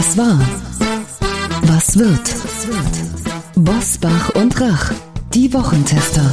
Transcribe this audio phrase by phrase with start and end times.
[0.00, 0.40] Was war?
[1.64, 2.34] Was wird?
[3.54, 4.92] Bosbach und Rach,
[5.34, 6.24] die Wochentester.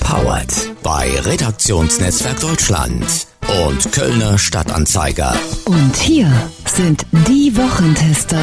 [0.00, 3.04] Powered bei Redaktionsnetzwerk Deutschland
[3.66, 5.34] und Kölner Stadtanzeiger.
[5.66, 6.32] Und hier
[6.64, 8.40] sind die Wochentester.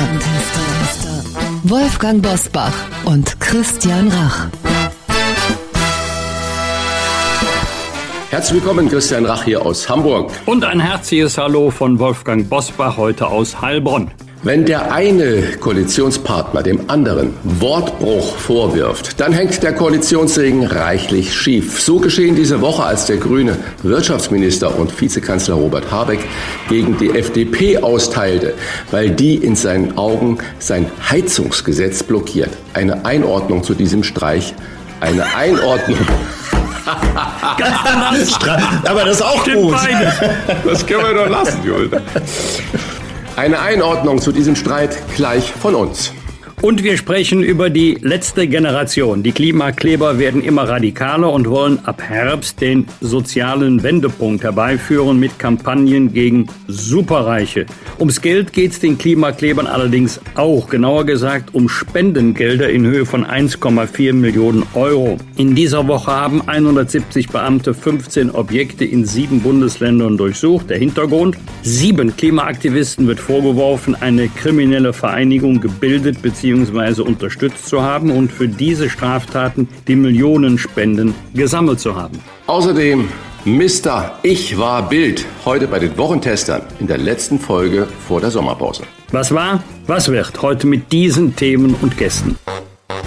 [1.64, 2.75] Wolfgang Bosbach
[3.05, 4.46] und Christian Rach.
[8.30, 10.32] Herzlich willkommen, Christian Rach hier aus Hamburg.
[10.46, 14.12] Und ein herzliches Hallo von Wolfgang Bosbach heute aus Heilbronn.
[14.44, 21.82] Wenn der eine Koalitionspartner dem anderen Wortbruch vorwirft, dann hängt der Koalitionsregen reichlich schief.
[21.82, 26.20] So geschehen diese Woche, als der grüne Wirtschaftsminister und Vizekanzler Robert Habeck
[26.70, 28.54] gegen die FDP austeilte,
[28.92, 32.52] weil die in seinen Augen sein Heizungsgesetz blockiert.
[32.73, 34.53] Eine Einordnung zu diesem Streich,
[35.00, 35.97] eine Einordnung.
[38.86, 39.73] Aber das ist auch Stimmt gut.
[39.73, 40.14] beide.
[40.64, 42.02] Das können wir doch lassen, Julde.
[43.38, 46.11] Eine Einordnung zu diesem Streit gleich von uns.
[46.59, 49.22] Und wir sprechen über die letzte Generation.
[49.22, 56.11] Die Klimakleber werden immer radikaler und wollen ab Herbst den sozialen Wendepunkt herbeiführen mit Kampagnen
[56.13, 57.67] gegen Superreiche.
[58.00, 63.23] Ums Geld geht es den Klimaklebern allerdings auch, genauer gesagt um Spendengelder in Höhe von
[63.23, 65.19] 1,4 Millionen Euro.
[65.35, 70.72] In dieser Woche haben 170 Beamte 15 Objekte in sieben Bundesländern durchsucht.
[70.72, 71.38] Der Hintergrund?
[71.61, 77.02] Sieben Klimaaktivisten wird vorgeworfen, eine kriminelle Vereinigung gebildet bzw bzw.
[77.02, 82.20] unterstützt zu haben und für diese Straftaten die Millionenspenden gesammelt zu haben.
[82.48, 83.09] Außerdem
[83.45, 84.20] Mr.
[84.23, 88.84] Ich war Bild heute bei den Wochentestern in der letzten Folge vor der Sommerpause.
[89.12, 92.36] Was war, was wird heute mit diesen Themen und Gästen?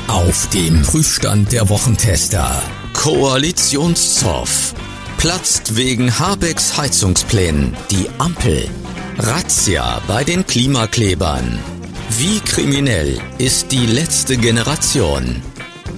[0.09, 2.51] Auf dem Prüfstand der Wochentester.
[2.95, 4.75] Koalitionszoff.
[5.19, 8.65] Platzt wegen Habecks Heizungsplänen die Ampel.
[9.19, 11.59] Razzia bei den Klimaklebern.
[12.19, 15.43] Wie kriminell ist die letzte Generation?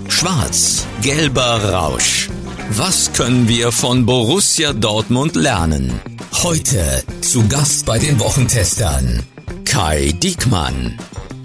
[0.08, 2.28] Schwarz, gelber Rausch.
[2.70, 6.00] Was können wir von Borussia Dortmund lernen?
[6.42, 9.22] Heute zu Gast bei den Wochentestern
[9.64, 10.98] Kai Diekmann.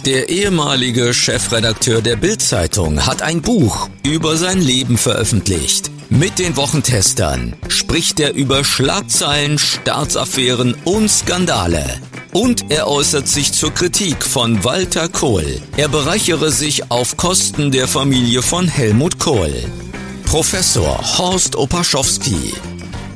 [0.05, 5.91] Der ehemalige Chefredakteur der Bild-Zeitung hat ein Buch über sein Leben veröffentlicht.
[6.09, 11.83] Mit den Wochentestern spricht er über Schlagzeilen, Staatsaffären und Skandale.
[12.31, 15.61] Und er äußert sich zur Kritik von Walter Kohl.
[15.75, 19.53] Er bereichere sich auf Kosten der Familie von Helmut Kohl.
[20.23, 22.53] Professor Horst Opaschowski.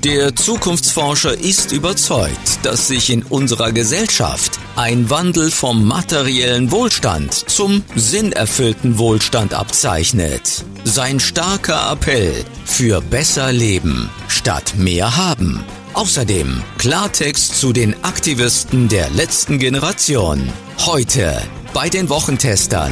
[0.04, 7.84] Der Zukunftsforscher ist überzeugt, dass sich in unserer Gesellschaft ein Wandel vom materiellen Wohlstand zum
[7.96, 10.66] sinnerfüllten Wohlstand abzeichnet.
[10.86, 12.34] Sein starker Appell
[12.66, 15.64] für besser Leben statt mehr haben.
[15.94, 20.52] Außerdem Klartext zu den Aktivisten der letzten Generation.
[20.80, 21.40] Heute
[21.76, 22.92] bei den Wochentestern.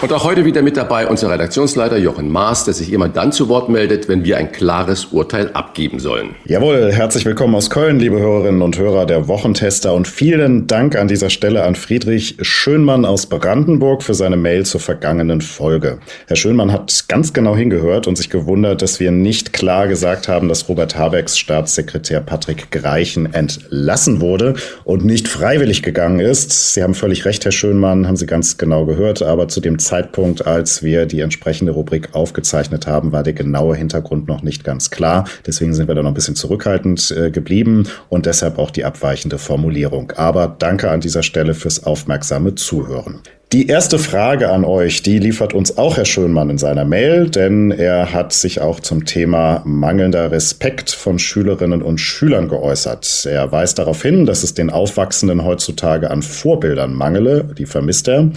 [0.00, 3.48] Und auch heute wieder mit dabei unser Redaktionsleiter Jochen Maas, der sich immer dann zu
[3.48, 6.36] Wort meldet, wenn wir ein klares Urteil abgeben sollen.
[6.44, 11.08] Jawohl, herzlich willkommen aus Köln, liebe Hörerinnen und Hörer der Wochentester und vielen Dank an
[11.08, 15.98] dieser Stelle an Friedrich Schönmann aus Brandenburg für seine Mail zur vergangenen Folge.
[16.28, 20.48] Herr Schönmann hat ganz genau hingehört und sich gewundert, dass wir nicht klar gesagt haben,
[20.48, 24.54] dass Robert Habecks Staatssekretär Patrick Greichen entlassen wurde
[24.84, 26.74] und nicht freiwillig gegangen ist.
[26.74, 30.46] Sie haben völlig recht, Herr Schönmann, haben Sie ganz genau gehört, aber zu dem Zeitpunkt,
[30.46, 35.26] als wir die entsprechende Rubrik aufgezeichnet haben, war der genaue Hintergrund noch nicht ganz klar.
[35.46, 39.38] Deswegen sind wir da noch ein bisschen zurückhaltend äh, geblieben und deshalb auch die abweichende
[39.38, 40.12] Formulierung.
[40.16, 43.22] Aber danke an dieser Stelle fürs aufmerksame Zuhören.
[43.52, 47.70] Die erste Frage an euch, die liefert uns auch Herr Schönmann in seiner Mail, denn
[47.70, 53.24] er hat sich auch zum Thema mangelnder Respekt von Schülerinnen und Schülern geäußert.
[53.24, 58.30] Er weist darauf hin, dass es den Aufwachsenden heutzutage an Vorbildern mangele, die vermisst er.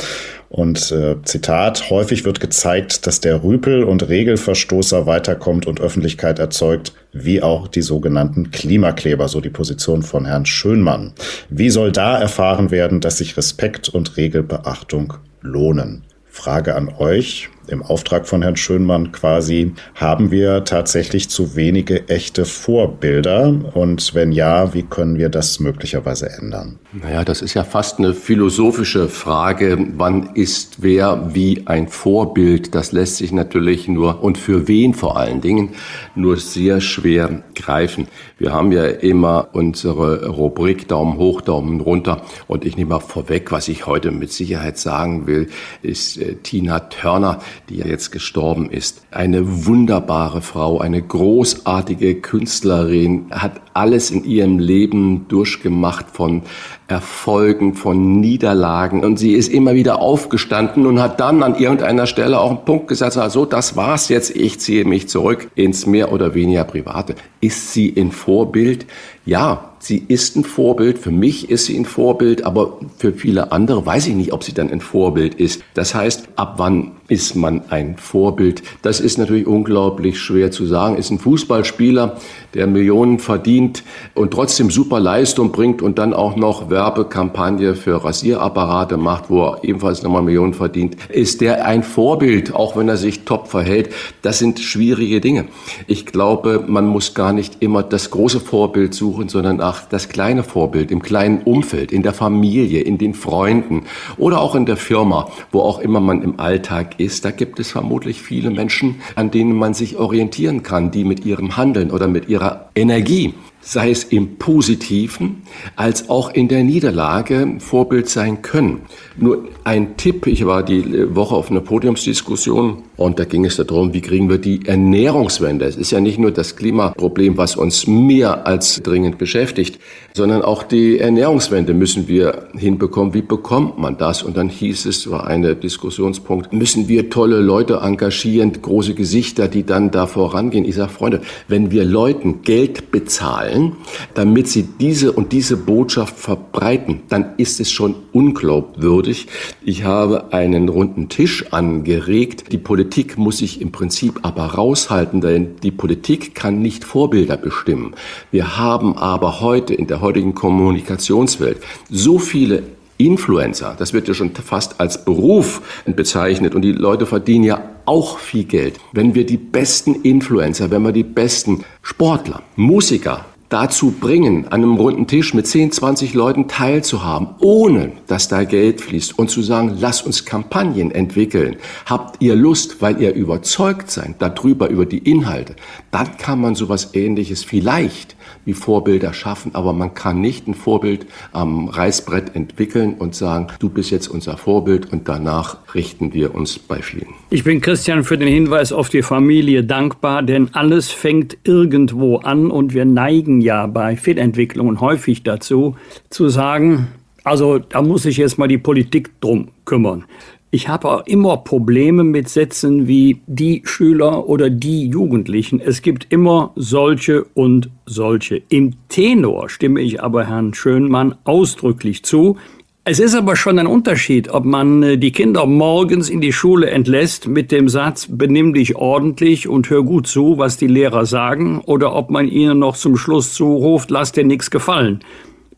[0.47, 6.93] Und äh, Zitat, häufig wird gezeigt, dass der Rüpel- und Regelverstoßer weiterkommt und Öffentlichkeit erzeugt,
[7.13, 11.13] wie auch die sogenannten Klimakleber, so die Position von Herrn Schönmann.
[11.49, 16.03] Wie soll da erfahren werden, dass sich Respekt und Regelbeachtung lohnen?
[16.25, 22.45] Frage an euch im Auftrag von Herrn Schönmann quasi, haben wir tatsächlich zu wenige echte
[22.45, 23.53] Vorbilder?
[23.73, 26.79] Und wenn ja, wie können wir das möglicherweise ändern?
[26.93, 29.77] Naja, das ist ja fast eine philosophische Frage.
[29.95, 32.75] Wann ist wer wie ein Vorbild?
[32.75, 35.69] Das lässt sich natürlich nur und für wen vor allen Dingen
[36.15, 38.07] nur sehr schwer greifen.
[38.37, 42.23] Wir haben ja immer unsere Rubrik Daumen hoch, Daumen runter.
[42.47, 45.47] Und ich nehme mal vorweg, was ich heute mit Sicherheit sagen will,
[45.81, 49.01] ist äh, Tina Turner, die jetzt gestorben ist.
[49.11, 56.43] Eine wunderbare Frau, eine großartige Künstlerin, hat alles in ihrem Leben durchgemacht von
[56.87, 59.03] Erfolgen, von Niederlagen.
[59.03, 62.87] Und sie ist immer wieder aufgestanden und hat dann an irgendeiner Stelle auch einen Punkt
[62.87, 67.15] gesagt, also das war's jetzt, ich ziehe mich zurück ins mehr oder weniger Private.
[67.39, 68.85] Ist sie ein Vorbild?
[69.25, 70.99] Ja, sie ist ein Vorbild.
[70.99, 74.53] Für mich ist sie ein Vorbild, aber für viele andere weiß ich nicht, ob sie
[74.53, 75.63] dann ein Vorbild ist.
[75.73, 78.63] Das heißt, ab wann ist man ein Vorbild?
[78.83, 80.95] Das ist natürlich unglaublich schwer zu sagen.
[80.95, 82.15] Ist ein Fußballspieler,
[82.53, 88.95] der Millionen verdient und trotzdem super Leistung bringt und dann auch noch Werbekampagne für Rasierapparate
[88.95, 90.95] macht, wo er ebenfalls nochmal Millionen verdient.
[91.09, 93.89] Ist der ein Vorbild, auch wenn er sich top verhält?
[94.21, 95.45] Das sind schwierige Dinge.
[95.87, 100.43] Ich glaube, man muss gar nicht immer das große Vorbild suchen, sondern nach das kleine
[100.43, 103.83] Vorbild im kleinen Umfeld, in der Familie, in den Freunden
[104.17, 107.25] oder auch in der Firma, wo auch immer man im Alltag ist.
[107.25, 111.57] Da gibt es vermutlich viele Menschen, an denen man sich orientieren kann, die mit ihrem
[111.57, 115.43] Handeln oder mit ihrer Energie sei es im Positiven
[115.75, 118.81] als auch in der Niederlage Vorbild sein können.
[119.17, 123.93] Nur ein Tipp, ich war die Woche auf einer Podiumsdiskussion und da ging es darum,
[123.93, 125.65] wie kriegen wir die Ernährungswende.
[125.65, 129.79] Es ist ja nicht nur das Klimaproblem, was uns mehr als dringend beschäftigt,
[130.13, 133.13] sondern auch die Ernährungswende müssen wir hinbekommen.
[133.13, 134.23] Wie bekommt man das?
[134.23, 139.65] Und dann hieß es, war eine Diskussionspunkt, müssen wir tolle Leute engagieren, große Gesichter, die
[139.65, 140.65] dann da vorangehen.
[140.65, 143.73] Ich sage, Freunde, wenn wir Leuten Geld bezahlen,
[144.13, 149.27] damit sie diese und diese Botschaft verbreiten, dann ist es schon unglaubwürdig.
[149.63, 152.51] Ich habe einen runden Tisch angeregt.
[152.51, 157.93] Die Politik muss sich im Prinzip aber raushalten, denn die Politik kann nicht Vorbilder bestimmen.
[158.31, 161.57] Wir haben aber heute in der heutigen Kommunikationswelt
[161.89, 162.63] so viele
[162.97, 168.19] Influencer, das wird ja schon fast als Beruf bezeichnet und die Leute verdienen ja auch
[168.19, 168.79] viel Geld.
[168.91, 174.75] Wenn wir die besten Influencer, wenn wir die besten Sportler, Musiker, dazu bringen, an einem
[174.75, 179.77] runden Tisch mit 10, 20 Leuten teilzuhaben, ohne dass da Geld fließt und zu sagen,
[179.77, 181.57] lass uns Kampagnen entwickeln.
[181.85, 185.57] Habt ihr Lust, weil ihr überzeugt seid darüber, über die Inhalte,
[185.91, 188.15] dann kann man sowas ähnliches vielleicht
[188.45, 193.69] wie Vorbilder schaffen, aber man kann nicht ein Vorbild am Reißbrett entwickeln und sagen, du
[193.69, 197.07] bist jetzt unser Vorbild und danach richten wir uns bei vielen.
[197.29, 202.51] Ich bin Christian für den Hinweis auf die Familie dankbar, denn alles fängt irgendwo an
[202.51, 205.75] und wir neigen ja bei Fehlentwicklungen häufig dazu,
[206.09, 206.87] zu sagen,
[207.23, 210.05] also da muss sich jetzt mal die Politik drum kümmern.
[210.53, 215.61] Ich habe auch immer Probleme mit Sätzen wie die Schüler oder die Jugendlichen.
[215.61, 218.41] Es gibt immer solche und solche.
[218.49, 222.35] Im Tenor stimme ich aber Herrn Schönmann ausdrücklich zu.
[222.83, 226.69] Es ist aber schon ein Unterschied, ob man äh, die Kinder morgens in die Schule
[226.69, 231.61] entlässt mit dem Satz, benimm dich ordentlich und hör gut zu, was die Lehrer sagen,
[231.63, 234.99] oder ob man ihnen noch zum Schluss zuruft, lass dir nichts gefallen.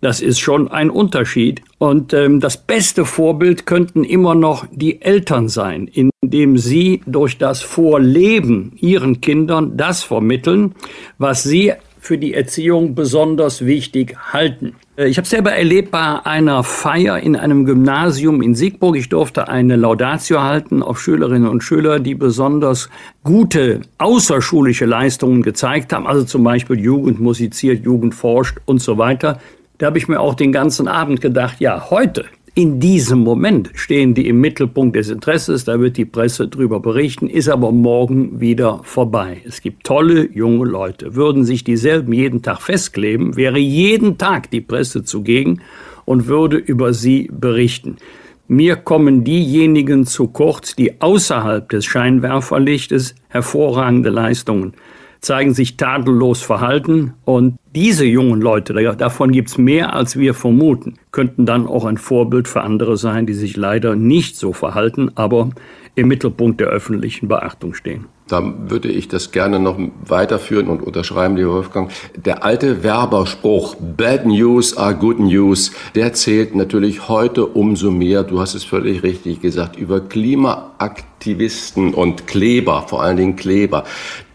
[0.04, 1.62] Das ist schon ein Unterschied.
[1.78, 5.90] Und ähm, das beste Vorbild könnten immer noch die Eltern sein,
[6.22, 10.76] indem sie durch das Vorleben ihren Kindern das vermitteln,
[11.20, 11.72] was sie
[12.02, 14.76] für die Erziehung besonders wichtig halten.
[14.98, 18.98] Äh, ich habe selber erlebt bei einer Feier in einem Gymnasium in Siegburg.
[18.98, 22.90] Ich durfte eine Laudatio halten auf Schülerinnen und Schüler, die besonders
[23.24, 26.08] gute außerschulische Leistungen gezeigt haben.
[26.08, 29.40] Also zum Beispiel Jugend musiziert, Jugend forscht und so weiter.
[29.84, 32.24] Da habe ich mir auch den ganzen Abend gedacht, ja, heute,
[32.56, 37.28] in diesem Moment stehen die im Mittelpunkt des Interesses, da wird die Presse drüber berichten,
[37.28, 39.42] ist aber morgen wieder vorbei.
[39.46, 41.16] Es gibt tolle junge Leute.
[41.16, 45.60] Würden sich dieselben jeden Tag festkleben, wäre jeden Tag die Presse zugegen
[46.06, 47.98] und würde über sie berichten.
[48.48, 54.76] Mir kommen diejenigen zu kurz, die außerhalb des Scheinwerferlichtes hervorragende Leistungen
[55.24, 61.46] zeigen sich tadellos verhalten und diese jungen Leute, davon gibt's mehr als wir vermuten, könnten
[61.46, 65.50] dann auch ein Vorbild für andere sein, die sich leider nicht so verhalten, aber
[65.96, 68.06] im Mittelpunkt der öffentlichen Beachtung stehen.
[68.28, 71.92] Da würde ich das gerne noch weiterführen und unterschreiben, lieber Wolfgang.
[72.16, 78.40] Der alte Werberspruch, Bad News are Good News, der zählt natürlich heute umso mehr, du
[78.40, 83.84] hast es völlig richtig gesagt, über Klimaaktivisten und Kleber, vor allen Dingen Kleber.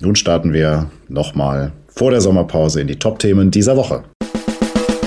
[0.00, 4.04] Nun starten wir nochmal vor der Sommerpause in die Top-Themen dieser Woche.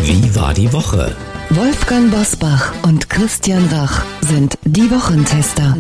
[0.03, 1.15] Wie war die Woche?
[1.51, 5.75] Wolfgang Bosbach und Christian Rach sind die Wochentester.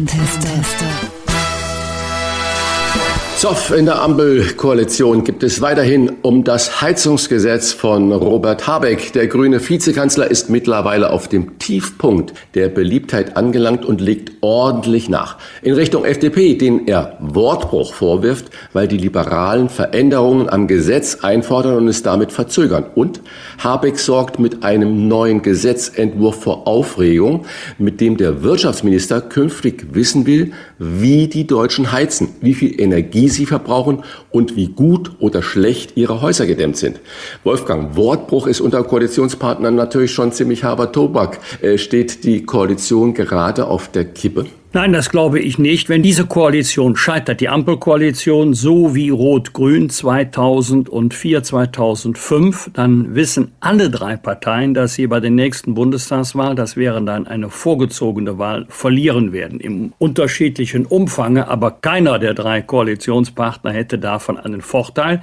[3.41, 9.13] Zoff in der Ampelkoalition gibt es weiterhin um das Heizungsgesetz von Robert Habeck.
[9.13, 15.39] Der grüne Vizekanzler ist mittlerweile auf dem Tiefpunkt der Beliebtheit angelangt und legt ordentlich nach.
[15.63, 21.87] In Richtung FDP, den er Wortbruch vorwirft, weil die Liberalen Veränderungen am Gesetz einfordern und
[21.87, 22.85] es damit verzögern.
[22.93, 23.21] Und
[23.57, 27.47] Habeck sorgt mit einem neuen Gesetzentwurf vor Aufregung,
[27.79, 33.45] mit dem der Wirtschaftsminister künftig wissen will, wie die Deutschen heizen, wie viel Energie sie
[33.45, 36.99] verbrauchen und wie gut oder schlecht ihre Häuser gedämmt sind.
[37.43, 41.39] Wolfgang, Wortbruch ist unter Koalitionspartnern natürlich schon ziemlich harter Tobak.
[41.61, 44.45] Äh, steht die Koalition gerade auf der Kippe?
[44.73, 45.89] Nein, das glaube ich nicht.
[45.89, 54.15] Wenn diese Koalition scheitert, die Ampelkoalition, so wie Rot-Grün 2004, 2005, dann wissen alle drei
[54.15, 59.59] Parteien, dass sie bei der nächsten Bundestagswahl, das wäre dann eine vorgezogene Wahl, verlieren werden.
[59.59, 65.21] Im unterschiedlichen Umfange, aber keiner der drei Koalitionspartner hätte davon einen Vorteil.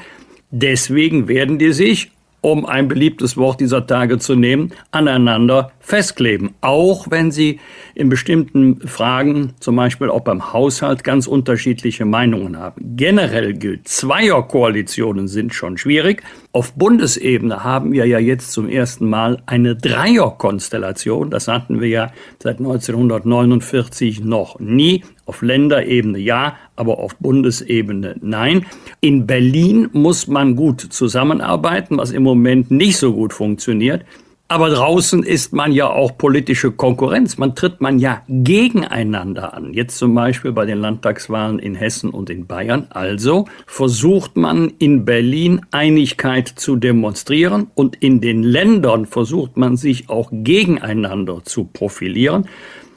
[0.51, 6.55] Deswegen werden die sich um ein beliebtes Wort dieser Tage zu nehmen, aneinander festkleben.
[6.61, 7.61] Auch wenn sie
[7.95, 12.97] in bestimmten Fragen, zum Beispiel auch beim Haushalt, ganz unterschiedliche Meinungen haben.
[12.97, 16.23] Generell gilt, Zweierkoalitionen sind schon schwierig.
[16.51, 21.31] Auf Bundesebene haben wir ja jetzt zum ersten Mal eine Dreierkonstellation.
[21.31, 22.11] Das hatten wir ja
[22.43, 25.05] seit 1949 noch nie.
[25.27, 28.65] Auf Länderebene ja, aber auf Bundesebene nein.
[29.01, 34.07] In Berlin muss man gut zusammenarbeiten, was im Moment nicht so gut funktioniert.
[34.51, 37.37] Aber draußen ist man ja auch politische Konkurrenz.
[37.37, 39.75] Man tritt man ja gegeneinander an.
[39.75, 42.87] Jetzt zum Beispiel bei den Landtagswahlen in Hessen und in Bayern.
[42.89, 50.09] Also versucht man in Berlin Einigkeit zu demonstrieren und in den Ländern versucht man sich
[50.09, 52.49] auch gegeneinander zu profilieren.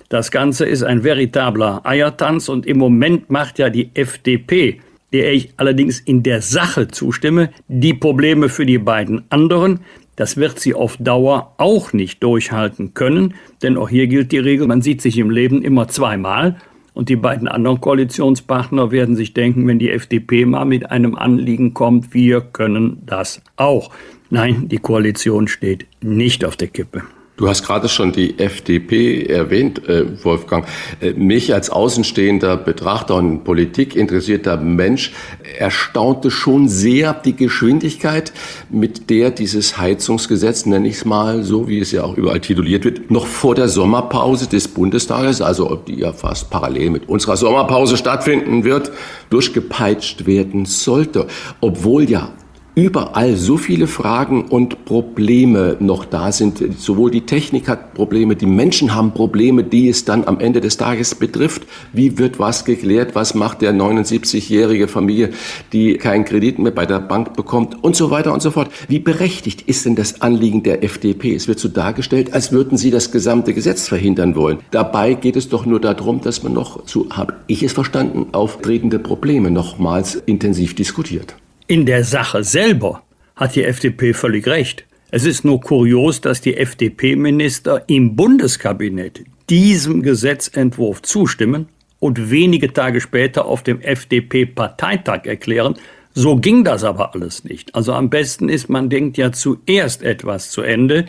[0.07, 4.79] Das Ganze ist ein veritabler Eiertanz und im Moment macht ja die FDP,
[5.11, 9.81] der ich allerdings in der Sache zustimme, die Probleme für die beiden anderen.
[10.21, 14.67] Das wird sie auf Dauer auch nicht durchhalten können, denn auch hier gilt die Regel,
[14.67, 16.57] man sieht sich im Leben immer zweimal.
[16.93, 21.73] Und die beiden anderen Koalitionspartner werden sich denken, wenn die FDP mal mit einem Anliegen
[21.73, 23.89] kommt, wir können das auch.
[24.29, 27.01] Nein, die Koalition steht nicht auf der Kippe.
[27.41, 30.63] Du hast gerade schon die FDP erwähnt, äh, Wolfgang.
[31.01, 35.11] Äh, mich als außenstehender Betrachter und politikinteressierter Mensch
[35.57, 38.31] erstaunte schon sehr die Geschwindigkeit,
[38.69, 42.85] mit der dieses Heizungsgesetz, nenne ich es mal so, wie es ja auch überall tituliert
[42.85, 47.97] wird, noch vor der Sommerpause des Bundestages, also die ja fast parallel mit unserer Sommerpause
[47.97, 48.91] stattfinden wird,
[49.31, 51.25] durchgepeitscht werden sollte.
[51.59, 52.29] Obwohl ja
[52.75, 56.79] überall so viele Fragen und Probleme noch da sind.
[56.79, 60.77] Sowohl die Technik hat Probleme, die Menschen haben Probleme, die es dann am Ende des
[60.77, 61.63] Tages betrifft.
[61.91, 63.13] Wie wird was geklärt?
[63.13, 65.31] Was macht der 79-jährige Familie,
[65.73, 68.71] die keinen Kredit mehr bei der Bank bekommt und so weiter und so fort?
[68.87, 71.35] Wie berechtigt ist denn das Anliegen der FDP?
[71.35, 74.59] Es wird so dargestellt, als würden sie das gesamte Gesetz verhindern wollen.
[74.71, 78.99] Dabei geht es doch nur darum, dass man noch, so habe ich es verstanden, auftretende
[78.99, 81.35] Probleme nochmals intensiv diskutiert.
[81.71, 83.01] In der Sache selber
[83.33, 84.83] hat die FDP völlig recht.
[85.09, 92.99] Es ist nur kurios, dass die FDP-Minister im Bundeskabinett diesem Gesetzentwurf zustimmen und wenige Tage
[92.99, 95.75] später auf dem FDP-Parteitag erklären,
[96.13, 97.73] so ging das aber alles nicht.
[97.73, 101.05] Also am besten ist, man denkt ja zuerst etwas zu Ende,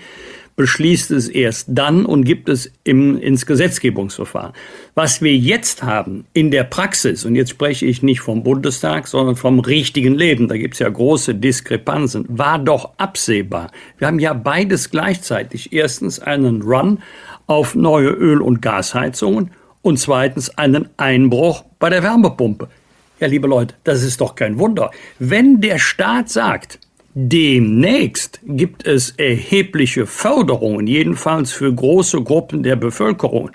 [0.62, 4.52] beschließt es erst dann und gibt es im, ins Gesetzgebungsverfahren.
[4.94, 9.34] Was wir jetzt haben in der Praxis, und jetzt spreche ich nicht vom Bundestag, sondern
[9.34, 13.72] vom richtigen Leben, da gibt es ja große Diskrepanzen, war doch absehbar.
[13.98, 15.72] Wir haben ja beides gleichzeitig.
[15.72, 17.00] Erstens einen Run
[17.48, 19.50] auf neue Öl- und Gasheizungen
[19.82, 22.68] und zweitens einen Einbruch bei der Wärmepumpe.
[23.18, 24.92] Ja, liebe Leute, das ist doch kein Wunder.
[25.18, 26.78] Wenn der Staat sagt,
[27.14, 33.50] demnächst gibt es erhebliche Förderungen, jedenfalls für große Gruppen der Bevölkerung,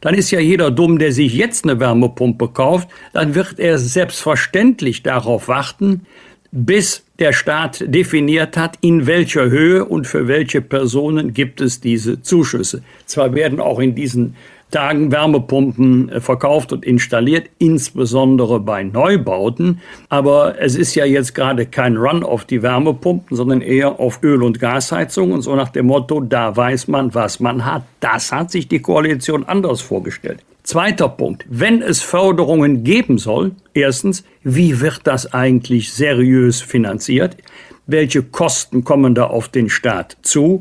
[0.00, 5.02] dann ist ja jeder dumm, der sich jetzt eine Wärmepumpe kauft, dann wird er selbstverständlich
[5.02, 6.06] darauf warten,
[6.50, 12.22] bis der Staat definiert hat, in welcher Höhe und für welche Personen gibt es diese
[12.22, 12.82] Zuschüsse.
[13.06, 14.36] Zwar werden auch in diesen
[14.70, 19.80] Tagen Wärmepumpen äh, verkauft und installiert, insbesondere bei Neubauten.
[20.08, 24.42] Aber es ist ja jetzt gerade kein Run auf die Wärmepumpen, sondern eher auf Öl-
[24.42, 27.84] und Gasheizung und so nach dem Motto, da weiß man, was man hat.
[28.00, 30.44] Das hat sich die Koalition anders vorgestellt.
[30.62, 31.46] Zweiter Punkt.
[31.48, 37.38] Wenn es Förderungen geben soll, erstens, wie wird das eigentlich seriös finanziert?
[37.86, 40.58] Welche Kosten kommen da auf den Staat zu?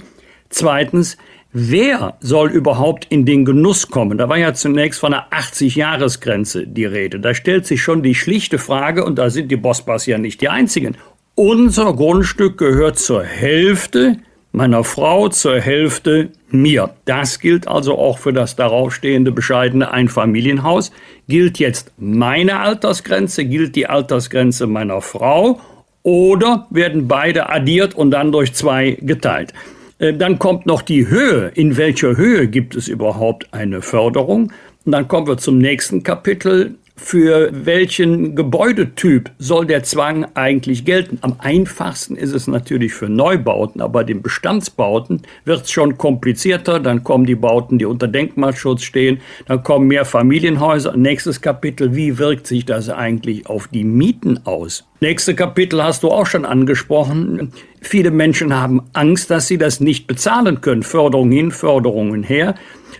[0.49, 1.17] Zweitens,
[1.53, 4.17] Wer soll überhaupt in den Genuss kommen?
[4.17, 7.19] Da war ja zunächst von einer 80-Jahres-Grenze die Rede.
[7.19, 10.49] Da stellt sich schon die schlichte Frage, und da sind die Bossbars ja nicht die
[10.49, 10.97] einzigen.
[11.35, 14.17] Unser Grundstück gehört zur Hälfte
[14.51, 16.89] meiner Frau, zur Hälfte mir.
[17.05, 20.91] Das gilt also auch für das daraufstehende bescheidene Einfamilienhaus.
[21.27, 25.61] Gilt jetzt meine Altersgrenze, gilt die Altersgrenze meiner Frau
[26.03, 29.53] oder werden beide addiert und dann durch zwei geteilt?
[29.99, 31.51] Äh, dann kommt noch die Höhe.
[31.55, 34.51] In welcher Höhe gibt es überhaupt eine Förderung?
[34.85, 36.75] Und dann kommen wir zum nächsten Kapitel.
[36.99, 41.19] Für welchen Gebäudetyp soll der Zwang eigentlich gelten?
[41.21, 46.79] Am einfachsten ist es natürlich für Neubauten, aber den Bestandsbauten wird es schon komplizierter.
[46.79, 50.97] Dann kommen die Bauten, die unter Denkmalschutz stehen, dann kommen mehr Familienhäuser.
[50.97, 54.83] Nächstes Kapitel, wie wirkt sich das eigentlich auf die Mieten aus?
[54.99, 57.53] Nächste Kapitel hast du auch schon angesprochen.
[57.81, 60.81] Viele Menschen haben Angst, dass sie das nicht bezahlen können.
[60.81, 62.55] Förderung hin, Förderungen her.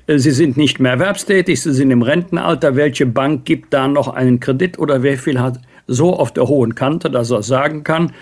[0.10, 2.78] Sie sind nicht mehr erwerbstätig, Sie sind im Rentenalter.
[2.78, 6.76] Welche Bank gibt da noch einen Kredit oder wer viel hat so auf der hohen
[6.76, 8.14] Kante, dass er sagen kann,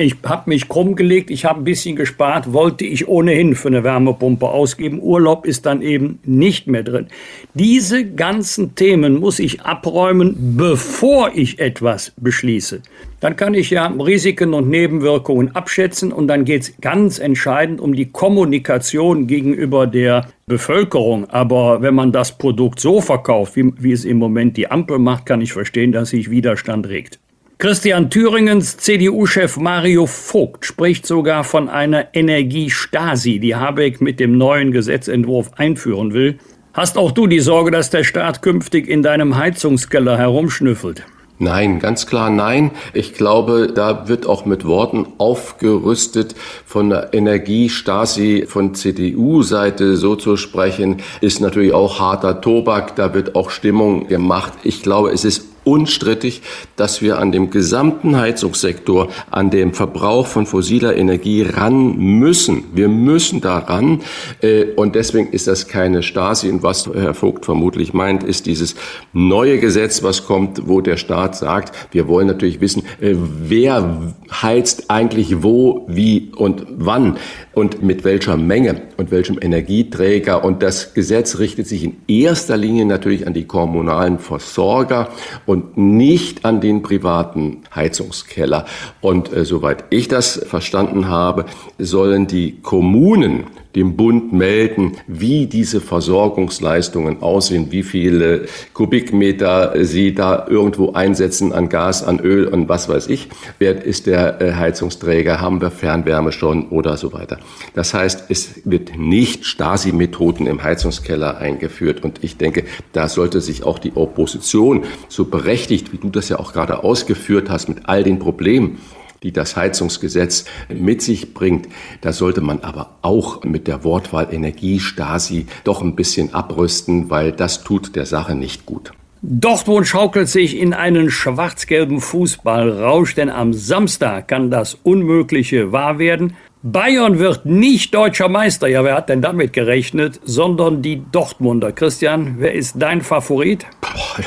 [0.00, 3.84] ich habe mich krumm gelegt, ich habe ein bisschen gespart, wollte ich ohnehin für eine
[3.84, 5.00] Wärmepumpe ausgeben.
[5.00, 7.06] Urlaub ist dann eben nicht mehr drin.
[7.54, 12.82] Diese ganzen Themen muss ich abräumen, bevor ich etwas beschließe.
[13.20, 17.94] Dann kann ich ja Risiken und Nebenwirkungen abschätzen und dann geht es ganz entscheidend um
[17.94, 21.28] die Kommunikation gegenüber der Bevölkerung.
[21.28, 25.26] Aber wenn man das Produkt so verkauft, wie, wie es im Moment die Ampel macht,
[25.26, 27.18] kann ich verstehen, dass sich Widerstand regt.
[27.60, 34.72] Christian Thüringens CDU-Chef Mario Vogt spricht sogar von einer Energiestasi, die Habeck mit dem neuen
[34.72, 36.38] Gesetzentwurf einführen will.
[36.72, 41.04] Hast auch du die Sorge, dass der Staat künftig in deinem Heizungskeller herumschnüffelt?
[41.38, 42.70] Nein, ganz klar nein.
[42.94, 50.38] Ich glaube, da wird auch mit Worten aufgerüstet von der Energiestasi von CDU-Seite so zu
[50.38, 52.96] sprechen, ist natürlich auch harter Tobak.
[52.96, 54.54] Da wird auch Stimmung gemacht.
[54.62, 56.42] Ich glaube, es ist unstrittig,
[56.76, 62.64] dass wir an dem gesamten Heizungssektor, an dem Verbrauch von fossiler Energie ran müssen.
[62.74, 64.00] Wir müssen daran.
[64.40, 66.48] Äh, und deswegen ist das keine Stasi.
[66.48, 68.74] Und was Herr Vogt vermutlich meint, ist dieses
[69.12, 74.90] neue Gesetz, was kommt, wo der Staat sagt, wir wollen natürlich wissen, äh, wer heizt
[74.90, 77.18] eigentlich wo, wie und wann
[77.60, 80.42] und mit welcher Menge und welchem Energieträger.
[80.42, 85.10] Und das Gesetz richtet sich in erster Linie natürlich an die kommunalen Versorger
[85.44, 88.64] und nicht an den privaten Heizungskeller.
[89.02, 91.44] Und äh, soweit ich das verstanden habe,
[91.78, 93.44] sollen die Kommunen
[93.76, 101.68] dem Bund melden, wie diese Versorgungsleistungen aussehen, wie viele Kubikmeter sie da irgendwo einsetzen an
[101.68, 103.28] Gas, an Öl und was weiß ich.
[103.58, 105.40] Wer ist der äh, Heizungsträger?
[105.40, 107.38] Haben wir Fernwärme schon oder so weiter?
[107.74, 113.62] Das heißt, es wird nicht Stasi-Methoden im Heizungskeller eingeführt und ich denke, da sollte sich
[113.62, 118.02] auch die Opposition so berechtigt, wie du das ja auch gerade ausgeführt hast, mit all
[118.02, 118.78] den Problemen,
[119.22, 121.68] die das Heizungsgesetz mit sich bringt.
[122.00, 127.62] Da sollte man aber auch mit der Wortwahl Energiestasi doch ein bisschen abrüsten, weil das
[127.62, 128.92] tut der Sache nicht gut.
[129.22, 136.36] Dortmund schaukelt sich in einen schwarz-gelben Fußballrausch, denn am Samstag kann das Unmögliche wahr werden.
[136.62, 138.68] Bayern wird nicht deutscher Meister.
[138.68, 140.20] Ja, wer hat denn damit gerechnet?
[140.24, 141.72] Sondern die Dortmunder.
[141.72, 143.64] Christian, wer ist dein Favorit?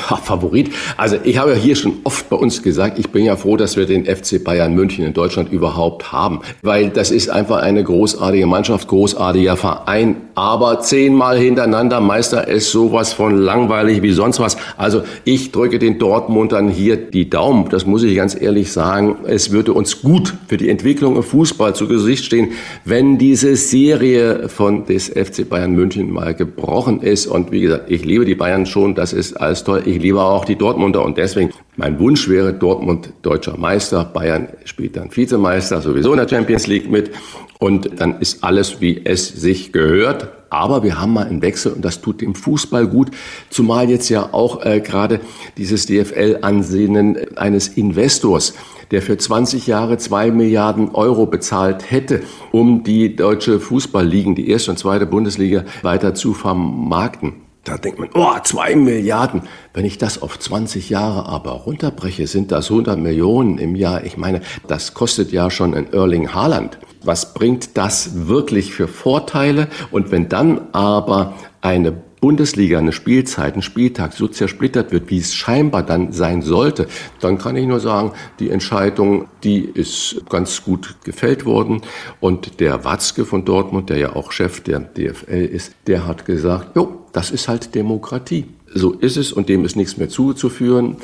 [0.09, 0.71] Ja, Favorit.
[0.97, 3.75] Also ich habe ja hier schon oft bei uns gesagt, ich bin ja froh, dass
[3.77, 6.41] wir den FC Bayern München in Deutschland überhaupt haben.
[6.63, 10.15] Weil das ist einfach eine großartige Mannschaft, großartiger Verein.
[10.35, 14.57] Aber zehnmal hintereinander Meister ist sowas von langweilig wie sonst was.
[14.77, 17.69] Also ich drücke den Dortmundern hier die Daumen.
[17.69, 19.17] Das muss ich ganz ehrlich sagen.
[19.27, 22.51] Es würde uns gut für die Entwicklung im Fußball zu Gesicht Licht stehen,
[22.85, 27.27] wenn diese Serie von des FC Bayern München mal gebrochen ist.
[27.27, 29.83] Und wie gesagt, ich liebe die Bayern schon, das ist alles toll.
[29.85, 34.95] Ich liebe auch die Dortmunder und deswegen mein Wunsch wäre Dortmund deutscher Meister, Bayern spielt
[34.95, 37.11] dann Vizemeister, sowieso in der Champions League mit
[37.59, 40.27] und dann ist alles, wie es sich gehört.
[40.53, 43.09] Aber wir haben mal einen Wechsel und das tut dem Fußball gut,
[43.49, 45.19] zumal jetzt ja auch äh, gerade
[45.57, 48.53] dieses DFL-Ansehen eines Investors,
[48.91, 54.71] der für 20 Jahre zwei Milliarden Euro bezahlt hätte, um die deutsche Fußballligen, die erste
[54.71, 57.33] und zweite Bundesliga weiter zu vermarkten.
[57.63, 59.43] Da denkt man, oh, zwei Milliarden.
[59.73, 64.03] Wenn ich das auf 20 Jahre aber runterbreche, sind das 100 Millionen im Jahr.
[64.03, 66.77] Ich meine, das kostet ja schon ein Erling Haaland.
[67.03, 69.67] Was bringt das wirklich für Vorteile?
[69.91, 71.91] Und wenn dann aber eine
[72.23, 76.87] Bundesliga eine Spielzeit, ein Spieltag so zersplittert wird, wie es scheinbar dann sein sollte,
[77.19, 81.81] dann kann ich nur sagen, die Entscheidung, die ist ganz gut gefällt worden.
[82.21, 86.77] Und der Watzke von Dortmund, der ja auch Chef der DFL ist, der hat gesagt,
[86.77, 88.45] jo, das ist halt Demokratie.
[88.73, 90.95] So ist es und dem ist nichts mehr zuzuführen.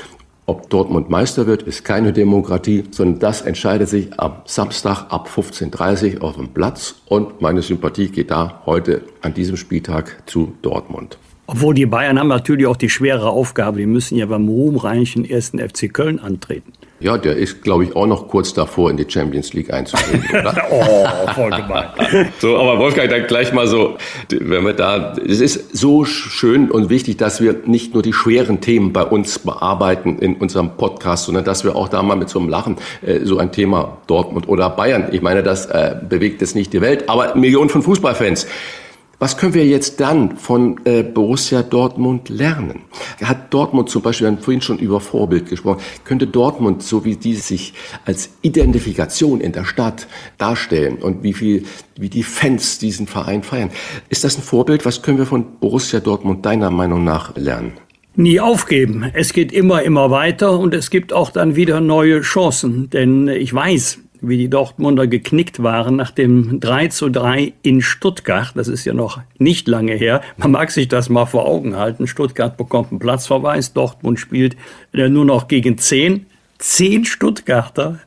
[0.49, 6.15] Ob Dortmund Meister wird, ist keine Demokratie, sondern das entscheidet sich am Samstag ab 15.30
[6.15, 6.95] Uhr auf dem Platz.
[7.05, 11.19] Und meine Sympathie geht da heute an diesem Spieltag zu Dortmund.
[11.45, 15.59] Obwohl die Bayern haben natürlich auch die schwere Aufgabe, die müssen ja beim ruhmreichen ersten
[15.59, 16.73] FC Köln antreten.
[17.01, 20.67] Ja, der ist, glaube ich, auch noch kurz davor, in die Champions League einzutreten, oder?
[20.69, 21.87] oh, voll gemein.
[22.39, 23.97] so, aber Wolfgang, dann gleich mal so,
[24.29, 28.59] wenn wir da, es ist so schön und wichtig, dass wir nicht nur die schweren
[28.59, 32.39] Themen bei uns bearbeiten in unserem Podcast, sondern dass wir auch da mal mit so
[32.39, 36.55] einem Lachen äh, so ein Thema Dortmund oder Bayern, ich meine, das äh, bewegt jetzt
[36.55, 38.45] nicht die Welt, aber Millionen von Fußballfans.
[39.21, 42.83] Was können wir jetzt dann von äh, Borussia Dortmund lernen?
[43.21, 47.17] Hat Dortmund zum Beispiel, wir haben vorhin schon über Vorbild gesprochen, könnte Dortmund, so wie
[47.17, 47.73] die sich
[48.05, 51.65] als Identifikation in der Stadt darstellen und wie viel,
[51.97, 53.71] wie die Fans diesen Verein feiern,
[54.07, 54.85] ist das ein Vorbild?
[54.85, 57.73] Was können wir von Borussia Dortmund deiner Meinung nach lernen?
[58.15, 59.11] Nie aufgeben.
[59.13, 62.89] Es geht immer, immer weiter und es gibt auch dann wieder neue Chancen.
[62.89, 68.51] Denn ich weiß, wie die Dortmunder geknickt waren nach dem 3 zu 3 in Stuttgart.
[68.55, 70.21] Das ist ja noch nicht lange her.
[70.37, 72.07] Man mag sich das mal vor Augen halten.
[72.07, 73.73] Stuttgart bekommt einen Platzverweis.
[73.73, 74.57] Dortmund spielt
[74.93, 76.25] äh, nur noch gegen 10.
[76.57, 77.99] Zehn Stuttgarter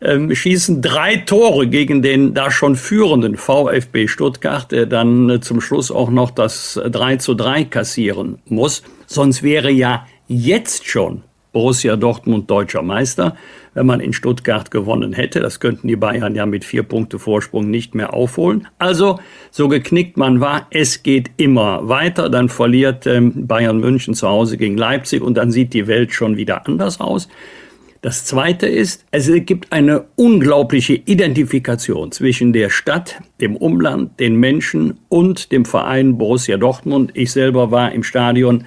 [0.00, 5.60] ähm, schießen drei Tore gegen den da schon führenden VfB Stuttgart, der dann äh, zum
[5.60, 8.82] Schluss auch noch das 3 zu 3 kassieren muss.
[9.06, 13.36] Sonst wäre ja jetzt schon Borussia Dortmund deutscher Meister,
[13.74, 15.40] wenn man in Stuttgart gewonnen hätte.
[15.40, 18.68] Das könnten die Bayern ja mit vier Punkte Vorsprung nicht mehr aufholen.
[18.78, 19.18] Also,
[19.50, 22.30] so geknickt man war, es geht immer weiter.
[22.30, 26.36] Dann verliert ähm, Bayern München zu Hause gegen Leipzig und dann sieht die Welt schon
[26.36, 27.28] wieder anders aus.
[28.04, 35.00] Das Zweite ist, es gibt eine unglaubliche Identifikation zwischen der Stadt, dem Umland, den Menschen
[35.08, 37.12] und dem Verein Borussia Dortmund.
[37.14, 38.64] Ich selber war im Stadion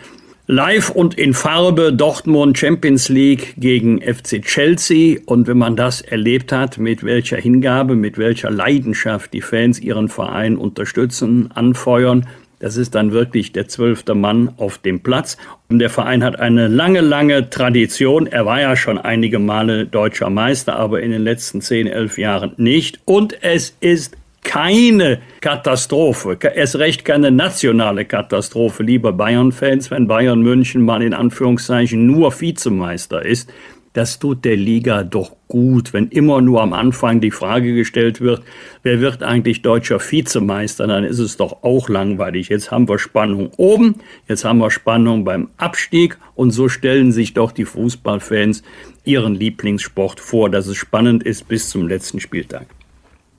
[0.50, 5.20] Live und in Farbe Dortmund Champions League gegen FC Chelsea.
[5.26, 10.08] Und wenn man das erlebt hat, mit welcher Hingabe, mit welcher Leidenschaft die Fans ihren
[10.08, 12.26] Verein unterstützen, anfeuern,
[12.60, 15.36] das ist dann wirklich der zwölfte Mann auf dem Platz.
[15.68, 18.26] Und der Verein hat eine lange, lange Tradition.
[18.26, 22.54] Er war ja schon einige Male deutscher Meister, aber in den letzten zehn, elf Jahren
[22.56, 23.02] nicht.
[23.04, 24.16] Und es ist
[24.48, 32.08] keine Katastrophe, erst recht keine nationale Katastrophe, liebe Bayern-Fans, wenn Bayern München mal in Anführungszeichen
[32.08, 33.52] nur Vizemeister ist.
[33.92, 38.42] Das tut der Liga doch gut, wenn immer nur am Anfang die Frage gestellt wird,
[38.84, 42.48] wer wird eigentlich deutscher Vizemeister, dann ist es doch auch langweilig.
[42.48, 43.96] Jetzt haben wir Spannung oben,
[44.30, 48.64] jetzt haben wir Spannung beim Abstieg und so stellen sich doch die Fußballfans
[49.04, 52.68] ihren Lieblingssport vor, dass es spannend ist bis zum letzten Spieltag.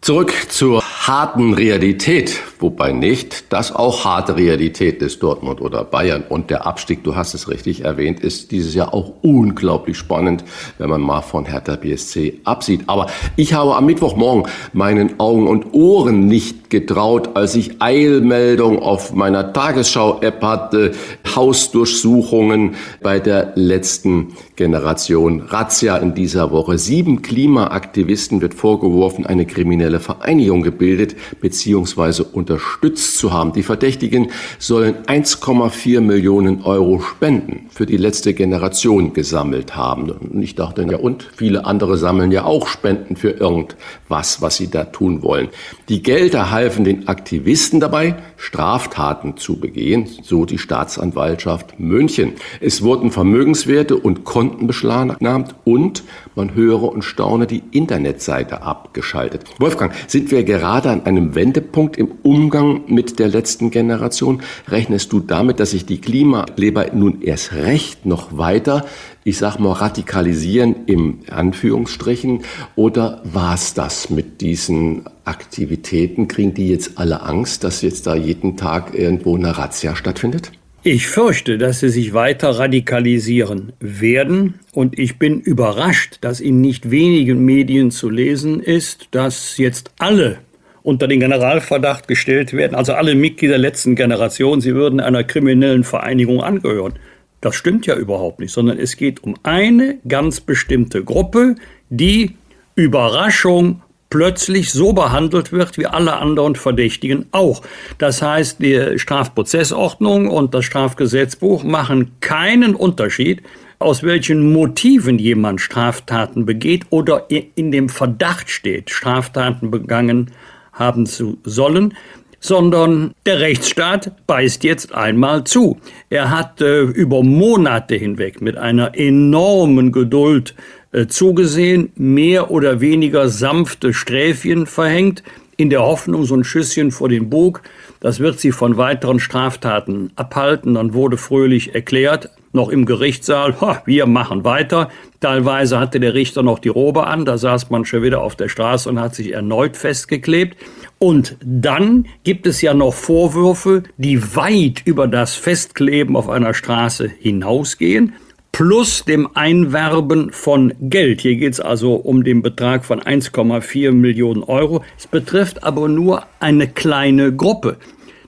[0.01, 6.51] Zurück zur harten Realität, wobei nicht das auch harte Realität ist Dortmund oder Bayern und
[6.51, 10.45] der Abstieg, du hast es richtig erwähnt, ist dieses Jahr auch unglaublich spannend,
[10.77, 12.83] wenn man mal von Hertha BSC absieht.
[12.89, 19.15] Aber ich habe am Mittwochmorgen meinen Augen und Ohren nicht getraut, als ich Eilmeldung auf
[19.15, 20.93] meiner Tagesschau-App hatte,
[21.35, 26.77] Hausdurchsuchungen bei der letzten Generation Razzia in dieser Woche.
[26.77, 30.98] Sieben Klimaaktivisten wird vorgeworfen, eine kriminelle Vereinigung gebildet
[31.41, 32.23] bzw.
[32.33, 33.53] unterstützt zu haben.
[33.53, 40.11] Die Verdächtigen sollen 1,4 Millionen Euro Spenden für die letzte Generation gesammelt haben.
[40.11, 44.71] Und ich dachte, ja und, viele andere sammeln ja auch Spenden für irgendwas, was sie
[44.71, 45.49] da tun wollen.
[45.89, 52.33] Die Gelder halfen den Aktivisten dabei, Straftaten zu begehen, so die Staatsanwaltschaft München.
[52.61, 56.03] Es wurden Vermögenswerte und Konten beschlagnahmt und
[56.35, 59.45] man höre und staune die Internetseite abgeschaltet.
[59.59, 64.43] Wolfgang, sind wir gerade an einem Wendepunkt im Umgang mit der letzten Generation?
[64.69, 68.85] Rechnest du damit, dass sich die Klimaleber nun erst recht noch weiter,
[69.25, 72.43] ich sag mal, radikalisieren im Anführungsstrichen?
[72.77, 76.29] Oder war es das mit diesen Aktivitäten?
[76.29, 80.53] Kriegen die jetzt alle Angst, dass jetzt da jeden Tag irgendwo eine Razzia stattfindet?
[80.85, 86.91] Ich fürchte, dass sie sich weiter radikalisieren werden und ich bin überrascht, dass in nicht
[86.91, 90.39] wenigen Medien zu lesen ist, dass jetzt alle
[90.83, 95.85] unter den Generalverdacht gestellt werden, also alle Mitglieder der letzten Generation, sie würden einer kriminellen
[95.85, 96.95] Vereinigung angehören.
[97.41, 101.55] Das stimmt ja überhaupt nicht, sondern es geht um eine ganz bestimmte Gruppe,
[101.89, 102.37] die
[102.75, 107.63] Überraschung plötzlich so behandelt wird wie alle anderen Verdächtigen auch.
[107.99, 113.43] Das heißt, die Strafprozessordnung und das Strafgesetzbuch machen keinen Unterschied,
[113.79, 120.33] aus welchen Motiven jemand Straftaten begeht oder in dem Verdacht steht, Straftaten begangen
[120.79, 121.95] haben zu sollen,
[122.41, 125.79] sondern der Rechtsstaat beißt jetzt einmal zu.
[126.09, 130.55] Er hat äh, über Monate hinweg mit einer enormen Geduld
[130.93, 135.23] äh, zugesehen, mehr oder weniger sanfte Sträfchen verhängt,
[135.57, 137.63] in der Hoffnung, so ein Schüsschen vor den Bug,
[138.01, 140.75] das wird sie von weiteren Straftaten abhalten.
[140.75, 144.89] Dann wurde fröhlich erklärt, noch im Gerichtssaal, ha, wir machen weiter.
[145.21, 148.49] Teilweise hatte der Richter noch die Robe an, da saß man schon wieder auf der
[148.49, 150.57] Straße und hat sich erneut festgeklebt.
[150.99, 157.09] Und dann gibt es ja noch Vorwürfe, die weit über das Festkleben auf einer Straße
[157.21, 158.15] hinausgehen
[158.59, 161.21] plus dem Einwerben von Geld.
[161.21, 164.83] Hier geht es also um den Betrag von 1,4 Millionen Euro.
[164.99, 167.77] Es betrifft aber nur eine kleine Gruppe.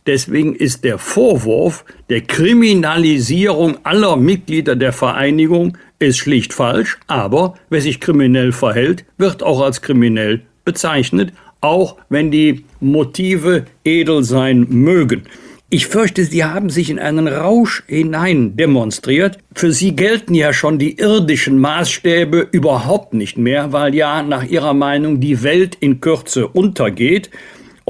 [0.07, 7.83] Deswegen ist der Vorwurf der Kriminalisierung aller Mitglieder der Vereinigung ist schlicht falsch, aber wer
[7.83, 15.25] sich kriminell verhält, wird auch als kriminell bezeichnet, auch wenn die Motive edel sein mögen.
[15.73, 19.39] Ich fürchte, Sie haben sich in einen Rausch hinein demonstriert.
[19.55, 24.75] Für Sie gelten ja schon die irdischen Maßstäbe überhaupt nicht mehr, weil ja nach Ihrer
[24.75, 27.31] Meinung die Welt in Kürze untergeht.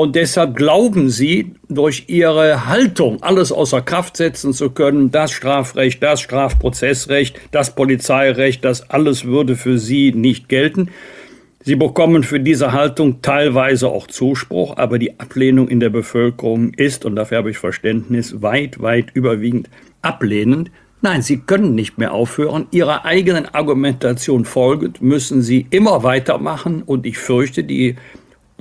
[0.01, 6.03] Und deshalb glauben Sie, durch Ihre Haltung alles außer Kraft setzen zu können, das Strafrecht,
[6.03, 10.89] das Strafprozessrecht, das Polizeirecht, das alles würde für Sie nicht gelten.
[11.63, 17.05] Sie bekommen für diese Haltung teilweise auch Zuspruch, aber die Ablehnung in der Bevölkerung ist,
[17.05, 19.69] und dafür habe ich Verständnis, weit, weit überwiegend
[20.01, 20.71] ablehnend.
[21.03, 22.69] Nein, Sie können nicht mehr aufhören.
[22.71, 27.97] Ihrer eigenen Argumentation folgend müssen Sie immer weitermachen und ich fürchte, die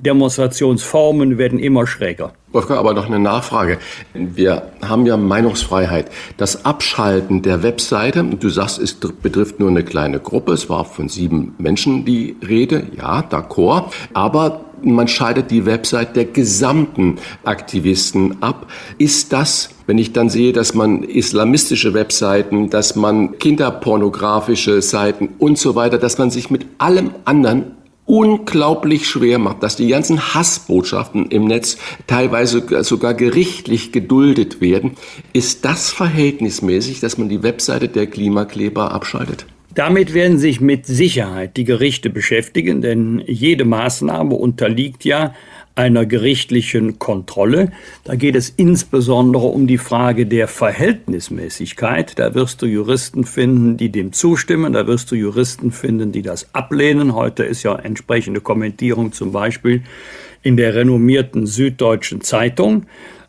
[0.01, 2.33] Demonstrationsformen werden immer schräger.
[2.51, 3.77] Wolfgang, aber noch eine Nachfrage.
[4.13, 6.09] Wir haben ja Meinungsfreiheit.
[6.37, 11.09] Das Abschalten der Webseite, du sagst, es betrifft nur eine kleine Gruppe, es war von
[11.09, 18.67] sieben Menschen die Rede, ja, d'accord, aber man schaltet die Website der gesamten Aktivisten ab.
[18.97, 25.57] Ist das, wenn ich dann sehe, dass man islamistische Webseiten, dass man kinderpornografische Seiten und
[25.57, 27.75] so weiter, dass man sich mit allem anderen
[28.09, 34.93] unglaublich schwer macht, dass die ganzen Hassbotschaften im Netz teilweise sogar gerichtlich geduldet werden.
[35.31, 39.45] Ist das verhältnismäßig, dass man die Webseite der Klimakleber abschaltet?
[39.75, 45.35] Damit werden sich mit Sicherheit die Gerichte beschäftigen, denn jede Maßnahme unterliegt ja
[45.79, 47.71] einer gerichtlichen Kontrolle.
[48.03, 52.19] Da geht es insbesondere um die Frage der Verhältnismäßigkeit.
[52.19, 54.73] Da wirst du Juristen finden, die dem zustimmen.
[54.73, 57.15] Da wirst du Juristen finden, die das ablehnen.
[57.15, 59.83] Heute ist ja entsprechende Kommentierung zum Beispiel
[60.43, 62.85] in der renommierten Süddeutschen Zeitung.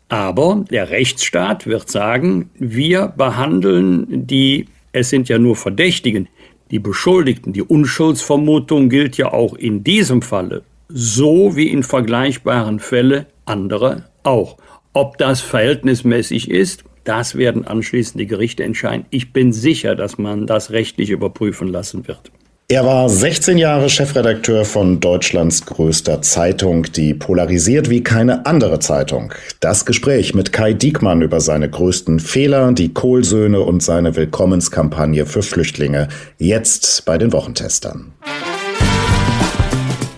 [0.09, 6.27] Aber der Rechtsstaat wird sagen, wir behandeln die, es sind ja nur Verdächtigen,
[6.69, 13.25] die Beschuldigten, die Unschuldsvermutung gilt ja auch in diesem Falle so wie in vergleichbaren Fällen
[13.45, 14.57] andere auch.
[14.93, 19.05] Ob das verhältnismäßig ist, das werden anschließend die Gerichte entscheiden.
[19.09, 22.31] Ich bin sicher, dass man das rechtlich überprüfen lassen wird.
[22.67, 29.33] Er war 16 Jahre Chefredakteur von Deutschlands größter Zeitung, die polarisiert wie keine andere Zeitung.
[29.59, 35.41] Das Gespräch mit Kai Diekmann über seine größten Fehler, die Kohlsöhne und seine Willkommenskampagne für
[35.41, 36.07] Flüchtlinge.
[36.37, 38.13] Jetzt bei den Wochentestern.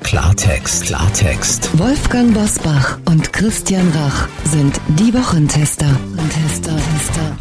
[0.03, 1.79] Klartext, Klartext.
[1.79, 5.87] Wolfgang Bosbach und Christian Rach sind die Wochentester.
[6.29, 7.37] Tester, Tester.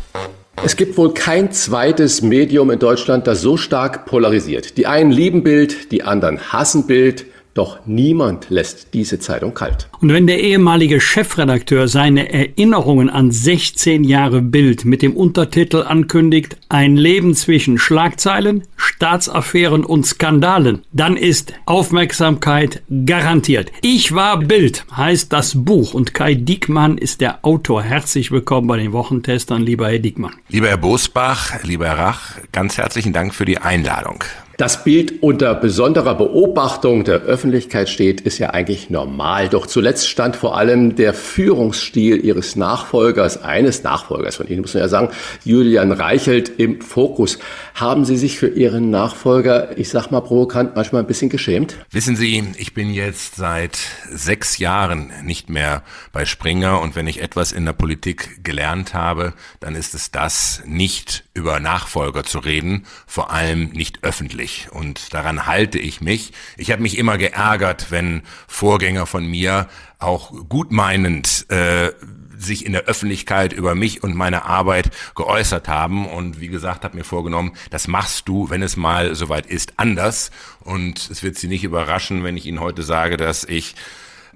[0.64, 4.76] Es gibt wohl kein zweites Medium in Deutschland, das so stark polarisiert.
[4.76, 7.26] Die einen lieben Bild, die anderen hassen Bild.
[7.54, 9.88] Doch niemand lässt diese Zeitung kalt.
[10.00, 16.56] Und wenn der ehemalige Chefredakteur seine Erinnerungen an 16 Jahre Bild mit dem Untertitel ankündigt,
[16.70, 23.70] ein Leben zwischen Schlagzeilen, Staatsaffären und Skandalen, dann ist Aufmerksamkeit garantiert.
[23.82, 27.82] Ich war Bild heißt das Buch und Kai Diekmann ist der Autor.
[27.82, 30.32] Herzlich willkommen bei den Wochentestern, lieber Herr Diekmann.
[30.48, 34.24] Lieber Herr Bosbach, lieber Herr Rach, ganz herzlichen Dank für die Einladung.
[34.58, 39.48] Das Bild unter besonderer Beobachtung der Öffentlichkeit steht, ist ja eigentlich normal.
[39.48, 44.82] Doch zuletzt stand vor allem der Führungsstil ihres Nachfolgers, eines Nachfolgers von Ihnen, muss man
[44.82, 45.08] ja sagen,
[45.44, 47.38] Julian Reichelt im Fokus.
[47.74, 51.76] Haben Sie sich für Ihren Nachfolger, ich sag mal provokant, manchmal ein bisschen geschämt?
[51.90, 53.78] Wissen Sie, ich bin jetzt seit
[54.10, 59.32] sechs Jahren nicht mehr bei Springer und wenn ich etwas in der Politik gelernt habe,
[59.60, 65.14] dann ist es das, nicht über Nachfolger zu reden, vor allem nicht öffentlich ich und
[65.14, 66.32] daran halte ich mich.
[66.56, 71.92] Ich habe mich immer geärgert, wenn Vorgänger von mir auch gutmeinend äh,
[72.36, 76.96] sich in der Öffentlichkeit über mich und meine Arbeit geäußert haben und wie gesagt, habe
[76.96, 81.48] mir vorgenommen, das machst du, wenn es mal soweit ist, anders und es wird Sie
[81.48, 83.74] nicht überraschen, wenn ich Ihnen heute sage, dass ich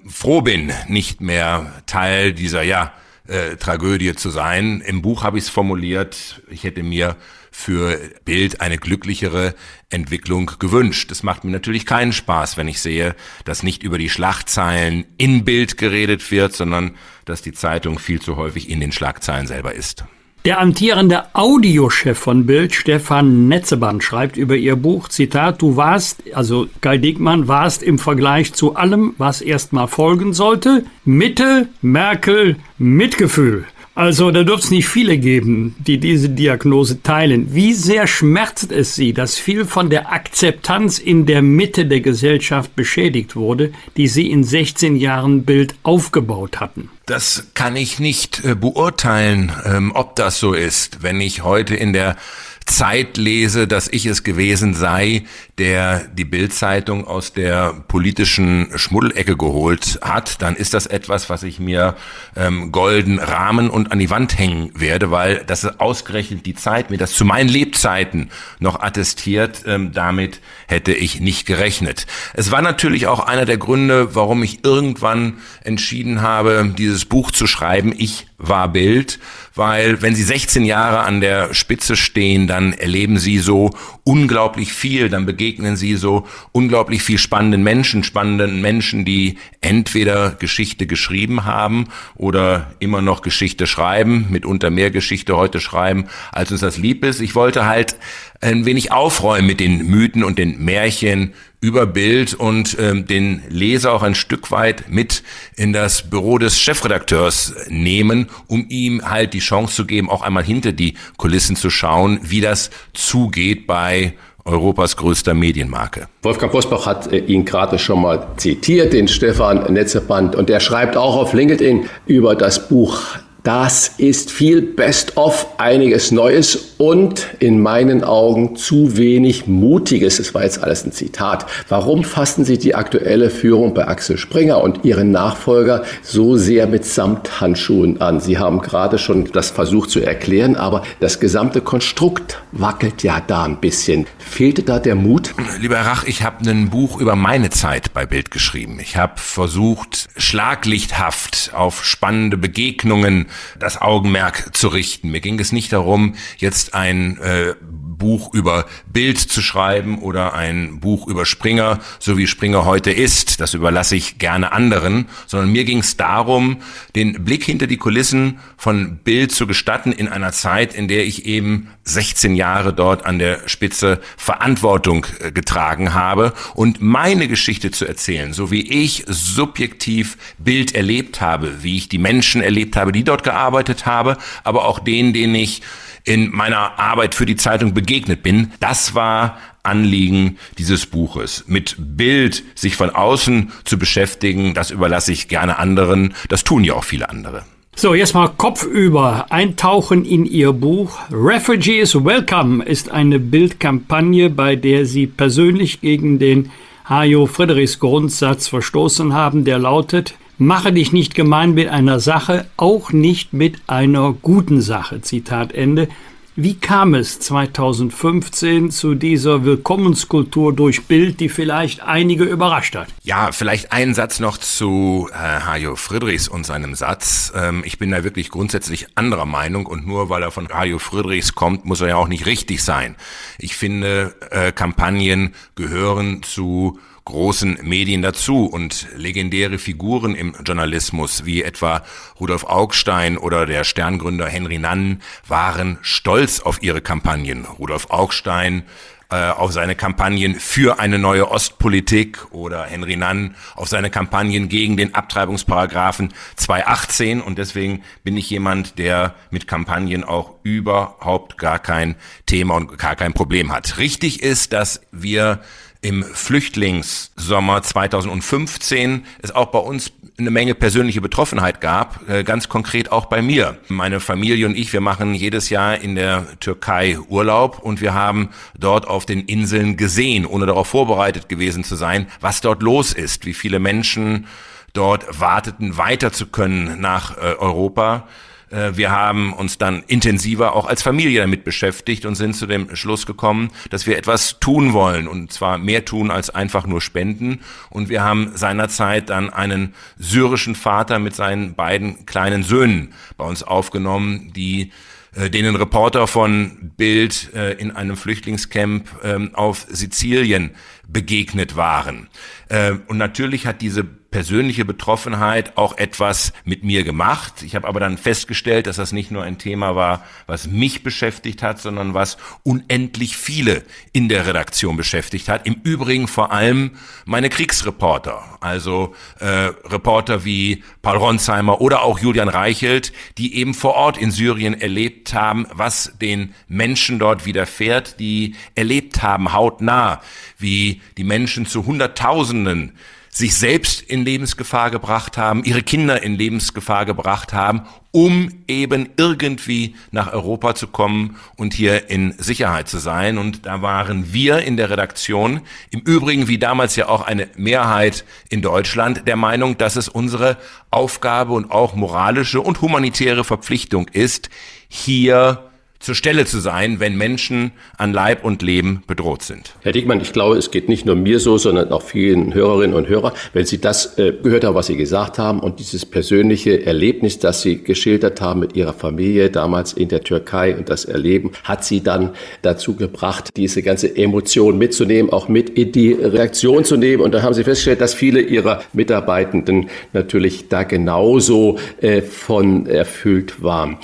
[0.07, 2.93] froh bin, nicht mehr Teil dieser ja
[3.27, 4.81] äh, Tragödie zu sein.
[4.81, 7.15] Im Buch habe ich es formuliert, ich hätte mir
[7.57, 9.55] für Bild eine glücklichere
[9.89, 11.11] Entwicklung gewünscht.
[11.11, 13.15] Es macht mir natürlich keinen Spaß, wenn ich sehe,
[13.45, 16.91] dass nicht über die Schlagzeilen in Bild geredet wird, sondern
[17.25, 20.05] dass die Zeitung viel zu häufig in den Schlagzeilen selber ist.
[20.45, 26.67] Der amtierende Audiochef von Bild, Stefan Netzeband, schreibt über ihr Buch, Zitat, du warst, also
[26.81, 33.65] Guy Dickmann, warst im Vergleich zu allem, was erstmal folgen sollte, Mitte, Merkel, Mitgefühl.
[33.97, 37.55] Also da dürfte es nicht viele geben, die diese Diagnose teilen.
[37.55, 42.75] Wie sehr schmerzt es Sie, dass viel von der Akzeptanz in der Mitte der Gesellschaft
[42.75, 46.91] beschädigt wurde, die Sie in 16 Jahren Bild aufgebaut hatten?
[47.07, 51.01] Das kann ich nicht äh, beurteilen, ähm, ob das so ist.
[51.01, 52.17] Wenn ich heute in der
[52.67, 55.23] Zeit lese, dass ich es gewesen sei,
[55.57, 61.59] der die Bildzeitung aus der politischen Schmuddelecke geholt hat, dann ist das etwas, was ich
[61.59, 61.95] mir
[62.35, 66.97] ähm, golden rahmen und an die Wand hängen werde, weil das ausgerechnet die Zeit mir
[66.97, 69.63] das zu meinen Lebzeiten noch attestiert.
[69.65, 72.05] Ähm, damit hätte ich nicht gerechnet.
[72.33, 77.47] Es war natürlich auch einer der Gründe, warum ich irgendwann entschieden habe, dieses Buch zu
[77.47, 77.93] schreiben.
[77.97, 79.19] Ich war Bild,
[79.57, 83.71] weil wenn Sie 16 Jahre an der Spitze stehen, dann erleben Sie so
[84.03, 90.87] unglaublich viel, dann begegnen Sie so unglaublich viel spannenden Menschen, spannenden Menschen, die entweder Geschichte
[90.87, 96.77] geschrieben haben oder immer noch Geschichte schreiben, mitunter mehr Geschichte heute schreiben, als uns das
[96.77, 97.19] lieb ist.
[97.19, 97.97] Ich wollte halt
[98.41, 103.93] ein wenig aufräumen mit den Mythen und den Märchen über Bild und ähm, den Leser
[103.93, 105.23] auch ein Stück weit mit
[105.55, 110.43] in das Büro des Chefredakteurs nehmen, um ihm halt die Chance zu geben, auch einmal
[110.43, 114.13] hinter die Kulissen zu schauen, wie das zugeht bei
[114.45, 116.07] Europas größter Medienmarke.
[116.21, 120.95] Wolfgang Bosbach hat äh, ihn gerade schon mal zitiert, den Stefan Netzeband, und der schreibt
[120.95, 123.01] auch auf LinkedIn über das Buch
[123.47, 130.17] das ist viel Best-of, einiges Neues und in meinen Augen zu wenig Mutiges.
[130.17, 131.45] Das war jetzt alles ein Zitat.
[131.69, 136.83] Warum fassen Sie die aktuelle Führung bei Axel Springer und Ihren Nachfolger so sehr mit
[136.83, 138.19] Samthandschuhen an?
[138.19, 143.45] Sie haben gerade schon das versucht zu erklären, aber das gesamte Konstrukt wackelt ja da
[143.45, 144.07] ein bisschen.
[144.17, 145.33] Fehlte da der Mut?
[145.61, 148.79] Lieber Rach, ich habe ein Buch über meine Zeit bei Bild geschrieben.
[148.81, 153.27] Ich habe versucht, schlaglichthaft auf spannende Begegnungen
[153.59, 155.09] das Augenmerk zu richten.
[155.09, 157.55] Mir ging es nicht darum, jetzt ein äh,
[157.97, 163.39] Buch über Bild zu schreiben oder ein Buch über Springer, so wie Springer heute ist.
[163.39, 166.57] Das überlasse ich gerne anderen, sondern mir ging es darum,
[166.95, 171.25] den Blick hinter die Kulissen von Bild zu gestatten in einer Zeit, in der ich
[171.25, 177.85] eben 16 Jahre dort an der Spitze Verantwortung äh, getragen habe und meine Geschichte zu
[177.85, 183.03] erzählen, so wie ich subjektiv Bild erlebt habe, wie ich die Menschen erlebt habe, die
[183.03, 185.61] dort gearbeitet habe, aber auch denen, denen ich
[186.07, 188.51] in meiner Arbeit für die Zeitung begegnet bin.
[188.61, 191.43] Das war Anliegen dieses Buches.
[191.47, 196.13] Mit Bild sich von außen zu beschäftigen, das überlasse ich gerne anderen.
[196.29, 197.43] Das tun ja auch viele andere.
[197.75, 199.25] So, jetzt mal Kopf über.
[199.29, 200.97] Eintauchen in Ihr Buch.
[201.11, 206.51] Refugees Welcome ist eine Bildkampagne, bei der Sie persönlich gegen den
[206.89, 212.91] Hajo Friedrichs Grundsatz verstoßen haben, der lautet, Mache dich nicht gemein mit einer Sache, auch
[212.91, 215.01] nicht mit einer guten Sache.
[215.01, 215.87] Zitat Ende.
[216.35, 222.89] Wie kam es 2015 zu dieser Willkommenskultur durch Bild, die vielleicht einige überrascht hat?
[223.01, 227.33] Ja, vielleicht einen Satz noch zu äh, Hajo Friedrichs und seinem Satz.
[227.35, 231.33] Ähm, ich bin da wirklich grundsätzlich anderer Meinung und nur weil er von Hajo Friedrichs
[231.33, 232.95] kommt, muss er ja auch nicht richtig sein.
[233.39, 236.77] Ich finde, äh, Kampagnen gehören zu
[237.07, 241.83] großen Medien dazu und legendäre Figuren im Journalismus wie etwa
[242.19, 247.45] Rudolf Augstein oder der Sterngründer Henry Nann waren stolz auf ihre Kampagnen.
[247.45, 248.63] Rudolf Augstein
[249.09, 254.75] äh, auf seine Kampagnen für eine neue Ostpolitik oder Henry Nann auf seine Kampagnen gegen
[254.75, 261.95] den Abtreibungsparagraphen 218 und deswegen bin ich jemand, der mit Kampagnen auch überhaupt gar kein
[262.25, 263.77] Thema und gar kein Problem hat.
[263.77, 265.39] Richtig ist, dass wir
[265.87, 272.91] im Flüchtlingssommer 2015 es auch bei uns eine Menge persönliche Betroffenheit gab, äh, ganz konkret
[272.91, 273.57] auch bei mir.
[273.69, 278.31] Meine Familie und ich, wir machen jedes Jahr in der Türkei Urlaub und wir haben
[278.59, 283.25] dort auf den Inseln gesehen, ohne darauf vorbereitet gewesen zu sein, was dort los ist,
[283.25, 284.27] wie viele Menschen
[284.73, 288.09] dort warteten, weiter zu können nach äh, Europa
[288.49, 293.05] wir haben uns dann intensiver auch als Familie damit beschäftigt und sind zu dem Schluss
[293.05, 297.39] gekommen, dass wir etwas tun wollen und zwar mehr tun als einfach nur spenden.
[297.69, 303.43] Und wir haben seinerzeit dann einen syrischen Vater mit seinen beiden kleinen Söhnen bei uns
[303.43, 304.71] aufgenommen, die
[305.17, 310.51] äh, denen Reporter von Bild äh, in einem Flüchtlingscamp ähm, auf Sizilien
[310.87, 312.07] begegnet waren.
[312.49, 317.43] Äh, und natürlich hat diese persönliche Betroffenheit auch etwas mit mir gemacht.
[317.43, 321.43] Ich habe aber dann festgestellt, dass das nicht nur ein Thema war, was mich beschäftigt
[321.43, 325.45] hat, sondern was unendlich viele in der Redaktion beschäftigt hat.
[325.45, 326.71] Im Übrigen vor allem
[327.05, 333.73] meine Kriegsreporter, also äh, Reporter wie Paul Ronsheimer oder auch Julian Reichelt, die eben vor
[333.73, 340.01] Ort in Syrien erlebt haben, was den Menschen dort widerfährt, die erlebt haben hautnah,
[340.37, 342.73] wie die Menschen zu Hunderttausenden
[343.17, 349.75] sich selbst in Lebensgefahr gebracht haben, ihre Kinder in Lebensgefahr gebracht haben, um eben irgendwie
[349.89, 353.17] nach Europa zu kommen und hier in Sicherheit zu sein.
[353.17, 355.41] Und da waren wir in der Redaktion,
[355.71, 360.37] im Übrigen wie damals ja auch eine Mehrheit in Deutschland, der Meinung, dass es unsere
[360.69, 364.29] Aufgabe und auch moralische und humanitäre Verpflichtung ist,
[364.69, 365.46] hier
[365.79, 369.53] zur Stelle zu sein, wenn Menschen an Leib und Leben bedroht sind.
[369.61, 372.87] Herr Diekmann, ich glaube, es geht nicht nur mir so, sondern auch vielen Hörerinnen und
[372.87, 377.19] Hörern, wenn Sie das äh, gehört haben, was Sie gesagt haben und dieses persönliche Erlebnis,
[377.19, 381.63] das Sie geschildert haben mit Ihrer Familie damals in der Türkei und das Erleben, hat
[381.63, 382.11] Sie dann
[382.41, 387.03] dazu gebracht, diese ganze Emotion mitzunehmen, auch mit in die Reaktion zu nehmen.
[387.03, 393.41] Und da haben Sie festgestellt, dass viele Ihrer Mitarbeitenden natürlich da genauso äh, von erfüllt
[393.43, 393.77] waren.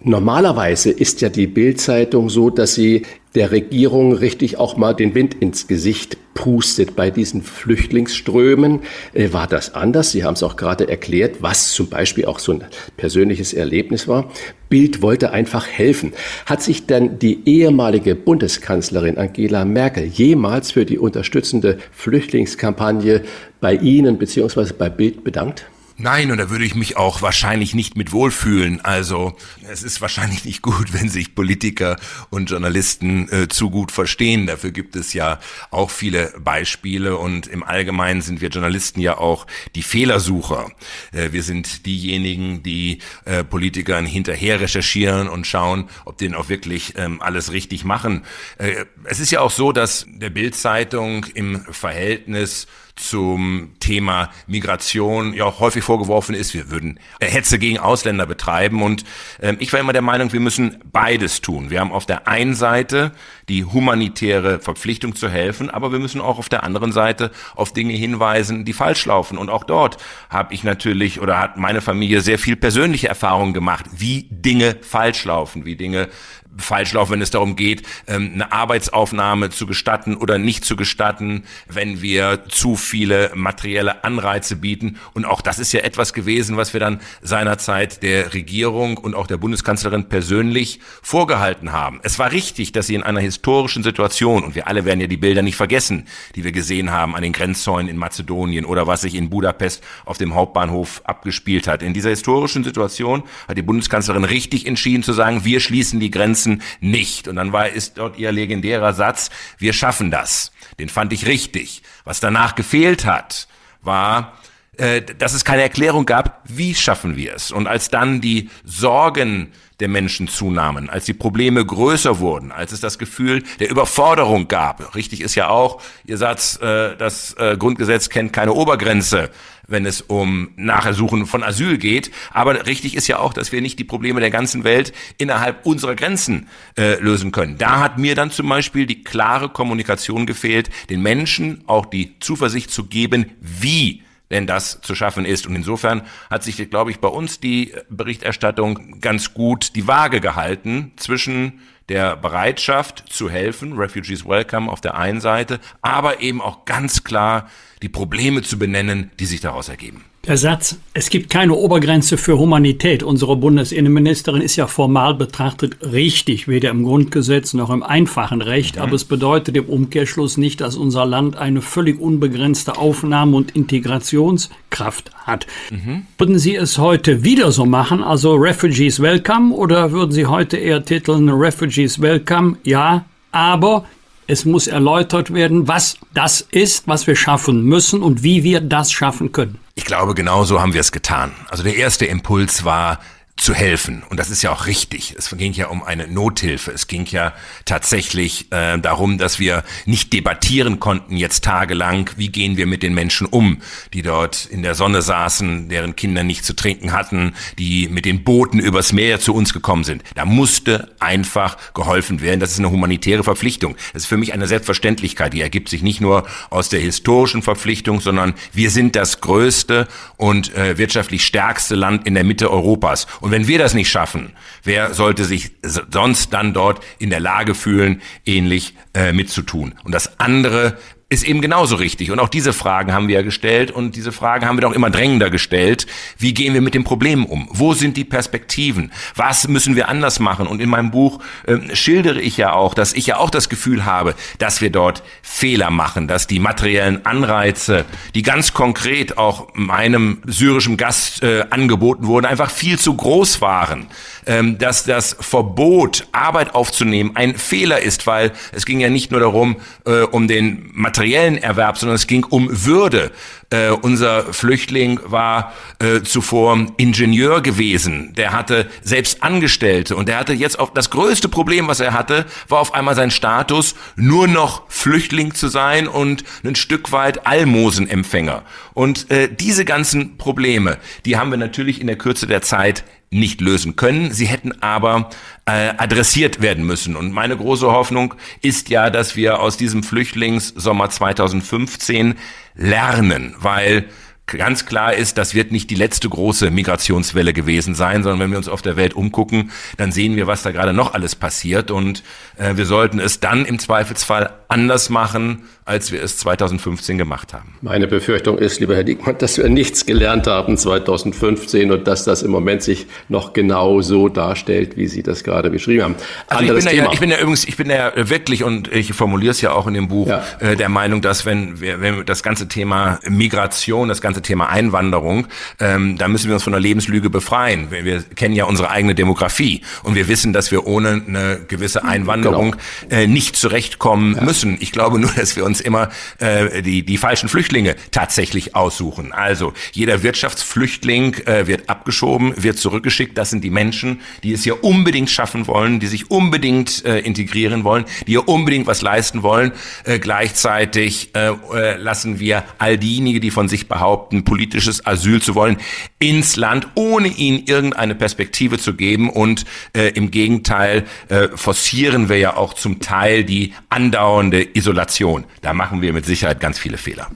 [0.00, 3.02] Normalerweise ist ja die Bildzeitung so, dass sie
[3.34, 6.94] der Regierung richtig auch mal den Wind ins Gesicht pustet.
[6.94, 8.80] Bei diesen Flüchtlingsströmen
[9.12, 10.12] äh, war das anders.
[10.12, 12.64] Sie haben es auch gerade erklärt, was zum Beispiel auch so ein
[12.96, 14.30] persönliches Erlebnis war.
[14.68, 16.12] Bild wollte einfach helfen.
[16.46, 23.22] Hat sich denn die ehemalige Bundeskanzlerin Angela Merkel jemals für die unterstützende Flüchtlingskampagne
[23.60, 24.74] bei Ihnen bzw.
[24.78, 25.66] bei Bild bedankt?
[26.00, 28.80] Nein, und da würde ich mich auch wahrscheinlich nicht mit wohlfühlen.
[28.84, 29.36] Also
[29.68, 31.96] es ist wahrscheinlich nicht gut, wenn sich Politiker
[32.30, 34.46] und Journalisten äh, zu gut verstehen.
[34.46, 35.40] Dafür gibt es ja
[35.72, 40.70] auch viele Beispiele und im Allgemeinen sind wir Journalisten ja auch die Fehlersucher.
[41.10, 46.94] Äh, wir sind diejenigen, die äh, Politikern hinterher recherchieren und schauen, ob denen auch wirklich
[46.96, 48.22] ähm, alles richtig machen.
[48.58, 52.68] Äh, es ist ja auch so, dass der Bildzeitung im Verhältnis
[52.98, 58.82] zum Thema Migration ja auch häufig vorgeworfen ist, wir würden Hetze gegen Ausländer betreiben.
[58.82, 59.04] Und
[59.40, 61.70] ähm, ich war immer der Meinung, wir müssen beides tun.
[61.70, 63.12] Wir haben auf der einen Seite
[63.48, 67.94] die humanitäre Verpflichtung zu helfen, aber wir müssen auch auf der anderen Seite auf Dinge
[67.94, 69.38] hinweisen, die falsch laufen.
[69.38, 69.96] Und auch dort
[70.28, 75.24] habe ich natürlich oder hat meine Familie sehr viel persönliche Erfahrungen gemacht, wie Dinge falsch
[75.24, 76.08] laufen, wie Dinge
[76.56, 81.44] falsch laufen, wenn es darum geht, ähm, eine Arbeitsaufnahme zu gestatten oder nicht zu gestatten,
[81.68, 84.98] wenn wir zu viele materielle Anreize bieten.
[85.14, 89.26] Und auch das ist ja etwas gewesen, was wir dann seinerzeit der Regierung und auch
[89.26, 92.00] der Bundeskanzlerin persönlich vorgehalten haben.
[92.02, 95.16] Es war richtig, dass sie in einer historischen Situation, und wir alle werden ja die
[95.16, 99.14] Bilder nicht vergessen, die wir gesehen haben an den Grenzzäunen in Mazedonien oder was sich
[99.14, 101.82] in Budapest auf dem Hauptbahnhof abgespielt hat.
[101.82, 106.37] In dieser historischen Situation hat die Bundeskanzlerin richtig entschieden zu sagen, wir schließen die Grenzen
[106.38, 107.28] Grenzen nicht.
[107.28, 110.52] Und dann war, ist dort ihr legendärer Satz, wir schaffen das.
[110.78, 111.82] Den fand ich richtig.
[112.04, 113.48] Was danach gefehlt hat,
[113.82, 114.38] war,
[114.76, 117.50] äh, dass es keine Erklärung gab, wie schaffen wir es.
[117.50, 122.80] Und als dann die Sorgen der Menschen zunahmen, als die Probleme größer wurden, als es
[122.80, 124.94] das Gefühl der Überforderung gab.
[124.94, 129.30] Richtig ist ja auch Ihr Satz, äh, das äh, Grundgesetz kennt keine Obergrenze,
[129.68, 132.10] wenn es um Nachersuchen von Asyl geht.
[132.32, 135.94] Aber richtig ist ja auch, dass wir nicht die Probleme der ganzen Welt innerhalb unserer
[135.94, 137.58] Grenzen äh, lösen können.
[137.58, 142.70] Da hat mir dann zum Beispiel die klare Kommunikation gefehlt, den Menschen auch die Zuversicht
[142.70, 145.46] zu geben, wie denn das zu schaffen ist.
[145.46, 150.92] Und insofern hat sich, glaube ich, bei uns die Berichterstattung ganz gut die Waage gehalten
[150.96, 157.02] zwischen der Bereitschaft zu helfen, Refugees Welcome auf der einen Seite, aber eben auch ganz
[157.02, 157.48] klar
[157.82, 160.04] die Probleme zu benennen, die sich daraus ergeben.
[160.28, 166.46] Der Satz, es gibt keine Obergrenze für Humanität, unsere Bundesinnenministerin ist ja formal betrachtet richtig,
[166.46, 168.82] weder im Grundgesetz noch im einfachen Recht, mhm.
[168.82, 175.12] aber es bedeutet im Umkehrschluss nicht, dass unser Land eine völlig unbegrenzte Aufnahme- und Integrationskraft
[175.14, 175.46] hat.
[175.70, 176.02] Mhm.
[176.18, 180.84] Würden Sie es heute wieder so machen, also Refugees Welcome, oder würden Sie heute eher
[180.84, 183.86] titeln Refugees Welcome, ja, aber
[184.28, 188.92] es muss erläutert werden, was das ist, was wir schaffen müssen und wie wir das
[188.92, 189.58] schaffen können.
[189.74, 191.32] Ich glaube, genau so haben wir es getan.
[191.48, 193.00] Also der erste Impuls war,
[193.38, 194.02] zu helfen.
[194.08, 195.14] Und das ist ja auch richtig.
[195.16, 196.72] Es ging ja um eine Nothilfe.
[196.72, 197.32] Es ging ja
[197.64, 202.94] tatsächlich äh, darum, dass wir nicht debattieren konnten jetzt tagelang, wie gehen wir mit den
[202.94, 203.62] Menschen um,
[203.92, 208.24] die dort in der Sonne saßen, deren Kinder nicht zu trinken hatten, die mit den
[208.24, 210.02] Booten übers Meer zu uns gekommen sind.
[210.16, 212.40] Da musste einfach geholfen werden.
[212.40, 213.76] Das ist eine humanitäre Verpflichtung.
[213.92, 215.32] Das ist für mich eine Selbstverständlichkeit.
[215.32, 219.86] Die ergibt sich nicht nur aus der historischen Verpflichtung, sondern wir sind das größte
[220.16, 223.06] und äh, wirtschaftlich stärkste Land in der Mitte Europas.
[223.20, 224.32] Und und wenn wir das nicht schaffen,
[224.64, 229.74] wer sollte sich sonst dann dort in der Lage fühlen, ähnlich äh, mitzutun?
[229.84, 230.78] Und das andere
[231.10, 232.10] ist eben genauso richtig.
[232.10, 234.90] Und auch diese Fragen haben wir ja gestellt und diese Fragen haben wir doch immer
[234.90, 235.86] drängender gestellt.
[236.18, 237.48] Wie gehen wir mit den Problemen um?
[237.50, 238.92] Wo sind die Perspektiven?
[239.14, 240.46] Was müssen wir anders machen?
[240.46, 243.86] Und in meinem Buch äh, schildere ich ja auch, dass ich ja auch das Gefühl
[243.86, 250.20] habe, dass wir dort Fehler machen, dass die materiellen Anreize, die ganz konkret auch meinem
[250.26, 253.86] syrischen Gast äh, angeboten wurden, einfach viel zu groß waren.
[254.28, 259.20] Ähm, dass das Verbot, Arbeit aufzunehmen, ein Fehler ist, weil es ging ja nicht nur
[259.20, 263.10] darum, äh, um den materiellen materiellen Erwerb, sondern es ging um Würde.
[263.50, 268.12] Äh, unser Flüchtling war äh, zuvor Ingenieur gewesen.
[268.14, 272.26] Der hatte selbst Angestellte und der hatte jetzt auf das größte Problem, was er hatte,
[272.48, 278.42] war auf einmal sein Status, nur noch Flüchtling zu sein und ein Stück weit Almosenempfänger.
[278.74, 280.76] Und äh, diese ganzen Probleme,
[281.06, 284.12] die haben wir natürlich in der Kürze der Zeit nicht lösen können.
[284.12, 285.08] Sie hätten aber
[285.46, 286.94] äh, adressiert werden müssen.
[286.94, 292.16] Und meine große Hoffnung ist ja, dass wir aus diesem Flüchtlingssommer 2015
[292.58, 293.86] lernen, weil
[294.26, 298.38] ganz klar ist, das wird nicht die letzte große Migrationswelle gewesen sein, sondern wenn wir
[298.38, 301.70] uns auf der Welt umgucken, dann sehen wir, was da gerade noch alles passiert.
[301.70, 302.02] Und
[302.36, 307.54] äh, wir sollten es dann im Zweifelsfall anders machen, als wir es 2015 gemacht haben.
[307.60, 312.22] Meine Befürchtung ist, lieber Herr Diekmann, dass wir nichts gelernt haben 2015 und dass das
[312.22, 315.94] im Moment sich noch genau so darstellt, wie Sie das gerade beschrieben haben.
[316.28, 319.32] Also ich bin, ja, ich bin ja übrigens, ich bin ja wirklich und ich formuliere
[319.32, 320.24] es ja auch in dem Buch ja.
[320.40, 324.48] äh, der Meinung, dass wenn wir, wenn wir das ganze Thema Migration, das ganze Thema
[324.48, 325.26] Einwanderung,
[325.60, 327.70] ähm, da müssen wir uns von der Lebenslüge befreien.
[327.70, 331.80] Wir, wir kennen ja unsere eigene Demografie und wir wissen, dass wir ohne eine gewisse
[331.80, 331.92] genau.
[331.92, 332.56] Einwanderung
[332.88, 333.02] genau.
[333.02, 334.24] äh, nicht zurechtkommen ja.
[334.24, 334.56] müssen.
[334.60, 339.12] Ich glaube nur, dass wir uns uns immer äh, die, die falschen Flüchtlinge tatsächlich aussuchen.
[339.12, 343.18] Also jeder Wirtschaftsflüchtling äh, wird abgeschoben, wird zurückgeschickt.
[343.18, 347.64] Das sind die Menschen, die es hier unbedingt schaffen wollen, die sich unbedingt äh, integrieren
[347.64, 349.52] wollen, die hier unbedingt was leisten wollen.
[349.84, 355.34] Äh, gleichzeitig äh, äh, lassen wir all diejenigen, die von sich behaupten, politisches Asyl zu
[355.34, 355.56] wollen,
[355.98, 359.10] ins Land, ohne ihnen irgendeine Perspektive zu geben.
[359.10, 365.24] Und äh, im Gegenteil äh, forcieren wir ja auch zum Teil die andauernde Isolation.
[365.42, 367.08] Da machen wir mit Sicherheit ganz viele Fehler.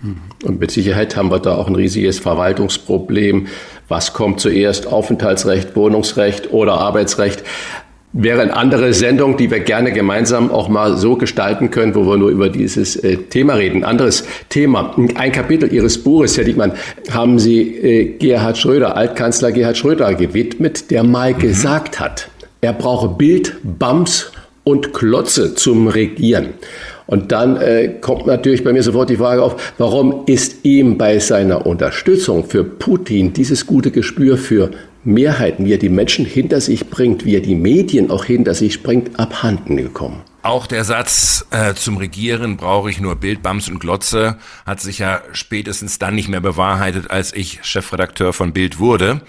[0.44, 3.46] Und mit Sicherheit haben wir da auch ein riesiges Verwaltungsproblem.
[3.88, 4.86] Was kommt zuerst?
[4.86, 7.42] Aufenthaltsrecht, Wohnungsrecht oder Arbeitsrecht?
[8.14, 12.18] Wäre eine andere Sendung, die wir gerne gemeinsam auch mal so gestalten können, wo wir
[12.18, 13.84] nur über dieses äh, Thema reden.
[13.84, 14.94] Anderes Thema.
[15.14, 16.72] Ein Kapitel Ihres Buches, Herr Diekmann,
[17.10, 21.38] haben Sie äh, Gerhard Schröder, Altkanzler Gerhard Schröder gewidmet, der mal mhm.
[21.38, 22.28] gesagt hat,
[22.60, 24.30] er brauche Bild, Bams
[24.64, 26.50] und Klotze zum Regieren.
[27.06, 31.18] Und dann äh, kommt natürlich bei mir sofort die Frage auf, warum ist ihm bei
[31.18, 34.70] seiner Unterstützung für Putin dieses gute Gespür für
[35.04, 38.82] Mehrheiten, wie er die Menschen hinter sich bringt, wie er die Medien auch hinter sich
[38.82, 40.22] bringt, abhanden gekommen.
[40.42, 44.36] Auch der Satz äh, zum Regieren brauche ich nur Bild, Bams und Glotze
[44.66, 49.20] hat sich ja spätestens dann nicht mehr bewahrheitet, als ich Chefredakteur von Bild wurde.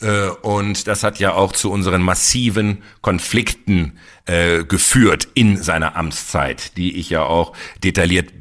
[0.00, 6.76] Äh, und das hat ja auch zu unseren massiven Konflikten äh, geführt in seiner Amtszeit,
[6.76, 8.32] die ich ja auch detailliert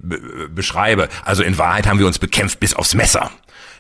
[0.53, 1.09] beschreibe.
[1.23, 3.31] Also in Wahrheit haben wir uns bekämpft bis aufs Messer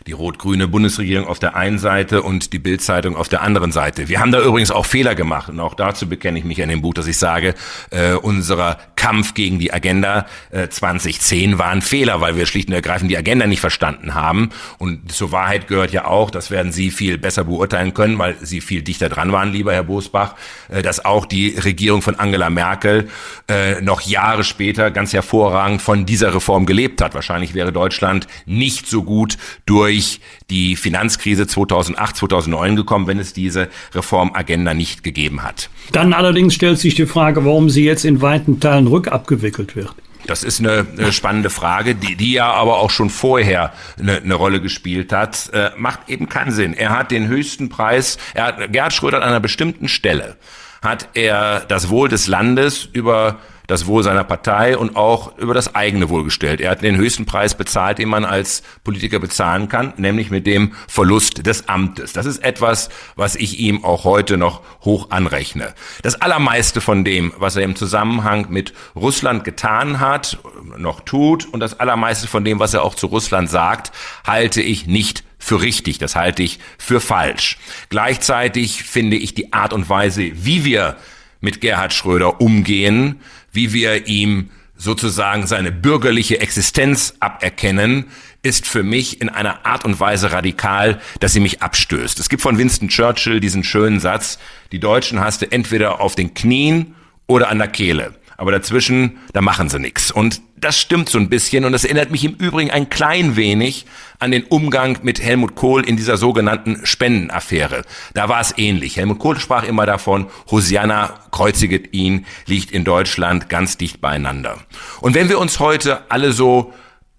[0.07, 4.07] die rot-grüne Bundesregierung auf der einen Seite und die Bildzeitung auf der anderen Seite.
[4.07, 6.83] Wir haben da übrigens auch Fehler gemacht und auch dazu bekenne ich mich in dem
[6.83, 7.55] Buch, dass ich sage,
[7.89, 12.75] äh, unserer Kampf gegen die Agenda äh, 2010 war ein Fehler, weil wir schlicht und
[12.75, 14.51] ergreifend die Agenda nicht verstanden haben.
[14.77, 18.61] Und zur Wahrheit gehört ja auch, das werden Sie viel besser beurteilen können, weil Sie
[18.61, 20.35] viel dichter dran waren, lieber Herr Bosbach,
[20.69, 23.09] äh, dass auch die Regierung von Angela Merkel
[23.47, 27.15] äh, noch Jahre später ganz hervorragend von dieser Reform gelebt hat.
[27.15, 30.19] Wahrscheinlich wäre Deutschland nicht so gut durch durch
[30.49, 35.69] die Finanzkrise 2008, 2009 gekommen, wenn es diese Reformagenda nicht gegeben hat.
[35.91, 39.95] Dann allerdings stellt sich die Frage, warum sie jetzt in weiten Teilen rückabgewickelt wird.
[40.27, 44.33] Das ist eine, eine, spannende Frage, die, die ja aber auch schon vorher eine, eine
[44.33, 45.51] Rolle gespielt hat.
[45.53, 46.73] Äh, macht eben keinen Sinn.
[46.73, 50.35] Er hat den höchsten Preis, er hat, Gerhard Schröder an einer bestimmten Stelle
[50.81, 55.75] hat er das Wohl des Landes über das Wohl seiner Partei und auch über das
[55.75, 56.61] eigene Wohl gestellt.
[56.61, 60.73] Er hat den höchsten Preis bezahlt, den man als Politiker bezahlen kann, nämlich mit dem
[60.87, 62.13] Verlust des Amtes.
[62.13, 65.73] Das ist etwas, was ich ihm auch heute noch hoch anrechne.
[66.01, 70.37] Das allermeiste von dem, was er im Zusammenhang mit Russland getan hat,
[70.77, 73.91] noch tut und das allermeiste von dem, was er auch zu Russland sagt,
[74.25, 77.57] halte ich nicht für richtig, das halte ich für falsch.
[77.89, 80.97] Gleichzeitig finde ich die Art und Weise, wie wir
[81.39, 83.19] mit Gerhard Schröder umgehen,
[83.55, 88.05] wie wir ihm sozusagen seine bürgerliche Existenz aberkennen,
[88.43, 92.19] ist für mich in einer Art und Weise radikal, dass sie mich abstößt.
[92.19, 94.37] Es gibt von Winston Churchill diesen schönen Satz,
[94.71, 96.93] die Deutschen hast entweder auf den Knien
[97.25, 98.13] oder an der Kehle.
[98.37, 100.11] Aber dazwischen, da machen sie nichts.
[100.11, 103.85] Und das stimmt so ein bisschen und das erinnert mich im Übrigen ein klein wenig
[104.19, 107.83] an den Umgang mit Helmut Kohl in dieser sogenannten Spendenaffäre.
[108.13, 108.97] Da war es ähnlich.
[108.97, 114.57] Helmut Kohl sprach immer davon, Hosianna kreuziget ihn, liegt in Deutschland ganz dicht beieinander.
[115.01, 116.73] Und wenn wir uns heute alle so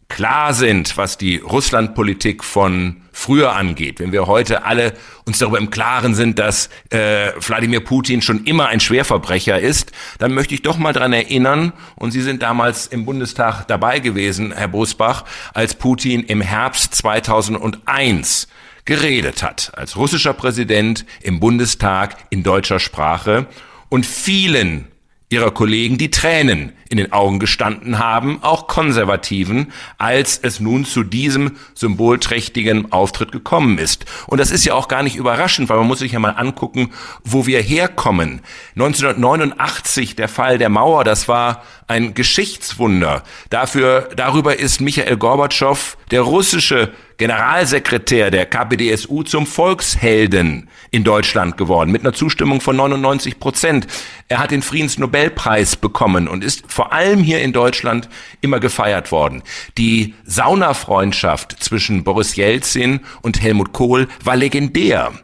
[0.09, 4.93] klar sind, was die Russlandpolitik von früher angeht, wenn wir heute alle
[5.25, 10.35] uns darüber im Klaren sind, dass äh, Wladimir Putin schon immer ein Schwerverbrecher ist, dann
[10.35, 14.69] möchte ich doch mal dran erinnern, und Sie sind damals im Bundestag dabei gewesen, Herr
[14.69, 18.49] Bosbach, als Putin im Herbst 2001
[18.85, 23.47] geredet hat, als russischer Präsident im Bundestag in deutscher Sprache
[23.89, 24.87] und vielen
[25.31, 31.03] ihrer Kollegen die Tränen in den Augen gestanden haben, auch Konservativen, als es nun zu
[31.03, 34.05] diesem symbolträchtigen Auftritt gekommen ist.
[34.27, 36.93] Und das ist ja auch gar nicht überraschend, weil man muss sich ja mal angucken,
[37.25, 38.41] wo wir herkommen.
[38.75, 43.23] 1989 der Fall der Mauer, das war ein Geschichtswunder.
[43.51, 51.91] Dafür, darüber ist Michael Gorbatschow, der russische Generalsekretär der KPDSU zum Volkshelden in Deutschland geworden,
[51.91, 53.87] mit einer Zustimmung von 99 Prozent.
[54.29, 58.11] Er hat den Friedensnobelpreis bekommen und ist vor allem hier in Deutschland
[58.43, 59.43] immer gefeiert worden.
[59.79, 65.15] Die Saunafreundschaft zwischen Boris Jelzin und Helmut Kohl war legendär.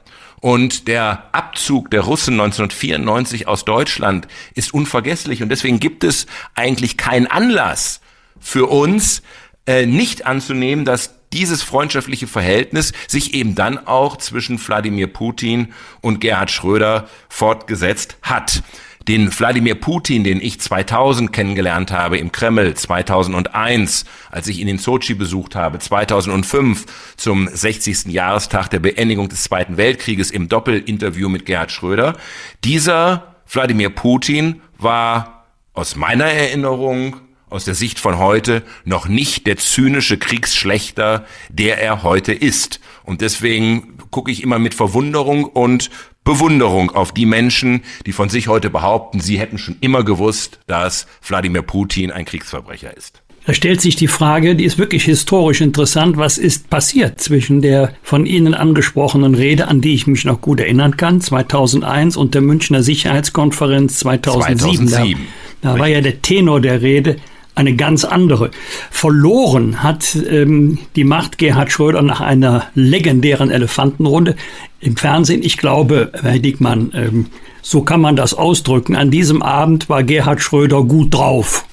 [0.41, 5.43] Und der Abzug der Russen 1994 aus Deutschland ist unvergesslich.
[5.43, 8.01] Und deswegen gibt es eigentlich keinen Anlass
[8.41, 9.21] für uns,
[9.67, 16.23] äh, nicht anzunehmen, dass dieses freundschaftliche Verhältnis sich eben dann auch zwischen Wladimir Putin und
[16.23, 18.63] Gerhard Schröder fortgesetzt hat.
[19.09, 24.79] Den Wladimir Putin, den ich 2000 kennengelernt habe im Kreml, 2001, als ich ihn in
[24.79, 26.87] Sochi besucht habe, 2005
[27.17, 28.07] zum 60.
[28.07, 32.17] Jahrestag der Beendigung des Zweiten Weltkrieges im Doppelinterview mit Gerhard Schröder.
[32.63, 37.17] Dieser Wladimir Putin war aus meiner Erinnerung
[37.53, 42.81] aus der Sicht von heute noch nicht der zynische Kriegsschlechter, der er heute ist.
[43.05, 45.91] Und deswegen gucke ich immer mit Verwunderung und
[46.25, 51.07] Bewunderung auf die Menschen, die von sich heute behaupten, sie hätten schon immer gewusst, dass
[51.27, 53.23] Wladimir Putin ein Kriegsverbrecher ist.
[53.45, 57.93] Da stellt sich die Frage, die ist wirklich historisch interessant, was ist passiert zwischen der
[58.03, 62.41] von Ihnen angesprochenen Rede, an die ich mich noch gut erinnern kann, 2001 und der
[62.41, 64.87] Münchner Sicherheitskonferenz 2007.
[64.87, 65.27] 2007.
[65.61, 67.17] Da, da war ja der Tenor der Rede,
[67.55, 68.51] eine ganz andere.
[68.91, 74.37] Verloren hat ähm, die Macht Gerhard Schröder nach einer legendären Elefantenrunde
[74.81, 75.43] im Fernsehen.
[75.43, 77.27] Ich glaube, Herr Dickmann, ähm,
[77.61, 78.97] so kann man das ausdrücken.
[78.97, 81.67] An diesem Abend war Gerhard Schröder gut drauf.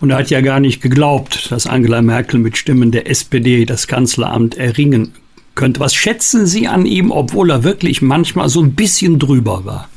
[0.00, 3.86] Und er hat ja gar nicht geglaubt, dass Angela Merkel mit Stimmen der SPD das
[3.86, 5.12] Kanzleramt erringen
[5.54, 5.78] könnte.
[5.78, 9.88] Was schätzen Sie an ihm, obwohl er wirklich manchmal so ein bisschen drüber war?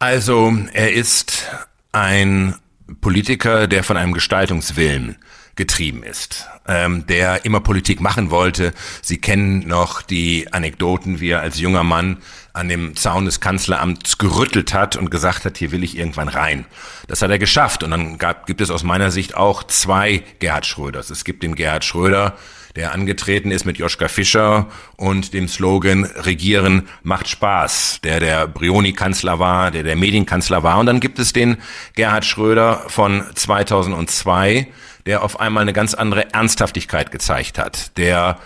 [0.00, 1.48] Also, er ist
[1.92, 2.56] ein
[3.00, 5.16] Politiker, der von einem Gestaltungswillen
[5.56, 8.72] getrieben ist, ähm, der immer Politik machen wollte.
[9.02, 12.18] Sie kennen noch die Anekdoten, wie er als junger Mann
[12.52, 16.66] an dem Zaun des Kanzleramts gerüttelt hat und gesagt hat, hier will ich irgendwann rein.
[17.06, 17.82] Das hat er geschafft.
[17.82, 21.10] Und dann gab, gibt es aus meiner Sicht auch zwei Gerhard Schröders.
[21.10, 22.36] Es gibt den Gerhard Schröder,
[22.76, 29.38] der angetreten ist mit Joschka Fischer und dem Slogan Regieren macht Spaß, der der Brioni-Kanzler
[29.38, 30.78] war, der der Medienkanzler war.
[30.78, 31.58] Und dann gibt es den
[31.94, 34.66] Gerhard Schröder von 2002,
[35.06, 38.38] der auf einmal eine ganz andere Ernsthaftigkeit gezeigt hat, der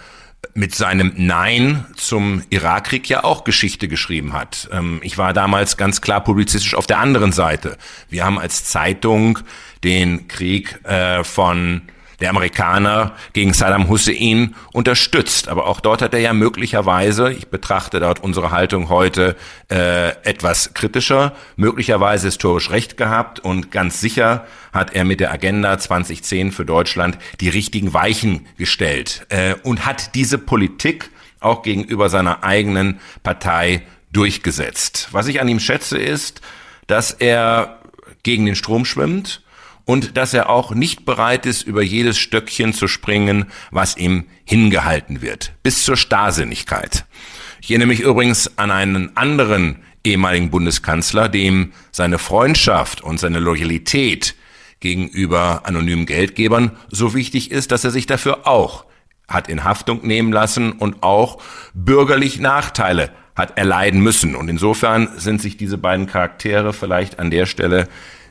[0.54, 4.68] mit seinem Nein zum Irakkrieg ja auch Geschichte geschrieben hat.
[4.72, 7.76] Ähm, ich war damals ganz klar publizistisch auf der anderen Seite.
[8.08, 9.38] Wir haben als Zeitung
[9.84, 11.82] den Krieg äh, von
[12.20, 15.48] der Amerikaner gegen Saddam Hussein unterstützt.
[15.48, 19.36] Aber auch dort hat er ja möglicherweise, ich betrachte dort unsere Haltung heute
[19.70, 25.78] äh, etwas kritischer, möglicherweise historisch recht gehabt und ganz sicher hat er mit der Agenda
[25.78, 31.10] 2010 für Deutschland die richtigen Weichen gestellt äh, und hat diese Politik
[31.40, 35.08] auch gegenüber seiner eigenen Partei durchgesetzt.
[35.12, 36.40] Was ich an ihm schätze ist,
[36.86, 37.78] dass er
[38.22, 39.42] gegen den Strom schwimmt,
[39.88, 45.22] und dass er auch nicht bereit ist, über jedes Stöckchen zu springen, was ihm hingehalten
[45.22, 47.06] wird, bis zur Starrsinnigkeit.
[47.62, 54.34] Ich erinnere mich übrigens an einen anderen ehemaligen Bundeskanzler, dem seine Freundschaft und seine Loyalität
[54.80, 58.84] gegenüber anonymen Geldgebern so wichtig ist, dass er sich dafür auch
[59.26, 61.40] hat in Haftung nehmen lassen und auch
[61.72, 64.34] bürgerlich Nachteile hat erleiden müssen.
[64.34, 67.88] Und insofern sind sich diese beiden Charaktere vielleicht an der Stelle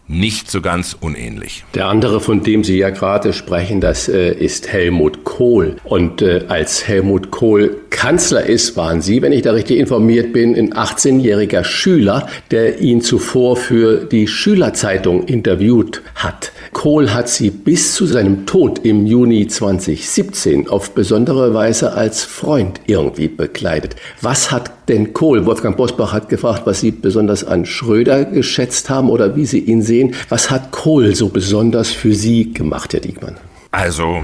[0.08, 1.66] nicht so ganz unähnlich.
[1.74, 5.76] Der andere, von dem Sie ja gerade sprechen, das äh, ist Helmut Kohl.
[5.84, 10.56] Und äh, als Helmut Kohl Kanzler ist, waren Sie, wenn ich da richtig informiert bin,
[10.56, 16.52] ein 18-jähriger Schüler, der ihn zuvor für die Schülerzeitung interviewt hat.
[16.74, 22.80] Kohl hat Sie bis zu seinem Tod im Juni 2017 auf besondere Weise als Freund
[22.86, 23.96] irgendwie begleitet.
[24.22, 29.10] Was hat denn Kohl, Wolfgang Bosbach hat gefragt, was Sie besonders an Schröder geschätzt haben
[29.10, 30.16] oder wie Sie ihn sehen.
[30.30, 33.38] Was hat Kohl so besonders für Sie gemacht, Herr Diekmann?
[33.72, 34.24] Also,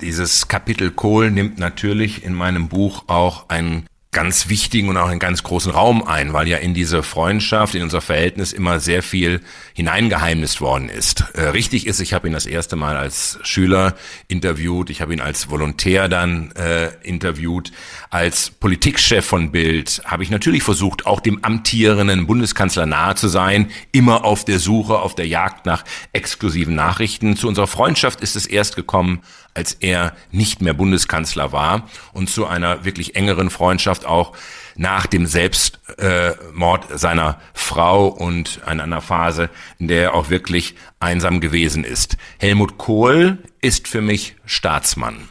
[0.00, 5.18] dieses Kapitel Kohl nimmt natürlich in meinem Buch auch einen ganz wichtigen und auch einen
[5.18, 9.42] ganz großen Raum ein, weil ja in diese Freundschaft, in unser Verhältnis immer sehr viel
[9.74, 11.24] hineingeheimnist worden ist.
[11.34, 13.94] Äh, richtig ist, ich habe ihn das erste Mal als Schüler
[14.26, 17.72] interviewt, ich habe ihn als Volontär dann äh, interviewt,
[18.08, 23.70] als Politikchef von Bild habe ich natürlich versucht, auch dem amtierenden Bundeskanzler nahe zu sein,
[23.92, 25.84] immer auf der Suche, auf der Jagd nach
[26.14, 27.36] exklusiven Nachrichten.
[27.36, 29.20] Zu unserer Freundschaft ist es erst gekommen,
[29.56, 34.36] als er nicht mehr Bundeskanzler war und zu einer wirklich engeren Freundschaft auch
[34.76, 39.48] nach dem Selbstmord äh, seiner Frau und in einer Phase,
[39.78, 42.16] in der er auch wirklich einsam gewesen ist.
[42.38, 45.28] Helmut Kohl ist für mich Staatsmann.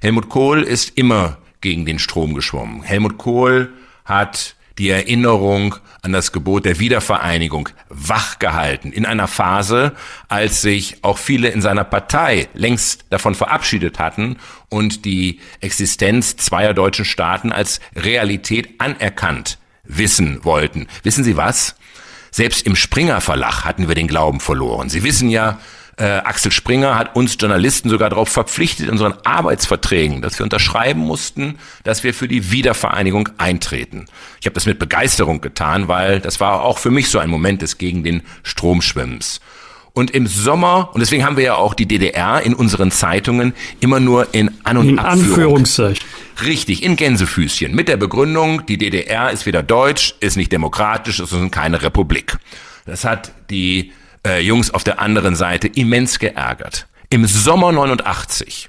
[0.00, 2.82] Helmut Kohl ist immer gegen den Strom geschwommen.
[2.82, 3.72] Helmut Kohl
[4.04, 9.92] hat die Erinnerung an das Gebot der Wiedervereinigung wachgehalten in einer Phase,
[10.28, 14.36] als sich auch viele in seiner Partei längst davon verabschiedet hatten
[14.68, 20.86] und die Existenz zweier deutschen Staaten als Realität anerkannt wissen wollten.
[21.02, 21.74] Wissen Sie was?
[22.30, 24.88] Selbst im Springer Verlag hatten wir den Glauben verloren.
[24.88, 25.58] Sie wissen ja,
[26.00, 31.00] äh, Axel Springer hat uns Journalisten sogar darauf verpflichtet in unseren Arbeitsverträgen, dass wir unterschreiben
[31.00, 34.06] mussten, dass wir für die Wiedervereinigung eintreten.
[34.40, 37.60] Ich habe das mit Begeisterung getan, weil das war auch für mich so ein Moment
[37.60, 39.40] des gegen den Stromschwimmens.
[39.92, 44.00] Und im Sommer, und deswegen haben wir ja auch die DDR in unseren Zeitungen immer
[44.00, 46.02] nur in An- und in Anführungszeichen.
[46.42, 47.74] Richtig, in Gänsefüßchen.
[47.74, 52.38] Mit der Begründung, die DDR ist weder deutsch, ist nicht demokratisch, es ist keine Republik.
[52.86, 53.92] Das hat die
[54.26, 56.86] äh, Jungs auf der anderen Seite immens geärgert.
[57.10, 58.68] Im Sommer 89,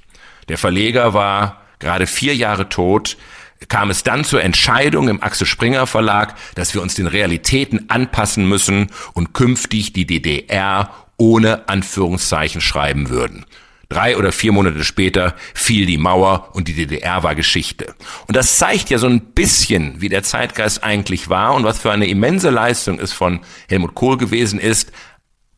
[0.50, 3.18] der Verleger war gerade vier Jahre tot,
[3.68, 8.48] kam es dann zur Entscheidung im Axel Springer Verlag, dass wir uns den Realitäten anpassen
[8.48, 13.46] müssen und künftig die DDR ohne Anführungszeichen schreiben würden.
[13.90, 17.94] Drei oder vier Monate später fiel die Mauer und die DDR war Geschichte.
[18.26, 21.92] Und das zeigt ja so ein bisschen, wie der Zeitgeist eigentlich war und was für
[21.92, 24.94] eine immense Leistung es von Helmut Kohl gewesen ist,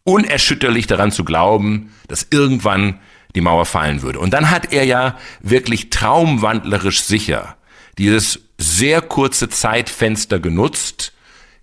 [0.03, 2.99] unerschütterlich daran zu glauben, dass irgendwann
[3.35, 4.19] die Mauer fallen würde.
[4.19, 7.55] Und dann hat er ja wirklich traumwandlerisch sicher
[7.97, 11.13] dieses sehr kurze Zeitfenster genutzt,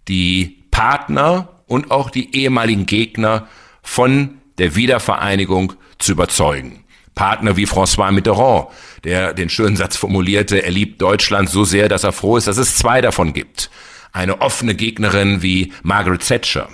[0.08, 3.48] die Partner und auch die ehemaligen Gegner
[3.82, 6.84] von der Wiedervereinigung zu überzeugen.
[7.14, 8.68] Partner wie François Mitterrand,
[9.04, 12.56] der den schönen Satz formulierte, er liebt Deutschland so sehr, dass er froh ist, dass
[12.56, 13.70] es zwei davon gibt.
[14.12, 16.68] Eine offene Gegnerin wie Margaret Thatcher.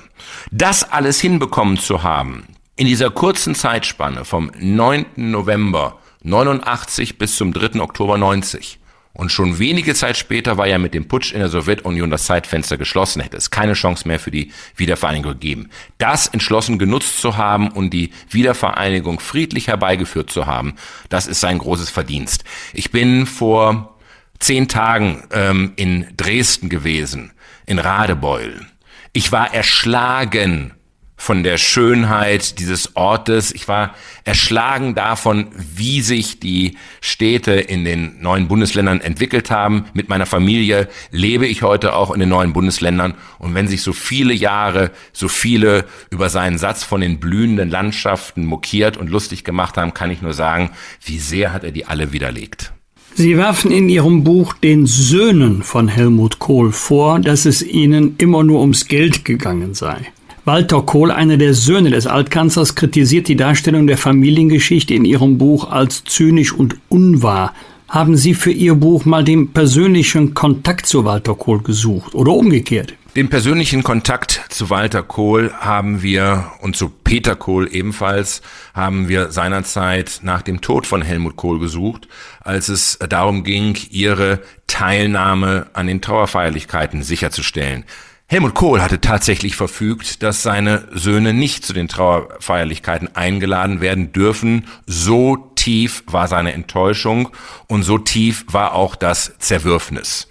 [0.51, 2.45] Das alles hinbekommen zu haben,
[2.77, 5.07] in dieser kurzen Zeitspanne vom 9.
[5.17, 7.81] November 89 bis zum 3.
[7.81, 8.79] Oktober 90,
[9.17, 12.77] und schon wenige Zeit später war ja mit dem Putsch in der Sowjetunion das Zeitfenster
[12.77, 15.71] geschlossen, hätte es keine Chance mehr für die Wiedervereinigung gegeben.
[15.97, 20.75] Das entschlossen genutzt zu haben und die Wiedervereinigung friedlich herbeigeführt zu haben,
[21.09, 22.45] das ist sein großes Verdienst.
[22.75, 23.96] Ich bin vor
[24.39, 27.33] zehn Tagen ähm, in Dresden gewesen,
[27.67, 28.67] in Radebeul.
[29.13, 30.73] Ich war erschlagen
[31.17, 33.53] von der Schönheit dieses Ortes.
[33.53, 39.87] Ich war erschlagen davon, wie sich die Städte in den neuen Bundesländern entwickelt haben.
[39.95, 43.15] Mit meiner Familie lebe ich heute auch in den neuen Bundesländern.
[43.39, 48.45] Und wenn sich so viele Jahre, so viele über seinen Satz von den blühenden Landschaften
[48.45, 50.71] mokiert und lustig gemacht haben, kann ich nur sagen,
[51.03, 52.73] wie sehr hat er die alle widerlegt.
[53.19, 58.45] Sie werfen in Ihrem Buch den Söhnen von Helmut Kohl vor, dass es ihnen immer
[58.45, 59.97] nur ums Geld gegangen sei.
[60.45, 65.71] Walter Kohl, einer der Söhne des Altkanzlers, kritisiert die Darstellung der Familiengeschichte in ihrem Buch
[65.71, 67.55] als zynisch und unwahr.
[67.89, 72.93] Haben Sie für Ihr Buch mal den persönlichen Kontakt zu Walter Kohl gesucht oder umgekehrt?
[73.17, 78.43] Den persönlichen Kontakt zu Walter Kohl haben wir und zu Peter Kohl ebenfalls
[78.75, 82.09] haben wir seinerzeit nach dem Tod von Helmut Kohl gesucht,
[82.41, 87.85] als es darum ging, ihre Teilnahme an den Trauerfeierlichkeiten sicherzustellen.
[88.27, 94.67] Helmut Kohl hatte tatsächlich verfügt, dass seine Söhne nicht zu den Trauerfeierlichkeiten eingeladen werden dürfen.
[94.85, 97.31] So tief war seine Enttäuschung
[97.67, 100.29] und so tief war auch das Zerwürfnis.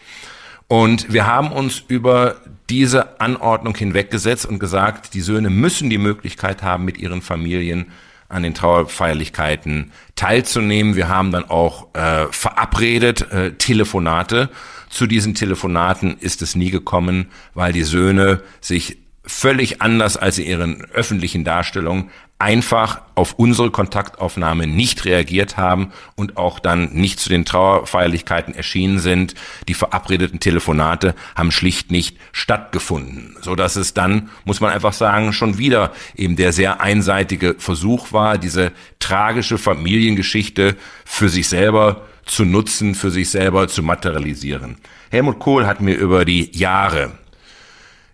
[0.68, 6.64] Und wir haben uns über diese Anordnung hinweggesetzt und gesagt, die Söhne müssen die Möglichkeit
[6.64, 7.88] haben, mit ihren Familien
[8.28, 10.96] an den Trauerfeierlichkeiten teilzunehmen.
[10.96, 14.50] Wir haben dann auch äh, verabredet äh, Telefonate
[14.90, 20.46] zu diesen Telefonaten ist es nie gekommen, weil die Söhne sich völlig anders als in
[20.46, 27.30] ihren öffentlichen Darstellungen einfach auf unsere Kontaktaufnahme nicht reagiert haben und auch dann nicht zu
[27.30, 29.36] den Trauerfeierlichkeiten erschienen sind.
[29.70, 35.32] Die verabredeten Telefonate haben schlicht nicht stattgefunden, so dass es dann, muss man einfach sagen,
[35.32, 40.76] schon wieder eben der sehr einseitige Versuch war, diese tragische Familiengeschichte
[41.06, 44.78] für sich selber zu nutzen, für sich selber zu materialisieren.
[45.10, 47.12] Helmut Kohl hat mir über die Jahre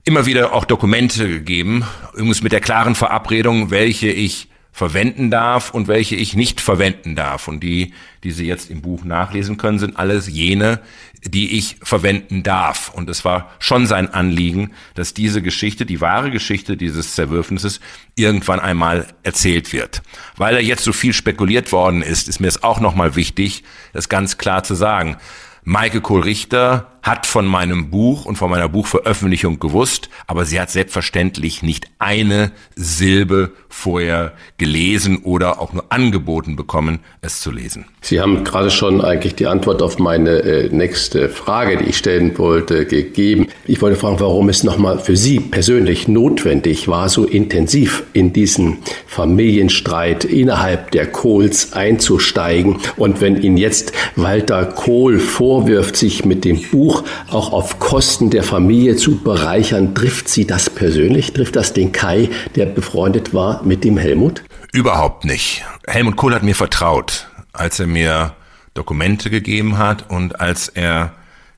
[0.03, 5.87] immer wieder auch Dokumente gegeben, übrigens mit der klaren Verabredung, welche ich verwenden darf und
[5.87, 7.47] welche ich nicht verwenden darf.
[7.47, 7.93] Und die,
[8.23, 10.79] die Sie jetzt im Buch nachlesen können, sind alles jene,
[11.23, 12.89] die ich verwenden darf.
[12.89, 17.81] Und es war schon sein Anliegen, dass diese Geschichte, die wahre Geschichte dieses Zerwürfnisses,
[18.15, 20.01] irgendwann einmal erzählt wird.
[20.37, 24.09] Weil er jetzt so viel spekuliert worden ist, ist mir es auch nochmal wichtig, das
[24.09, 25.17] ganz klar zu sagen.
[25.63, 31.63] Maike Kohl-Richter hat von meinem Buch und von meiner Buchveröffentlichung gewusst, aber sie hat selbstverständlich
[31.63, 37.85] nicht eine Silbe vorher gelesen oder auch nur angeboten bekommen, es zu lesen.
[38.01, 42.37] Sie haben gerade schon eigentlich die Antwort auf meine äh, nächste Frage, die ich stellen
[42.37, 43.47] wollte, gegeben.
[43.65, 48.79] Ich wollte fragen, warum es nochmal für Sie persönlich notwendig war, so intensiv in diesen
[49.07, 52.77] Familienstreit innerhalb der Kohls einzusteigen.
[52.97, 58.29] Und wenn Ihnen jetzt Walter Kohl vorwirft, sich mit dem Buch Buch auch auf Kosten
[58.29, 59.95] der Familie zu bereichern.
[59.95, 61.31] Trifft Sie das persönlich?
[61.31, 64.43] Trifft das den Kai, der befreundet war mit dem Helmut?
[64.73, 65.63] Überhaupt nicht.
[65.87, 68.35] Helmut Kohl hat mir vertraut, als er mir
[68.73, 71.13] Dokumente gegeben hat und als er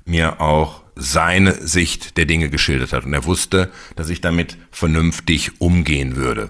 [0.06, 3.06] mir auch seine Sicht der Dinge geschildert hat.
[3.06, 6.50] Und er wusste, dass ich damit vernünftig umgehen würde.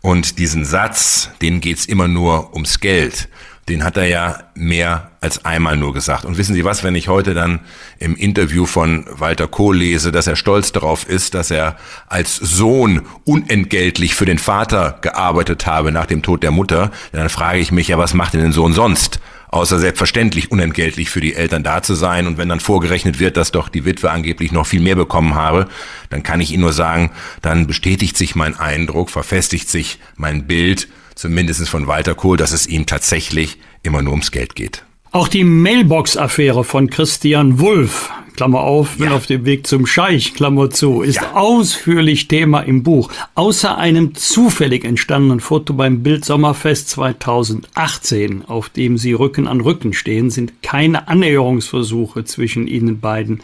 [0.00, 3.28] Und diesen Satz, den geht's immer nur ums Geld
[3.68, 6.24] den hat er ja mehr als einmal nur gesagt.
[6.24, 7.60] Und wissen Sie was, wenn ich heute dann
[7.98, 11.76] im Interview von Walter Kohl lese, dass er stolz darauf ist, dass er
[12.08, 17.60] als Sohn unentgeltlich für den Vater gearbeitet habe nach dem Tod der Mutter, dann frage
[17.60, 19.20] ich mich ja, was macht denn den Sohn sonst?
[19.48, 22.26] Außer selbstverständlich unentgeltlich für die Eltern da zu sein.
[22.26, 25.68] Und wenn dann vorgerechnet wird, dass doch die Witwe angeblich noch viel mehr bekommen habe,
[26.08, 27.10] dann kann ich Ihnen nur sagen,
[27.42, 30.88] dann bestätigt sich mein Eindruck, verfestigt sich mein Bild,
[31.22, 34.84] zumindest von Walter Kohl, dass es ihm tatsächlich immer nur ums Geld geht.
[35.12, 39.14] Auch die Mailbox-Affäre von Christian Wulff, Klammer auf, bin ja.
[39.14, 41.34] auf dem Weg zum Scheich, Klammer zu, ist ja.
[41.34, 43.12] ausführlich Thema im Buch.
[43.36, 49.92] Außer einem zufällig entstandenen Foto beim Bild Sommerfest 2018, auf dem sie Rücken an Rücken
[49.92, 53.42] stehen, sind keine Annäherungsversuche zwischen ihnen beiden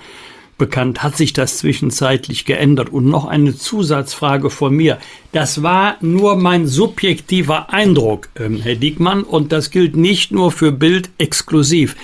[0.58, 1.02] bekannt.
[1.02, 2.90] Hat sich das zwischenzeitlich geändert?
[2.90, 4.98] Und noch eine Zusatzfrage von mir.
[5.32, 10.72] Das war nur mein subjektiver Eindruck, ähm, Herr Diekmann, und das gilt nicht nur für
[10.72, 11.96] Bild exklusiv.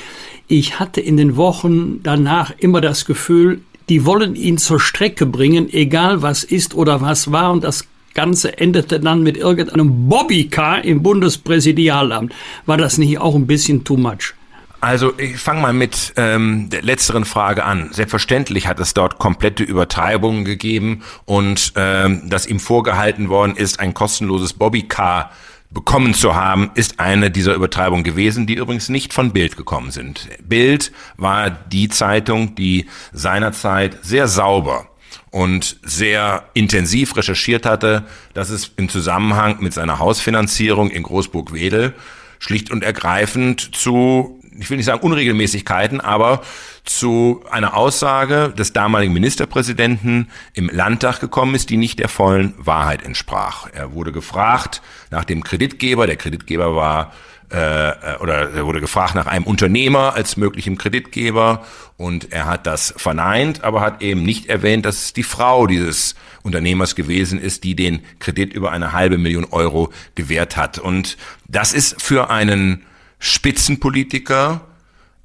[0.47, 5.73] Ich hatte in den Wochen danach immer das Gefühl, die wollen ihn zur Strecke bringen,
[5.73, 11.03] egal was ist oder was war, und das Ganze endete dann mit irgendeinem Bobbycar im
[11.03, 12.33] Bundespräsidialamt.
[12.65, 14.35] War das nicht auch ein bisschen too much?
[14.85, 17.89] Also ich fange mal mit ähm, der letzteren Frage an.
[17.91, 23.95] Selbstverständlich hat es dort komplette Übertreibungen gegeben und ähm, dass ihm vorgehalten worden ist, ein
[23.95, 25.31] kostenloses Bobbycar
[25.71, 30.29] bekommen zu haben, ist eine dieser Übertreibungen gewesen, die übrigens nicht von Bild gekommen sind.
[30.47, 34.91] Bild war die Zeitung, die seinerzeit sehr sauber
[35.31, 38.05] und sehr intensiv recherchiert hatte,
[38.35, 41.95] dass es im Zusammenhang mit seiner Hausfinanzierung in Großburg-Wedel
[42.39, 46.43] schlicht und ergreifend zu ich will nicht sagen Unregelmäßigkeiten, aber
[46.85, 53.03] zu einer Aussage des damaligen Ministerpräsidenten im Landtag gekommen ist, die nicht der vollen Wahrheit
[53.03, 53.69] entsprach.
[53.73, 56.07] Er wurde gefragt nach dem Kreditgeber.
[56.07, 57.13] Der Kreditgeber war
[57.51, 61.65] äh, oder er wurde gefragt nach einem Unternehmer als möglichem Kreditgeber
[61.97, 66.15] und er hat das verneint, aber hat eben nicht erwähnt, dass es die Frau dieses
[66.43, 70.79] Unternehmers gewesen ist, die den Kredit über eine halbe Million Euro gewährt hat.
[70.79, 72.85] Und das ist für einen
[73.19, 74.63] Spitzenpolitiker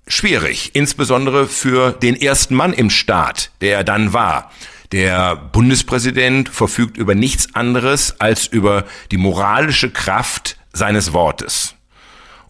[0.07, 4.51] schwierig, insbesondere für den ersten Mann im Staat, der er dann war.
[4.91, 11.75] Der Bundespräsident verfügt über nichts anderes als über die moralische Kraft seines Wortes.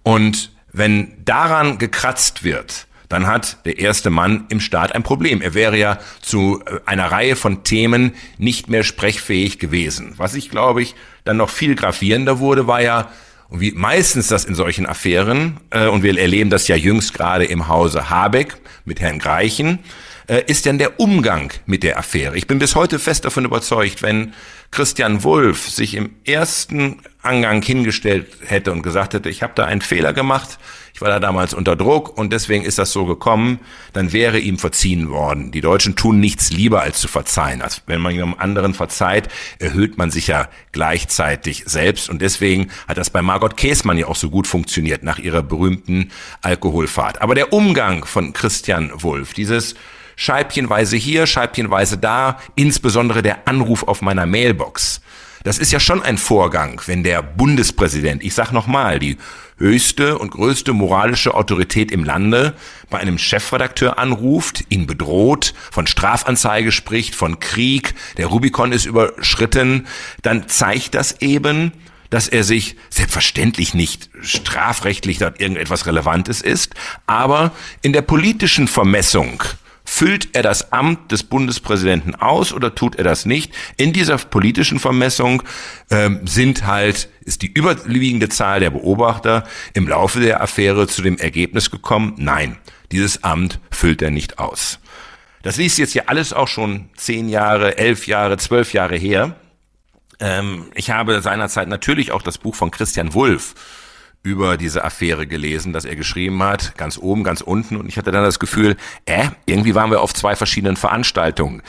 [0.03, 5.41] Und wenn daran gekratzt wird, dann hat der erste Mann im Staat ein Problem.
[5.41, 10.13] Er wäre ja zu äh, einer Reihe von Themen nicht mehr sprechfähig gewesen.
[10.17, 13.11] Was ich, glaube ich, dann noch viel gravierender wurde, war ja
[13.49, 17.45] und wie meistens das in solchen Affären, äh, und wir erleben das ja jüngst gerade
[17.45, 19.79] im Hause Habeck mit Herrn Greichen,
[20.47, 22.37] ist denn der Umgang mit der Affäre.
[22.37, 24.33] Ich bin bis heute fest davon überzeugt, wenn
[24.71, 29.81] Christian Wulff sich im ersten Angang hingestellt hätte und gesagt hätte, ich habe da einen
[29.81, 30.59] Fehler gemacht,
[30.93, 33.59] ich war da damals unter Druck und deswegen ist das so gekommen,
[33.93, 35.51] dann wäre ihm verziehen worden.
[35.51, 37.61] Die Deutschen tun nichts lieber als zu verzeihen.
[37.61, 42.97] Also wenn man jemandem anderen verzeiht, erhöht man sich ja gleichzeitig selbst und deswegen hat
[42.97, 46.11] das bei Margot Käßmann ja auch so gut funktioniert nach ihrer berühmten
[46.41, 47.21] Alkoholfahrt.
[47.21, 49.75] Aber der Umgang von Christian Wulff, dieses
[50.19, 54.99] Scheibchenweise hier, Scheibchenweise da, insbesondere der Anruf auf meiner Mailbox.
[55.45, 59.15] Das ist ja schon ein Vorgang, wenn der Bundespräsident, ich sag nochmal, die
[59.57, 62.53] höchste und größte moralische Autorität im Lande
[62.89, 69.87] bei einem Chefredakteur anruft, ihn bedroht, von Strafanzeige spricht, von Krieg, der Rubikon ist überschritten,
[70.21, 71.71] dann zeigt das eben,
[72.09, 76.75] dass er sich selbstverständlich nicht strafrechtlich dort irgendetwas Relevantes ist,
[77.07, 79.41] aber in der politischen Vermessung
[79.91, 83.51] Füllt er das Amt des Bundespräsidenten aus oder tut er das nicht?
[83.75, 85.41] In dieser politischen Vermessung
[85.89, 91.17] ähm, sind halt, ist die überwiegende Zahl der Beobachter im Laufe der Affäre zu dem
[91.17, 92.59] Ergebnis gekommen, nein,
[92.91, 94.79] dieses Amt füllt er nicht aus.
[95.41, 99.35] Das ist jetzt ja alles auch schon zehn Jahre, elf Jahre, zwölf Jahre her.
[100.19, 103.55] Ähm, ich habe seinerzeit natürlich auch das Buch von Christian Wulff
[104.21, 107.77] über diese Affäre gelesen, dass er geschrieben hat, ganz oben, ganz unten.
[107.77, 111.61] Und ich hatte dann das Gefühl, äh, irgendwie waren wir auf zwei verschiedenen Veranstaltungen.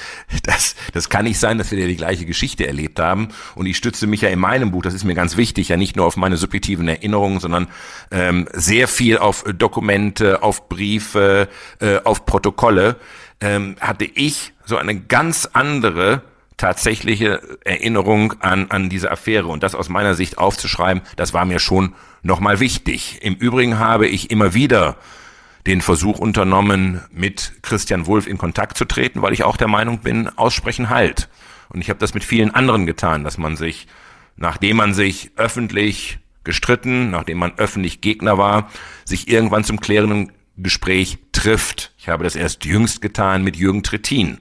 [0.43, 3.29] Das, das kann nicht sein, dass wir ja die gleiche Geschichte erlebt haben.
[3.55, 5.97] Und ich stütze mich ja in meinem Buch, das ist mir ganz wichtig, ja nicht
[5.97, 7.69] nur auf meine subjektiven Erinnerungen, sondern
[8.11, 11.49] ähm, sehr viel auf Dokumente, auf Briefe,
[11.79, 12.97] äh, auf Protokolle.
[13.41, 16.23] Ähm, hatte ich so eine ganz andere
[16.57, 21.59] tatsächliche Erinnerung an, an diese Affäre und das aus meiner Sicht aufzuschreiben, das war mir
[21.59, 23.19] schon nochmal wichtig.
[23.23, 24.97] Im Übrigen habe ich immer wieder
[25.67, 30.01] den Versuch unternommen, mit Christian Wulff in Kontakt zu treten, weil ich auch der Meinung
[30.01, 31.29] bin, aussprechen halt.
[31.69, 33.87] Und ich habe das mit vielen anderen getan, dass man sich,
[34.37, 38.71] nachdem man sich öffentlich gestritten, nachdem man öffentlich Gegner war,
[39.05, 41.93] sich irgendwann zum klärenden Gespräch trifft.
[41.99, 44.39] Ich habe das erst jüngst getan mit Jürgen Trittin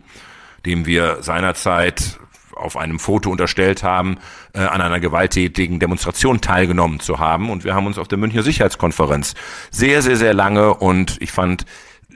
[0.66, 2.20] dem wir seinerzeit
[2.60, 4.18] auf einem Foto unterstellt haben,
[4.54, 7.50] äh, an einer gewalttätigen Demonstration teilgenommen zu haben.
[7.50, 9.36] Und wir haben uns auf der Münchner Sicherheitskonferenz
[9.72, 11.66] sehr, sehr, sehr lange und ich fand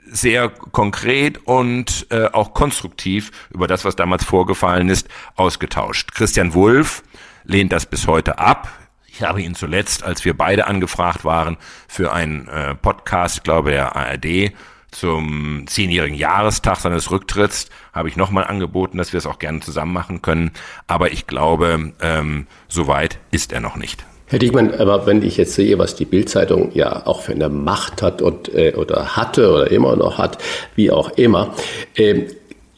[0.06, 6.14] sehr konkret und äh, auch konstruktiv über das, was damals vorgefallen ist, ausgetauscht.
[6.14, 7.04] Christian Wulff
[7.44, 8.70] lehnt das bis heute ab.
[9.08, 13.96] Ich habe ihn zuletzt, als wir beide angefragt waren für einen äh, Podcast, glaube der
[13.96, 14.54] ARD,
[14.94, 19.94] zum zehnjährigen Jahrestag seines Rücktritts habe ich nochmal angeboten, dass wir es auch gerne zusammen
[19.94, 20.52] machen können.
[20.88, 24.06] Aber ich glaube, ähm, so weit ist er noch nicht.
[24.28, 28.02] Herr Diekmann, aber wenn ich jetzt sehe, was die Bildzeitung ja auch für eine Macht
[28.02, 30.40] hat und, äh, oder hatte oder immer noch hat,
[30.76, 31.54] wie auch immer,
[31.96, 32.24] äh,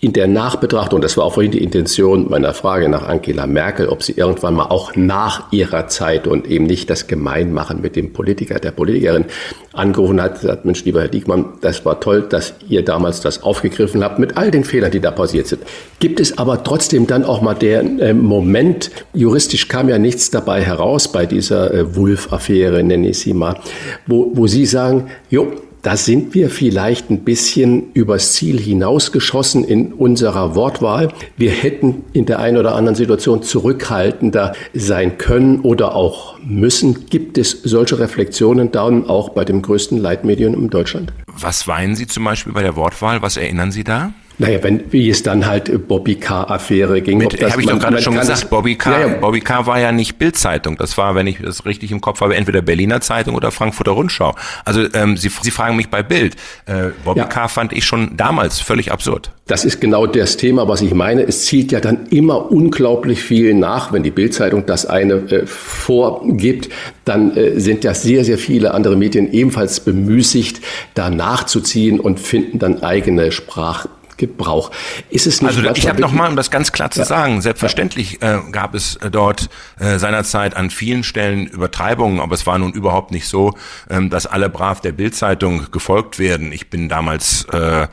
[0.05, 4.03] in der Nachbetrachtung, das war auch vorhin die Intention meiner Frage nach Angela Merkel, ob
[4.03, 8.59] sie irgendwann mal auch nach ihrer Zeit und eben nicht das Gemeinmachen mit dem Politiker,
[8.59, 9.25] der Politikerin
[9.73, 14.03] angerufen hat, gesagt, Mensch, lieber Herr Diekmann, das war toll, dass ihr damals das aufgegriffen
[14.03, 15.63] habt mit all den Fehlern, die da passiert sind.
[15.99, 20.61] Gibt es aber trotzdem dann auch mal der äh, Moment, juristisch kam ja nichts dabei
[20.61, 23.57] heraus bei dieser äh, Wulff-Affäre, nenne ich sie mal,
[24.05, 25.51] wo, wo Sie sagen, jo,
[25.85, 31.09] da sind wir vielleicht ein bisschen übers Ziel hinausgeschossen in unserer Wortwahl.
[31.37, 37.05] Wir hätten in der einen oder anderen Situation zurückhaltender sein können oder auch müssen.
[37.11, 41.13] Gibt es solche Reflexionen dann auch bei dem größten Leitmedium in Deutschland?
[41.27, 43.21] Was weinen Sie zum Beispiel bei der Wortwahl?
[43.21, 44.11] Was erinnern Sie da?
[44.37, 47.23] Naja, wenn, wie es dann halt Bobby K-Affäre ging.
[47.23, 48.91] Habe ich doch gerade schon gesagt, Bobby K.
[48.91, 49.13] Ja, ja.
[49.15, 49.65] Bobby K.
[49.65, 50.77] war ja nicht Bildzeitung.
[50.77, 54.35] Das war, wenn ich das richtig im Kopf habe, entweder Berliner Zeitung oder Frankfurter Rundschau.
[54.65, 56.35] Also ähm, Sie, Sie fragen mich bei Bild.
[56.65, 57.25] Äh, Bobby ja.
[57.25, 57.47] K.
[57.47, 59.31] fand ich schon damals völlig absurd.
[59.47, 61.21] Das ist genau das Thema, was ich meine.
[61.21, 63.93] Es zielt ja dann immer unglaublich viel nach.
[63.93, 66.69] Wenn die Bildzeitung das eine äh, vorgibt,
[67.05, 70.61] dann äh, sind ja sehr, sehr viele andere Medien ebenfalls bemüßigt,
[70.95, 73.85] da nachzuziehen und finden dann eigene Sprach
[74.17, 74.71] Gebrauch.
[75.09, 77.05] Ist es nicht also ich habe nochmal, um das ganz klar zu ja.
[77.05, 79.49] sagen, selbstverständlich äh, gab es äh, dort
[79.79, 83.53] äh, seinerzeit an vielen Stellen Übertreibungen, aber es war nun überhaupt nicht so,
[83.89, 86.51] ähm, dass alle brav der Bildzeitung gefolgt werden.
[86.51, 87.87] Ich bin damals äh,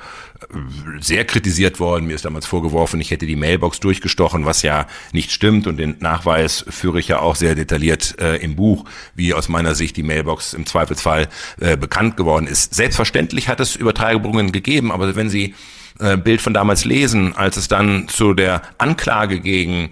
[1.00, 2.06] sehr kritisiert worden.
[2.06, 5.66] Mir ist damals vorgeworfen, ich hätte die Mailbox durchgestochen, was ja nicht stimmt.
[5.66, 9.74] Und den Nachweis führe ich ja auch sehr detailliert äh, im Buch, wie aus meiner
[9.74, 11.28] Sicht die Mailbox im Zweifelsfall
[11.60, 12.74] äh, bekannt geworden ist.
[12.74, 15.54] Selbstverständlich hat es Übertreibungen gegeben, aber wenn Sie
[15.98, 19.90] äh, Bild von damals lesen, als es dann zu der Anklage gegen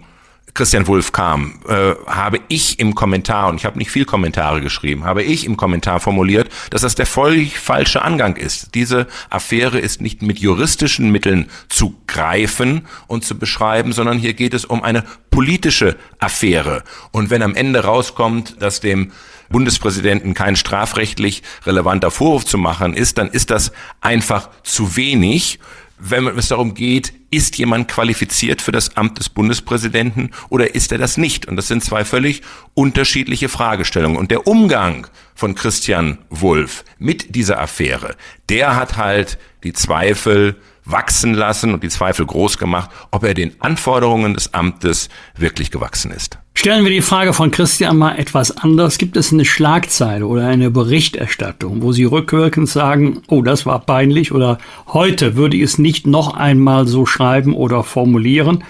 [0.54, 5.04] Christian Wulff kam, äh, habe ich im Kommentar, und ich habe nicht viel Kommentare geschrieben,
[5.04, 8.74] habe ich im Kommentar formuliert, dass das der völlig falsche Angang ist.
[8.74, 14.54] Diese Affäre ist nicht mit juristischen Mitteln zu greifen und zu beschreiben, sondern hier geht
[14.54, 16.82] es um eine politische Affäre.
[17.12, 19.12] Und wenn am Ende rauskommt, dass dem
[19.50, 25.58] Bundespräsidenten kein strafrechtlich relevanter Vorwurf zu machen ist, dann ist das einfach zu wenig
[26.00, 30.98] wenn es darum geht, ist jemand qualifiziert für das Amt des Bundespräsidenten oder ist er
[30.98, 31.46] das nicht?
[31.46, 32.42] Und das sind zwei völlig
[32.74, 34.16] unterschiedliche Fragestellungen.
[34.16, 38.16] Und der Umgang von Christian Wulff mit dieser Affäre,
[38.48, 43.60] der hat halt die Zweifel wachsen lassen und die Zweifel groß gemacht, ob er den
[43.60, 46.38] Anforderungen des Amtes wirklich gewachsen ist.
[46.60, 48.98] Stellen wir die Frage von Christian mal etwas anders.
[48.98, 54.30] Gibt es eine Schlagzeile oder eine Berichterstattung, wo Sie rückwirkend sagen, oh, das war peinlich
[54.30, 58.62] oder heute würde ich es nicht noch einmal so schreiben oder formulieren?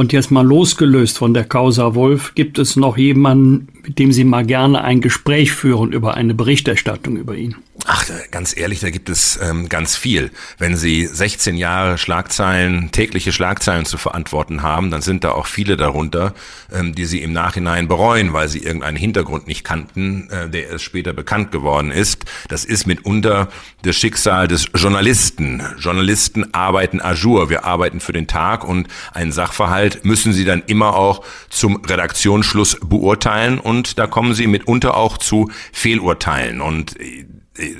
[0.00, 4.24] Und jetzt mal losgelöst von der Causa Wolf, gibt es noch jemanden, mit dem Sie
[4.24, 7.56] mal gerne ein Gespräch führen über eine Berichterstattung über ihn?
[7.86, 10.30] Ach, ganz ehrlich, da gibt es ähm, ganz viel.
[10.58, 15.76] Wenn Sie 16 Jahre Schlagzeilen, tägliche Schlagzeilen zu verantworten haben, dann sind da auch viele
[15.76, 16.34] darunter,
[16.72, 20.84] ähm, die Sie im Nachhinein bereuen, weil Sie irgendeinen Hintergrund nicht kannten, äh, der erst
[20.84, 22.24] später bekannt geworden ist.
[22.48, 23.48] Das ist mitunter
[23.82, 25.62] das Schicksal des Journalisten.
[25.78, 27.48] Journalisten arbeiten à jour.
[27.48, 32.78] Wir arbeiten für den Tag und einen Sachverhalt müssen Sie dann immer auch zum Redaktionsschluss
[32.82, 37.26] beurteilen und da kommen Sie mitunter auch zu Fehlurteilen und äh,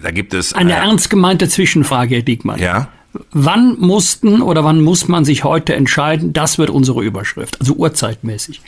[0.03, 2.59] da gibt es eine äh, ernst gemeinte Zwischenfrage, Herr Diekmann.
[2.59, 2.89] Ja.
[3.33, 8.61] Wann mussten oder wann muss man sich heute entscheiden, das wird unsere Überschrift, also urzeitmäßig?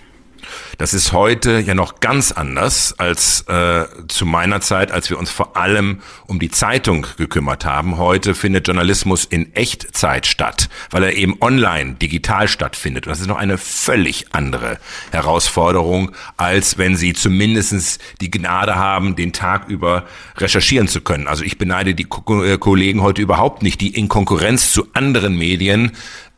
[0.79, 5.31] Das ist heute ja noch ganz anders als äh, zu meiner Zeit, als wir uns
[5.31, 7.99] vor allem um die Zeitung gekümmert haben.
[7.99, 13.07] Heute findet Journalismus in Echtzeit statt, weil er eben online, digital stattfindet.
[13.07, 14.79] Und das ist noch eine völlig andere
[15.11, 20.05] Herausforderung, als wenn Sie zumindestens die Gnade haben, den Tag über
[20.37, 21.29] recherchieren zu können.
[21.29, 25.37] Also ich beneide die Ko äh, Kollegen heute überhaupt nicht, die in Konkurrenz zu anderen
[25.37, 25.93] Medien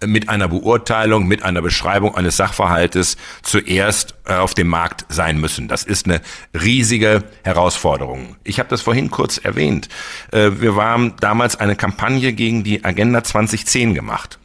[0.07, 5.69] mit einer Beurteilung, mit einer Beschreibung eines Sachverhaltes zuerst äh, auf dem Markt sein müssen.
[5.69, 6.21] Das ist eine
[6.53, 8.37] riesige Herausforderung.
[8.45, 9.89] Ich habe das vorhin kurz erwähnt.
[10.33, 14.39] Äh, wir haben damals eine Kampagne gegen die Agenda 2010 gemacht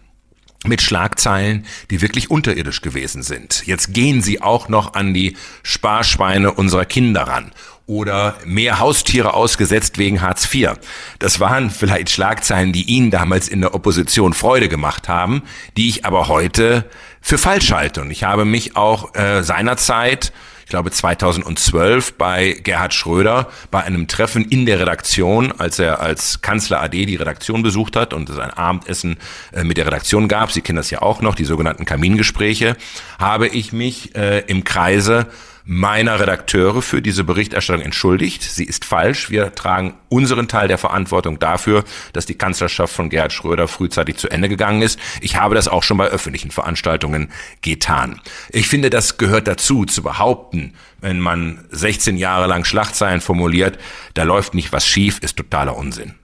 [0.65, 3.65] mit Schlagzeilen, die wirklich unterirdisch gewesen sind.
[3.65, 7.51] Jetzt gehen sie auch noch an die Sparschweine unserer Kinder ran
[7.89, 10.73] oder mehr Haustiere ausgesetzt wegen Hartz IV.
[11.17, 15.41] Das waren vielleicht Schlagzeilen, die Ihnen damals in der Opposition Freude gemacht haben,
[15.75, 16.85] die ich aber heute
[17.19, 18.01] für falsch halte.
[18.01, 20.31] Und ich habe mich auch äh, seinerzeit
[20.69, 26.41] ich glaube 2012 bei Gerhard Schröder bei einem Treffen in der Redaktion, als er als
[26.41, 29.17] Kanzler AD die Redaktion besucht hat und es ein Abendessen
[29.51, 32.77] äh, mit der Redaktion gab, Sie kennen das ja auch noch, die sogenannten Kamingespräche,
[33.17, 35.25] habe ich mich äh, im Kreise
[35.71, 38.41] meiner Redakteure für diese Berichterstattung entschuldigt.
[38.41, 39.29] Sie ist falsch.
[39.29, 44.29] Wir tragen unseren Teil der Verantwortung dafür, dass die Kanzlerschaft von Gerhard Schröder frühzeitig zu
[44.29, 44.99] Ende gegangen ist.
[45.21, 47.31] Ich habe das auch schon bei öffentlichen Veranstaltungen
[47.61, 48.19] getan.
[48.49, 53.77] Ich finde, das gehört dazu, zu behaupten, wenn man 16 Jahre lang Schlagzeilen formuliert,
[54.15, 56.15] da läuft nicht was schief, ist totaler Unsinn.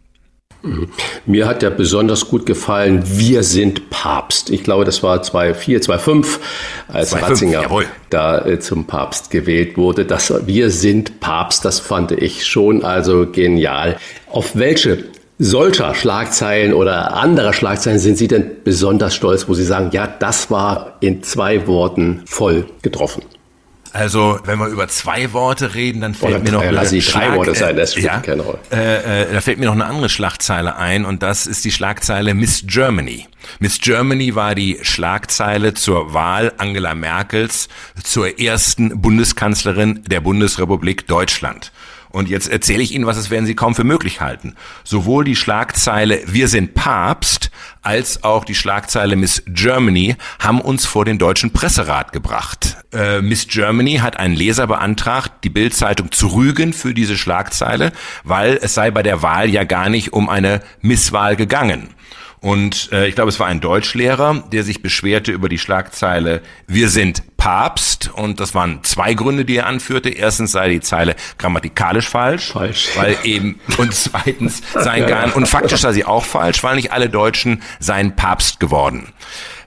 [1.26, 4.50] Mir hat ja besonders gut gefallen, wir sind Papst.
[4.50, 6.40] Ich glaube, das war 2004, 2005,
[6.88, 7.86] als 2005, Ratzinger jawohl.
[8.10, 10.06] da äh, zum Papst gewählt wurde.
[10.06, 13.98] Das wir sind Papst, das fand ich schon also genial.
[14.30, 15.06] Auf welche
[15.38, 20.50] solcher Schlagzeilen oder anderer Schlagzeilen sind Sie denn besonders stolz, wo Sie sagen, ja, das
[20.50, 23.24] war in zwei Worten voll getroffen?
[23.96, 27.10] Also, wenn wir über zwei Worte reden, dann fällt Oder mir noch eine lass ich
[27.10, 28.60] drei Worte sein, das spielt ja, keine Rolle.
[28.70, 32.34] Äh, äh, da fällt mir noch eine andere Schlagzeile ein und das ist die Schlagzeile
[32.34, 33.26] Miss Germany.
[33.60, 37.70] Miss Germany war die Schlagzeile zur Wahl Angela Merkels
[38.04, 41.72] zur ersten Bundeskanzlerin der Bundesrepublik Deutschland.
[42.16, 44.56] Und jetzt erzähle ich Ihnen, was es werden Sie kaum für möglich halten.
[44.86, 47.52] Sowohl die Schlagzeile Wir sind Papst
[47.82, 52.78] als auch die Schlagzeile Miss Germany haben uns vor den deutschen Presserat gebracht.
[52.94, 57.92] Äh, Miss Germany hat einen Leser beantragt, die Bildzeitung zu rügen für diese Schlagzeile,
[58.24, 61.90] weil es sei bei der Wahl ja gar nicht um eine Misswahl gegangen.
[62.46, 66.90] Und äh, ich glaube, es war ein Deutschlehrer, der sich beschwerte über die Schlagzeile Wir
[66.90, 68.12] sind Papst.
[68.14, 70.10] Und das waren zwei Gründe, die er anführte.
[70.10, 72.90] Erstens sei die Zeile grammatikalisch falsch, falsch.
[72.98, 77.10] weil eben und zweitens seien gar und faktisch sei sie auch falsch, weil nicht alle
[77.10, 79.08] Deutschen seien Papst geworden.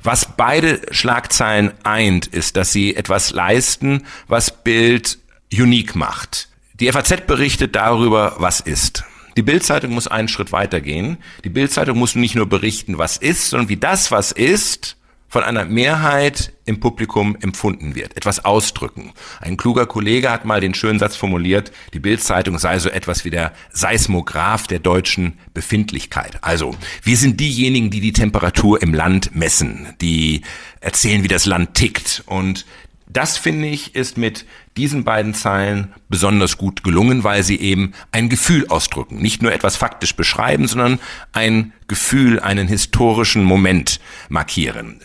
[0.04, 5.18] Was beide Schlagzeilen eint, ist, dass sie etwas leisten, was Bild
[5.52, 6.48] unique macht.
[6.74, 9.02] Die FAZ berichtet darüber, was ist.
[9.38, 11.16] Die Bildzeitung muss einen Schritt weitergehen.
[11.44, 14.96] Die Bildzeitung muss nicht nur berichten, was ist, sondern wie das, was ist,
[15.28, 19.12] von einer Mehrheit im Publikum empfunden wird, etwas ausdrücken.
[19.40, 23.30] Ein kluger Kollege hat mal den schönen Satz formuliert, die Bildzeitung sei so etwas wie
[23.30, 26.38] der Seismograph der deutschen Befindlichkeit.
[26.40, 26.74] Also,
[27.04, 30.42] wir sind diejenigen, die die Temperatur im Land messen, die
[30.80, 32.66] erzählen, wie das Land tickt und
[33.10, 34.44] das finde ich ist mit
[34.76, 39.16] diesen beiden Zeilen besonders gut gelungen, weil sie eben ein Gefühl ausdrücken.
[39.16, 41.00] Nicht nur etwas faktisch beschreiben, sondern
[41.32, 43.98] ein Gefühl, einen historischen Moment
[44.28, 45.00] markieren.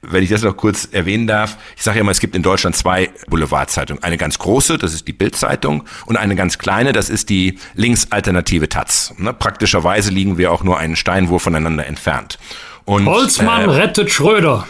[0.00, 2.74] Wenn ich das noch kurz erwähnen darf, ich sage ja immer, es gibt in Deutschland
[2.74, 4.02] zwei Boulevardzeitungen.
[4.02, 8.68] Eine ganz große, das ist die Bildzeitung, und eine ganz kleine, das ist die linksalternative
[8.68, 9.14] Taz.
[9.18, 12.38] Ne, praktischerweise liegen wir auch nur einen Steinwurf voneinander entfernt.
[12.84, 14.66] Und, Holzmann äh, rettet Schröder.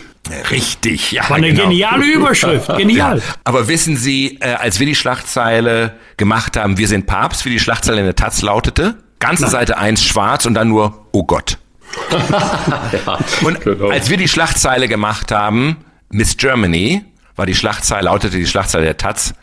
[0.51, 1.29] Richtig, ja.
[1.29, 1.65] War eine genau.
[1.65, 3.19] geniale Überschrift, genial.
[3.19, 7.51] Ja, aber wissen Sie, äh, als wir die Schlagzeile gemacht haben, wir sind Papst, wie
[7.51, 8.97] die Schlagzeile in der Taz lautete?
[9.19, 9.53] Ganze Nein.
[9.53, 11.59] Seite 1 schwarz und dann nur, oh Gott.
[12.11, 13.91] ja, und genau.
[13.91, 15.79] als wir die Schlagzeile gemacht haben,
[16.11, 17.05] Miss Germany,
[17.37, 19.35] war die Schlagzeile, lautete die Schlagzeile der Taz,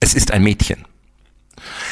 [0.00, 0.84] es ist ein Mädchen.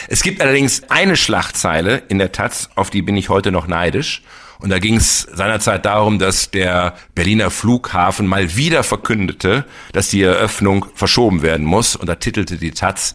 [0.09, 4.23] Es gibt allerdings eine Schlagzeile in der Taz, auf die bin ich heute noch neidisch.
[4.59, 10.23] Und da ging es seinerzeit darum, dass der Berliner Flughafen mal wieder verkündete, dass die
[10.23, 11.95] Eröffnung verschoben werden muss.
[11.95, 13.15] Und da titelte die Taz,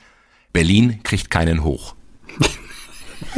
[0.54, 1.96] Berlin kriegt keinen hoch.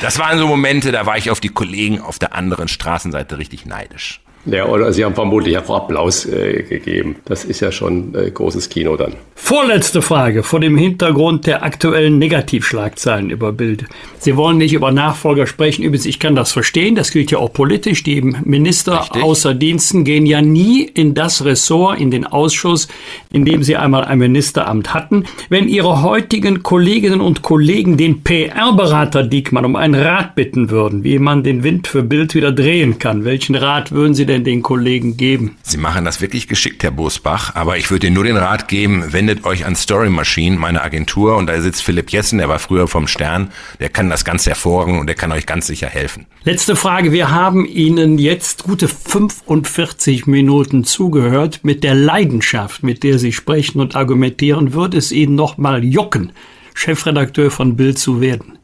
[0.00, 3.66] das waren so Momente, da war ich auf die Kollegen auf der anderen Straßenseite richtig
[3.66, 4.20] neidisch.
[4.50, 7.16] Ja, oder Sie haben vermutlich auch Applaus äh, gegeben.
[7.26, 9.12] Das ist ja schon äh, großes Kino dann.
[9.34, 13.84] Vorletzte Frage vor dem Hintergrund der aktuellen Negativschlagzeilen über Bild.
[14.18, 15.84] Sie wollen nicht über Nachfolger sprechen.
[15.84, 16.96] Übrigens, ich kann das verstehen.
[16.96, 18.02] Das gilt ja auch politisch.
[18.02, 19.22] Die Minister Richtig.
[19.22, 22.88] außer Diensten gehen ja nie in das Ressort, in den Ausschuss,
[23.32, 25.24] in dem sie einmal ein Ministeramt hatten.
[25.48, 31.18] Wenn Ihre heutigen Kolleginnen und Kollegen den PR-Berater Diekmann um einen Rat bitten würden, wie
[31.18, 35.16] man den Wind für Bild wieder drehen kann, welchen Rat würden Sie denn den Kollegen
[35.16, 35.56] geben?
[35.62, 39.12] Sie machen das wirklich geschickt, Herr Bosbach, aber ich würde Ihnen nur den Rat geben,
[39.12, 42.88] wendet euch an Story Machine, meine Agentur, und da sitzt Philipp Jessen, der war früher
[42.88, 43.50] vom Stern,
[43.80, 46.26] der kann das ganz hervorragend und der kann euch ganz sicher helfen.
[46.44, 53.18] Letzte Frage, wir haben Ihnen jetzt gute 45 Minuten zugehört mit der Leidenschaft, mit der
[53.18, 56.32] Sie sprechen und argumentieren, wird es Ihnen noch mal jucken,
[56.74, 58.58] Chefredakteur von Bild zu werden?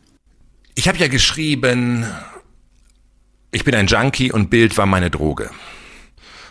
[0.76, 2.04] Ich habe ja geschrieben,
[3.54, 5.48] ich bin ein Junkie und Bild war meine Droge.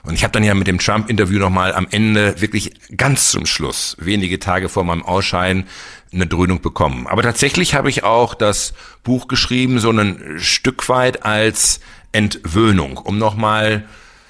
[0.03, 3.95] Und ich habe dann ja mit dem Trump-Interview nochmal am Ende wirklich ganz zum Schluss,
[3.99, 5.65] wenige Tage vor meinem Ausscheiden,
[6.13, 7.07] eine Dröhnung bekommen.
[7.07, 8.73] Aber tatsächlich habe ich auch das
[9.03, 11.81] Buch geschrieben, so ein Stück weit als
[12.11, 13.85] Entwöhnung, um nochmal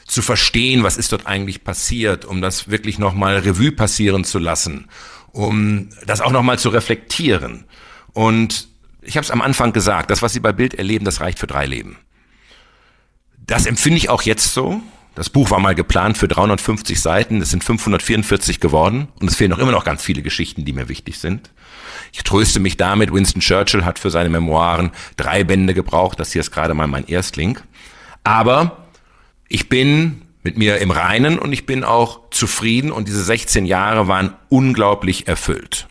[0.06, 4.90] zu verstehen, was ist dort eigentlich passiert, um das wirklich nochmal Revue passieren zu lassen,
[5.32, 7.66] um das auch nochmal zu reflektieren.
[8.14, 8.68] Und
[9.02, 11.48] ich habe es am Anfang gesagt, das, was Sie bei Bild erleben, das reicht für
[11.48, 11.98] drei Leben.
[13.46, 14.82] Das empfinde ich auch jetzt so.
[15.16, 19.52] Das Buch war mal geplant für 350 Seiten, es sind 544 geworden und es fehlen
[19.52, 21.52] noch immer noch ganz viele Geschichten, die mir wichtig sind.
[22.12, 26.40] Ich tröste mich damit, Winston Churchill hat für seine Memoiren drei Bände gebraucht, das hier
[26.40, 27.60] ist gerade mal mein Erstling.
[28.24, 28.88] Aber
[29.50, 34.08] ich bin mit mir im Reinen und ich bin auch zufrieden und diese 16 Jahre
[34.08, 35.88] waren unglaublich erfüllt.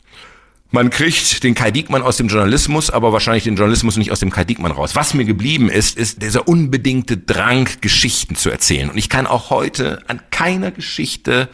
[0.74, 4.30] Man kriegt den Kai Diekmann aus dem Journalismus, aber wahrscheinlich den Journalismus nicht aus dem
[4.30, 4.96] Kai Diekmann raus.
[4.96, 8.88] Was mir geblieben ist, ist dieser unbedingte Drang, Geschichten zu erzählen.
[8.88, 11.50] Und ich kann auch heute an keiner Geschichte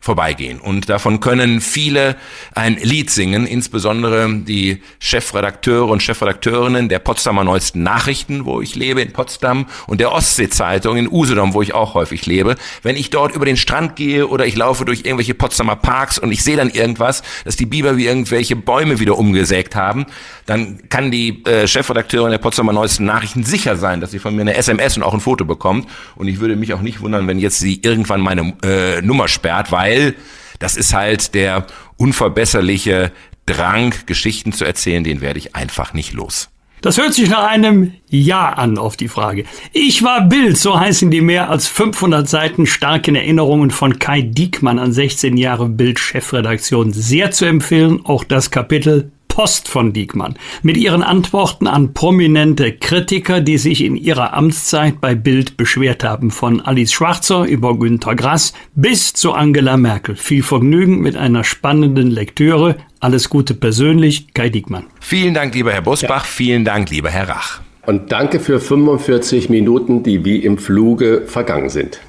[0.00, 0.58] vorbeigehen.
[0.58, 2.16] Und davon können viele
[2.54, 9.02] ein Lied singen, insbesondere die Chefredakteure und Chefredakteurinnen der Potsdamer Neuesten Nachrichten, wo ich lebe,
[9.02, 12.56] in Potsdam, und der Ostsee-Zeitung in Usedom, wo ich auch häufig lebe.
[12.82, 16.32] Wenn ich dort über den Strand gehe oder ich laufe durch irgendwelche Potsdamer Parks und
[16.32, 20.06] ich sehe dann irgendwas, dass die Biber wie irgendwelche Bäume wieder umgesägt haben,
[20.46, 24.42] dann kann die äh, Chefredakteurin der Potsdamer Neuesten Nachrichten sicher sein, dass sie von mir
[24.42, 25.88] eine SMS und auch ein Foto bekommt.
[26.16, 29.70] Und ich würde mich auch nicht wundern, wenn jetzt sie irgendwann meine äh, Nummer sperrt,
[29.70, 30.14] weil weil
[30.58, 33.12] das ist halt der unverbesserliche
[33.46, 36.50] Drang, Geschichten zu erzählen, den werde ich einfach nicht los.
[36.82, 39.44] Das hört sich nach einem Ja an auf die Frage.
[39.72, 44.78] Ich war Bild, so heißen die mehr als 500 Seiten starken Erinnerungen von Kai Diekmann
[44.78, 46.94] an 16 Jahre Bild-Chefredaktion.
[46.94, 53.40] Sehr zu empfehlen, auch das Kapitel Post von Diekmann mit ihren Antworten an prominente Kritiker,
[53.40, 58.52] die sich in ihrer Amtszeit bei Bild beschwert haben, von Alice Schwarzer über Günter Grass
[58.74, 60.16] bis zu Angela Merkel.
[60.16, 62.76] Viel Vergnügen mit einer spannenden Lektüre.
[62.98, 64.84] Alles Gute persönlich, Kai Diekmann.
[65.00, 66.24] Vielen Dank, lieber Herr Busbach.
[66.24, 66.30] Ja.
[66.30, 67.60] Vielen Dank, lieber Herr Rach.
[67.86, 72.00] Und danke für 45 Minuten, die wie im Fluge vergangen sind.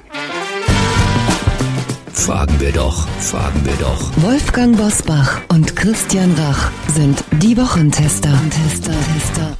[2.14, 4.12] Fragen wir doch, fragen wir doch.
[4.22, 8.30] Wolfgang Bosbach und Christian Rach sind die Wochentester.
[8.50, 9.56] Tester, Tester.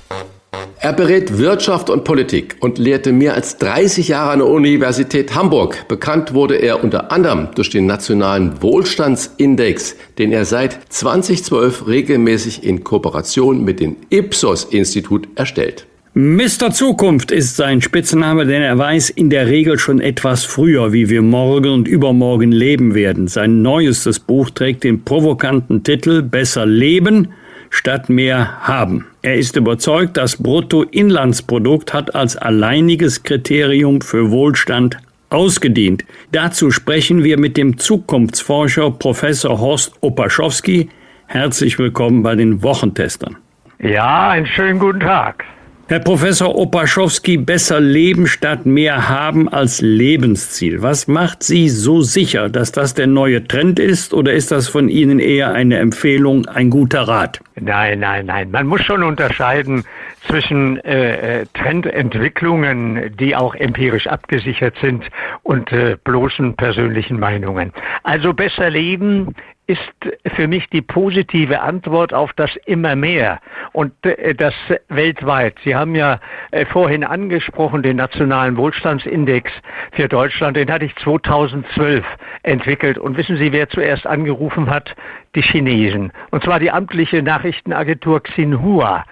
[0.78, 5.86] Er berät Wirtschaft und Politik und lehrte mehr als 30 Jahre an der Universität Hamburg.
[5.88, 12.84] Bekannt wurde er unter anderem durch den nationalen Wohlstandsindex, den er seit 2012 regelmäßig in
[12.84, 15.86] Kooperation mit dem Ipsos-Institut erstellt.
[16.14, 16.70] Mr.
[16.72, 21.22] Zukunft ist sein Spitzname, denn er weiß in der Regel schon etwas früher, wie wir
[21.22, 23.28] morgen und übermorgen leben werden.
[23.28, 27.28] Sein neuestes Buch trägt den provokanten Titel Besser leben
[27.70, 29.06] statt mehr haben.
[29.22, 34.98] Er ist überzeugt, das Bruttoinlandsprodukt hat als alleiniges Kriterium für Wohlstand
[35.30, 36.04] ausgedient.
[36.30, 40.90] Dazu sprechen wir mit dem Zukunftsforscher Professor Horst Opaschowski.
[41.26, 43.38] Herzlich willkommen bei den Wochentestern.
[43.78, 45.42] Ja, einen schönen guten Tag.
[45.88, 50.80] Herr Professor Opaschowski, besser leben statt mehr haben als Lebensziel.
[50.80, 54.88] Was macht Sie so sicher, dass das der neue Trend ist oder ist das von
[54.88, 57.40] Ihnen eher eine Empfehlung, ein guter Rat?
[57.60, 58.50] Nein, nein, nein.
[58.52, 59.84] Man muss schon unterscheiden
[60.28, 65.04] zwischen äh, äh Trendentwicklungen, die auch empirisch abgesichert sind,
[65.42, 67.72] und äh, bloßen persönlichen Meinungen.
[68.04, 69.34] Also besser leben
[69.72, 73.40] ist für mich die positive Antwort auf das immer mehr
[73.72, 74.54] und äh, das
[74.88, 75.56] weltweit.
[75.64, 76.20] Sie haben ja
[76.50, 79.50] äh, vorhin angesprochen den nationalen Wohlstandsindex
[79.92, 82.04] für Deutschland, den hatte ich 2012
[82.42, 84.94] entwickelt und wissen Sie, wer zuerst angerufen hat?
[85.34, 86.12] Die Chinesen.
[86.30, 89.04] Und zwar die amtliche Nachrichtenagentur Xinhua.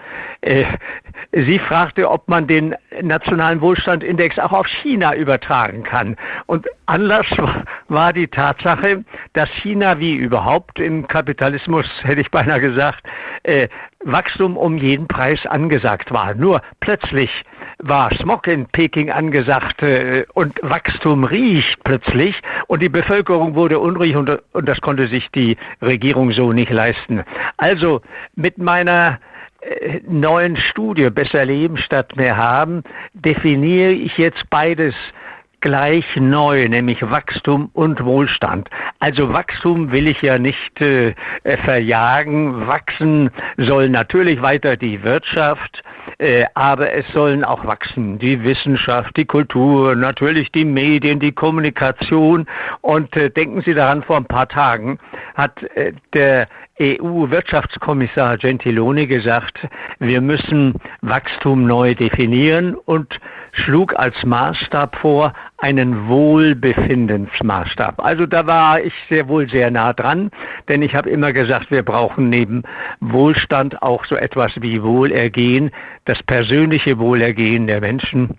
[0.43, 0.65] Äh,
[1.33, 6.17] sie fragte, ob man den nationalen Wohlstandindex auch auf China übertragen kann.
[6.47, 7.27] Und Anlass
[7.89, 13.03] war die Tatsache, dass China wie überhaupt im Kapitalismus, hätte ich beinahe gesagt,
[13.45, 13.69] äh,
[14.05, 16.35] Wachstum um jeden Preis angesagt war.
[16.35, 17.31] Nur plötzlich
[17.83, 24.17] war Smog in Peking angesagt äh, und Wachstum riecht plötzlich und die Bevölkerung wurde unruhig
[24.17, 27.23] und, und das konnte sich die Regierung so nicht leisten.
[27.57, 28.03] Also
[28.35, 29.19] mit meiner
[29.61, 32.83] äh, neuen Studie Besser Leben statt mehr haben,
[33.15, 34.95] definiere ich jetzt beides
[35.61, 38.69] gleich neu, nämlich Wachstum und Wohlstand.
[38.99, 41.15] Also Wachstum will ich ja nicht äh,
[41.65, 42.67] verjagen.
[42.67, 45.83] Wachsen soll natürlich weiter die Wirtschaft,
[46.19, 52.47] äh, aber es sollen auch wachsen die Wissenschaft, die Kultur, natürlich die Medien, die Kommunikation.
[52.81, 54.99] Und äh, denken Sie daran, vor ein paar Tagen
[55.35, 56.49] hat äh, der
[56.81, 59.69] EU-Wirtschaftskommissar Gentiloni gesagt,
[59.99, 63.21] wir müssen Wachstum neu definieren und
[63.53, 68.03] schlug als Maßstab vor einen Wohlbefindensmaßstab.
[68.03, 70.31] Also da war ich sehr wohl sehr nah dran,
[70.69, 72.63] denn ich habe immer gesagt, wir brauchen neben
[73.01, 75.71] Wohlstand auch so etwas wie Wohlergehen,
[76.07, 78.39] das persönliche Wohlergehen der Menschen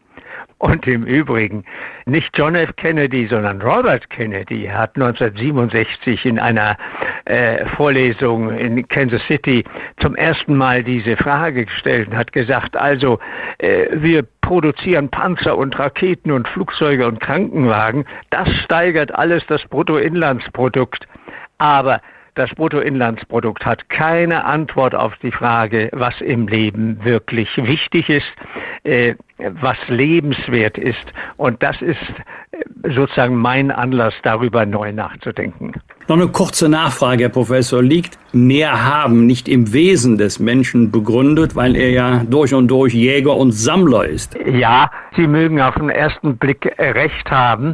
[0.61, 1.65] Und im Übrigen,
[2.05, 2.75] nicht John F.
[2.75, 6.77] Kennedy, sondern Robert Kennedy hat 1967 in einer
[7.25, 9.63] äh, Vorlesung in Kansas City
[10.01, 13.17] zum ersten Mal diese Frage gestellt und hat gesagt, also
[13.57, 18.03] äh, wir produzieren Panzer und Raketen und Flugzeuge und Krankenwagen.
[18.31, 21.07] Das steigert alles das Bruttoinlandsprodukt.
[21.57, 22.01] Aber
[22.35, 28.27] das Bruttoinlandsprodukt hat keine Antwort auf die Frage, was im Leben wirklich wichtig ist,
[28.83, 29.15] äh,
[29.61, 31.05] was lebenswert ist.
[31.37, 31.97] Und das ist
[32.51, 35.73] äh, sozusagen mein Anlass, darüber neu nachzudenken.
[36.07, 37.81] Noch eine kurze Nachfrage, Herr Professor.
[37.81, 42.93] Liegt mehr haben nicht im Wesen des Menschen begründet, weil er ja durch und durch
[42.93, 44.37] Jäger und Sammler ist?
[44.45, 47.73] Ja, Sie mögen auf den ersten Blick recht haben.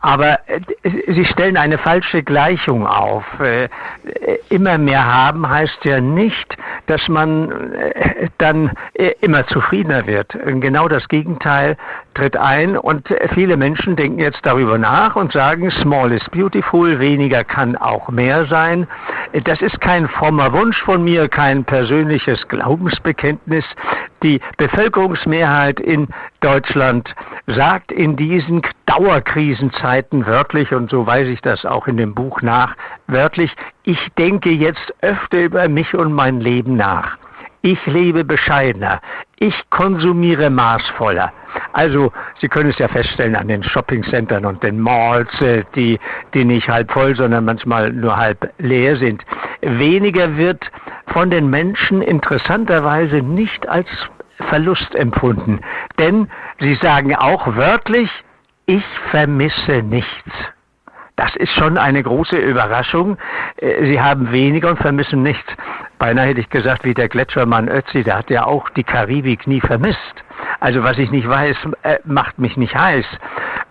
[0.00, 0.60] Aber äh,
[1.08, 3.24] Sie stellen eine falsche Gleichung auf.
[3.40, 3.68] Äh,
[4.48, 8.70] immer mehr haben heißt ja nicht, dass man äh, dann
[9.20, 10.36] immer zufriedener wird.
[10.44, 11.76] Genau das Gegenteil
[12.14, 17.44] tritt ein und viele Menschen denken jetzt darüber nach und sagen, small is beautiful, weniger
[17.44, 18.86] kann auch mehr sein.
[19.44, 23.64] Das ist kein frommer Wunsch von mir, kein persönliches Glaubensbekenntnis.
[24.22, 26.08] Die Bevölkerungsmehrheit in
[26.40, 27.14] Deutschland
[27.46, 32.74] sagt in diesen Dauerkrisenzeiten wörtlich, und so weise ich das auch in dem Buch nach,
[33.06, 33.54] wörtlich,
[33.84, 37.16] ich denke jetzt öfter über mich und mein Leben nach.
[37.62, 39.00] Ich lebe bescheidener.
[39.36, 41.32] Ich konsumiere maßvoller.
[41.72, 45.98] Also, Sie können es ja feststellen an den Shoppingcentern und den Malls, äh, die,
[46.34, 49.24] die nicht halb voll, sondern manchmal nur halb leer sind.
[49.60, 50.70] Weniger wird
[51.08, 53.88] von den Menschen interessanterweise nicht als
[54.48, 55.60] Verlust empfunden.
[55.98, 56.28] Denn
[56.60, 58.10] sie sagen auch wörtlich,
[58.66, 60.30] ich vermisse nichts.
[61.16, 63.18] Das ist schon eine große Überraschung.
[63.56, 65.52] Äh, sie haben weniger und vermissen nichts.
[65.98, 69.60] Beinahe hätte ich gesagt, wie der Gletschermann Ötzi, der hat ja auch die Karibik nie
[69.60, 70.24] vermisst.
[70.60, 73.06] Also was ich nicht weiß, äh, macht mich nicht heiß.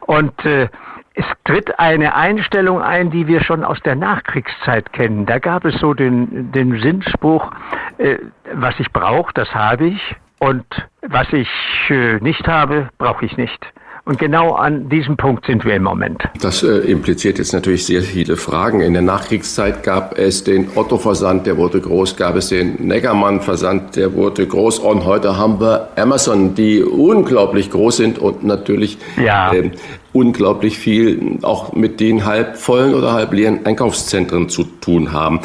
[0.01, 0.69] Und äh,
[1.13, 5.25] es tritt eine Einstellung ein, die wir schon aus der Nachkriegszeit kennen.
[5.25, 7.51] Da gab es so den, den Sinnspruch,
[7.97, 8.17] äh,
[8.53, 10.15] was ich brauche, das habe ich.
[10.39, 10.65] Und
[11.01, 11.49] was ich
[11.89, 13.65] äh, nicht habe, brauche ich nicht.
[14.07, 16.23] Und genau an diesem Punkt sind wir im Moment.
[16.39, 18.79] Das äh, impliziert jetzt natürlich sehr viele Fragen.
[18.79, 24.13] In der Nachkriegszeit gab es den Otto-Versand, der wurde groß, gab es den Neckermann-Versand, der
[24.13, 24.79] wurde groß.
[24.79, 29.51] Und heute haben wir Amazon, die unglaublich groß sind und natürlich ja.
[29.51, 29.71] äh,
[30.13, 35.41] unglaublich viel auch mit den halb vollen oder halb leeren Einkaufszentren zu tun haben.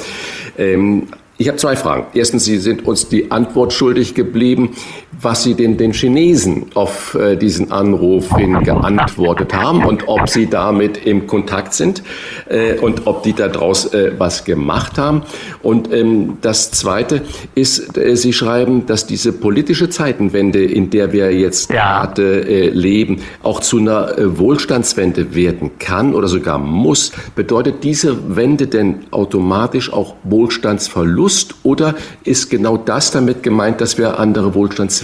[0.57, 1.09] Ähm,
[1.43, 2.07] ich habe zwei Fragen.
[2.15, 4.77] Erstens, Sie sind uns die Antwort schuldig geblieben,
[5.23, 10.47] was Sie den, den Chinesen auf äh, diesen Anruf hin geantwortet haben und ob Sie
[10.47, 12.03] damit im Kontakt sind
[12.49, 15.23] äh, und ob die daraus äh, was gemacht haben.
[15.63, 17.23] Und ähm, das Zweite
[17.55, 23.61] ist, äh, Sie schreiben, dass diese politische Zeitenwende, in der wir jetzt gerade leben, auch
[23.61, 27.13] zu einer Wohlstandswende werden kann oder sogar muss.
[27.35, 31.13] Bedeutet diese Wende denn automatisch auch Wohlstandsverlust?
[31.23, 31.95] Verlust oder
[32.25, 34.55] ist genau das damit gemeint, dass wir andere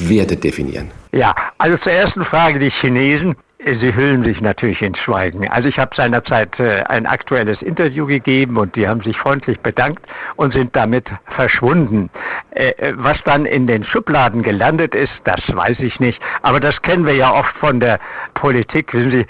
[0.09, 0.91] Wohlstandswerte definieren?
[1.13, 3.37] Ja, also zur ersten Frage, die Chinesen.
[3.61, 5.49] Sie hüllen sich natürlich ins Schweigen.
[5.49, 10.07] Also ich habe seinerzeit äh, ein aktuelles Interview gegeben und die haben sich freundlich bedankt
[10.37, 12.09] und sind damit verschwunden.
[12.53, 16.21] Äh, äh, was dann in den Schubladen gelandet ist, das weiß ich nicht.
[16.43, 17.99] Aber das kennen wir ja oft von der
[18.35, 18.95] Politik.
[18.95, 19.27] Wissen Sie, äh,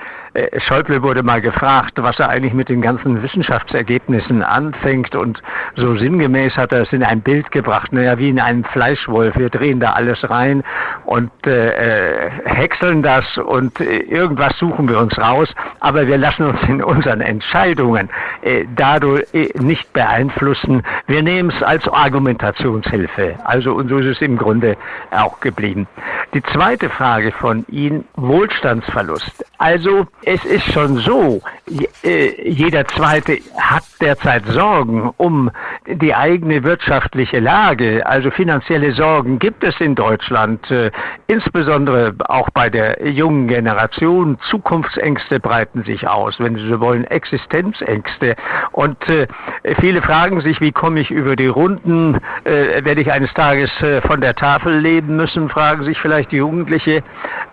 [0.59, 5.43] Schäuble wurde mal gefragt, was er eigentlich mit den ganzen Wissenschaftsergebnissen anfängt und
[5.77, 9.37] so sinngemäß hat er es in ein Bild gebracht, naja, wie in einem Fleischwolf.
[9.37, 10.63] Wir drehen da alles rein
[11.05, 15.49] und äh, äh, häckseln das und äh, irgendwas suchen wir uns raus,
[15.81, 18.09] aber wir lassen uns in unseren Entscheidungen
[18.43, 20.83] äh, dadurch äh, nicht beeinflussen.
[21.07, 23.37] Wir nehmen es als Argumentationshilfe.
[23.45, 24.77] Also und so ist es im Grunde
[25.11, 25.87] auch geblieben.
[26.35, 29.47] Die zweite Frage von Ihnen, Wohlstandsverlust.
[29.57, 31.41] Also es ist schon so,
[32.05, 35.51] äh, jeder Zweite hat derzeit Sorgen um
[35.87, 38.07] die eigene wirtschaftliche Lage.
[38.07, 40.91] Also finanzielle Sorgen gibt es in Deutschland, äh,
[41.29, 44.39] insbesondere auch bei der jungen Generation.
[44.51, 48.37] Zukunftsängste breiten sich aus, wenn Sie so wollen, Existenzängste.
[48.73, 49.27] Und äh,
[49.81, 52.21] viele fragen sich, wie komme ich über die Runden?
[52.45, 53.71] Werde ich eines Tages
[54.07, 55.49] von der Tafel leben müssen?
[55.49, 57.03] Fragen sich vielleicht die Jugendliche.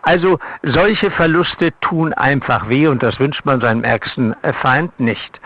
[0.06, 5.40] Also solche Verluste tun einfach weh und das wünscht man seinem ärgsten Feind nicht.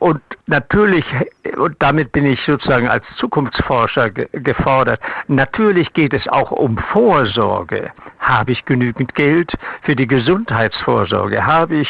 [0.00, 1.04] Und natürlich
[1.56, 5.00] und damit bin ich sozusagen als Zukunftsforscher ge gefordert.
[5.28, 7.90] Natürlich geht es auch um Vorsorge.
[8.18, 11.44] Habe ich genügend Geld für die Gesundheitsvorsorge?
[11.44, 11.88] Habe ich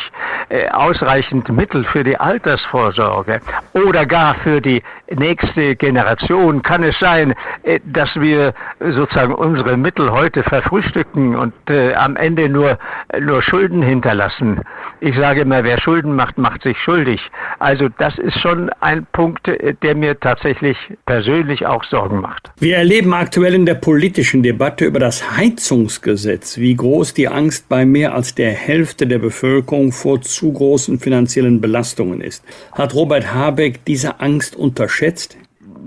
[0.49, 3.41] äh, ausreichend Mittel für die Altersvorsorge?
[3.73, 6.63] Oder gar für die nächste Generation?
[6.63, 12.79] Kann es sein, äh, dass wir sozusagen unsere Mittel heute verfrühstücken und äh, Ende nur,
[13.21, 14.61] nur Schulden hinterlassen?
[15.01, 17.21] Ich sage immer, wer Schulden macht, macht sich schuldig.
[17.59, 20.77] Also das ist schon ein Punkt, äh, der mir tatsächlich
[21.07, 22.51] persönlich auch Sorgen macht.
[22.59, 27.85] Wir erleben aktuell in der politischen Debatte über das Heizungsgesetz, wie groß die Angst bei
[27.85, 32.45] mehr als der Hälfte der Bevölkerung vor zu großen finanziellen Belastungen ist.
[32.73, 35.37] Hat Robert Habeck diese Angst unterschätzt?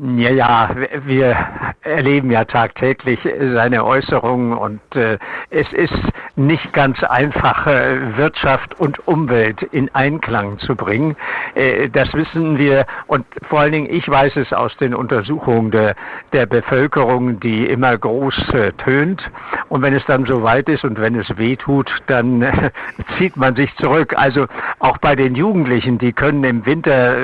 [0.06, 0.70] Ja, ja,
[1.06, 1.38] wir
[1.82, 5.18] erleben ja tagtäglich seine Äußerungen und äh,
[5.50, 5.94] es ist
[6.36, 11.16] nicht ganz einfach, äh, Wirtschaft und Umwelt in Einklang zu bringen.
[11.56, 15.96] Äh, das wissen wir und vor allen Dingen, ich weiß es aus den Untersuchungen der,
[16.34, 19.22] der Bevölkerung, die immer groß äh, tönt.
[19.70, 22.72] Und wenn es dann so weit ist und wenn es weh tut, dann äh,
[23.18, 24.16] zieht man sich zurück.
[24.18, 24.48] Also
[24.80, 27.16] auch bei den Jugendlichen, die können im Winter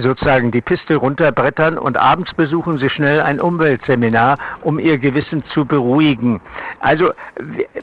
[0.00, 5.44] sozusagen die Piste runterbrettern Eltern und abends besuchen sie schnell ein Umweltseminar, um ihr Gewissen
[5.52, 6.40] zu beruhigen.
[6.80, 7.12] Also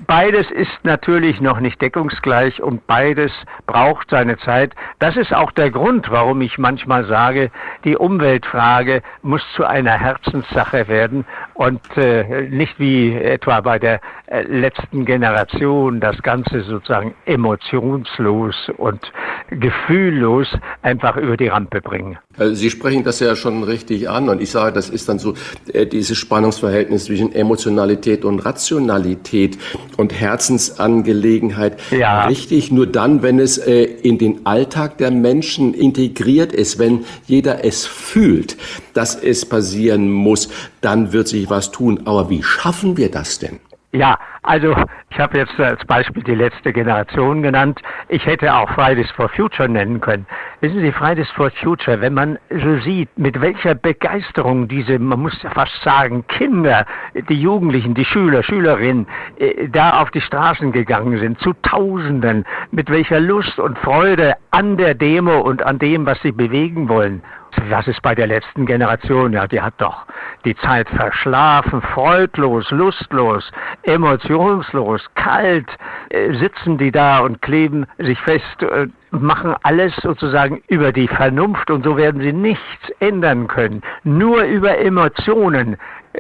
[0.08, 3.32] beides ist natürlich noch nicht deckungsgleich und beides
[3.66, 4.74] braucht seine Zeit.
[5.00, 7.52] Das ist auch der Grund, warum ich manchmal sage,
[7.84, 14.44] die Umweltfrage muss zu einer Herzenssache werden und äh, nicht wie etwa bei der äh,
[14.44, 19.12] letzten Generation das Ganze sozusagen emotionslos und
[19.50, 20.48] gefühllos
[20.82, 22.18] einfach über die Rampe bringen.
[22.38, 25.36] Also Sie sprechen das ja schon richtig an und ich sage, das ist dann so
[25.72, 29.58] äh, dieses Spannungsverhältnis zwischen Emotionalität und Rationalität
[29.98, 32.26] und Herzensangelegenheit ja.
[32.26, 37.64] richtig nur dann, wenn es äh, in den Alltag der Menschen integriert ist, wenn jeder
[37.64, 38.58] es fühlt,
[38.94, 40.50] dass es passieren muss,
[40.82, 42.02] dann wird sich was tun.
[42.06, 43.60] Aber wie schaffen wir das denn?
[43.96, 44.76] Ja, also
[45.12, 47.80] ich habe jetzt als Beispiel die letzte Generation genannt.
[48.10, 50.26] Ich hätte auch Fridays for Future nennen können.
[50.62, 55.40] Wissen Sie, Fridays for Future, wenn man so sieht, mit welcher Begeisterung diese, man muss
[55.44, 56.88] ja fast sagen, Kinder,
[57.30, 59.06] die Jugendlichen, die Schüler, Schülerinnen,
[59.38, 64.76] äh, da auf die Straßen gegangen sind, zu Tausenden, mit welcher Lust und Freude an
[64.76, 67.22] der Demo und an dem, was sie bewegen wollen.
[67.70, 69.34] Was ist bei der letzten Generation?
[69.34, 70.06] Ja, die hat doch
[70.46, 73.52] die Zeit verschlafen, freudlos, lustlos,
[73.84, 75.68] emotionslos, kalt,
[76.10, 81.70] äh, sitzen die da und kleben sich fest, äh, machen alles sozusagen über die Vernunft
[81.70, 83.82] und so werden sie nichts ändern können.
[84.04, 85.78] Nur über Emotionen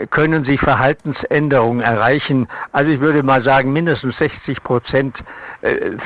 [0.10, 2.48] können sich Verhaltensänderungen erreichen.
[2.72, 5.24] Also ich würde mal sagen, mindestens 60 Prozent, äh,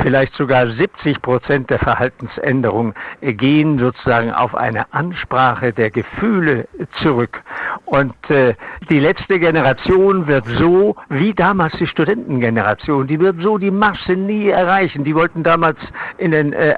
[0.01, 6.67] vielleicht sogar 70 Prozent der Verhaltensänderungen gehen sozusagen auf eine Ansprache der Gefühle
[7.01, 7.41] zurück.
[7.85, 8.53] Und äh,
[8.89, 14.49] die letzte Generation wird so, wie damals die Studentengeneration, die wird so die Masse nie
[14.49, 15.03] erreichen.
[15.03, 15.77] Die wollten damals
[16.17, 16.75] in den äh,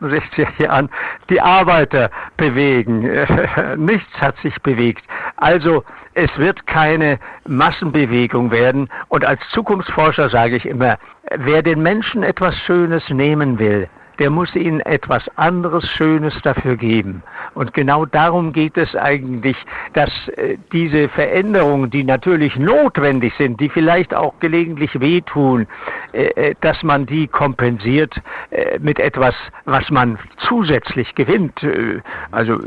[0.00, 0.88] 68er Jahren
[1.28, 3.00] die Arbeiter bewegen.
[3.76, 5.04] Nichts hat sich bewegt.
[5.36, 5.84] Also
[6.14, 8.88] es wird keine Massenbewegung werden.
[9.08, 10.98] Und als Zukunftsforscher sage ich immer,
[11.36, 13.88] wer den Menschen etwas Schönes nehmen will,
[14.22, 17.24] der muss ihnen etwas anderes Schönes dafür geben.
[17.54, 19.56] Und genau darum geht es eigentlich,
[19.94, 25.66] dass äh, diese Veränderungen, die natürlich notwendig sind, die vielleicht auch gelegentlich wehtun,
[26.12, 28.14] äh, äh, dass man die kompensiert
[28.80, 29.34] mit etwas,
[29.64, 31.58] was man zusätzlich gewinnt.
[32.30, 32.58] Also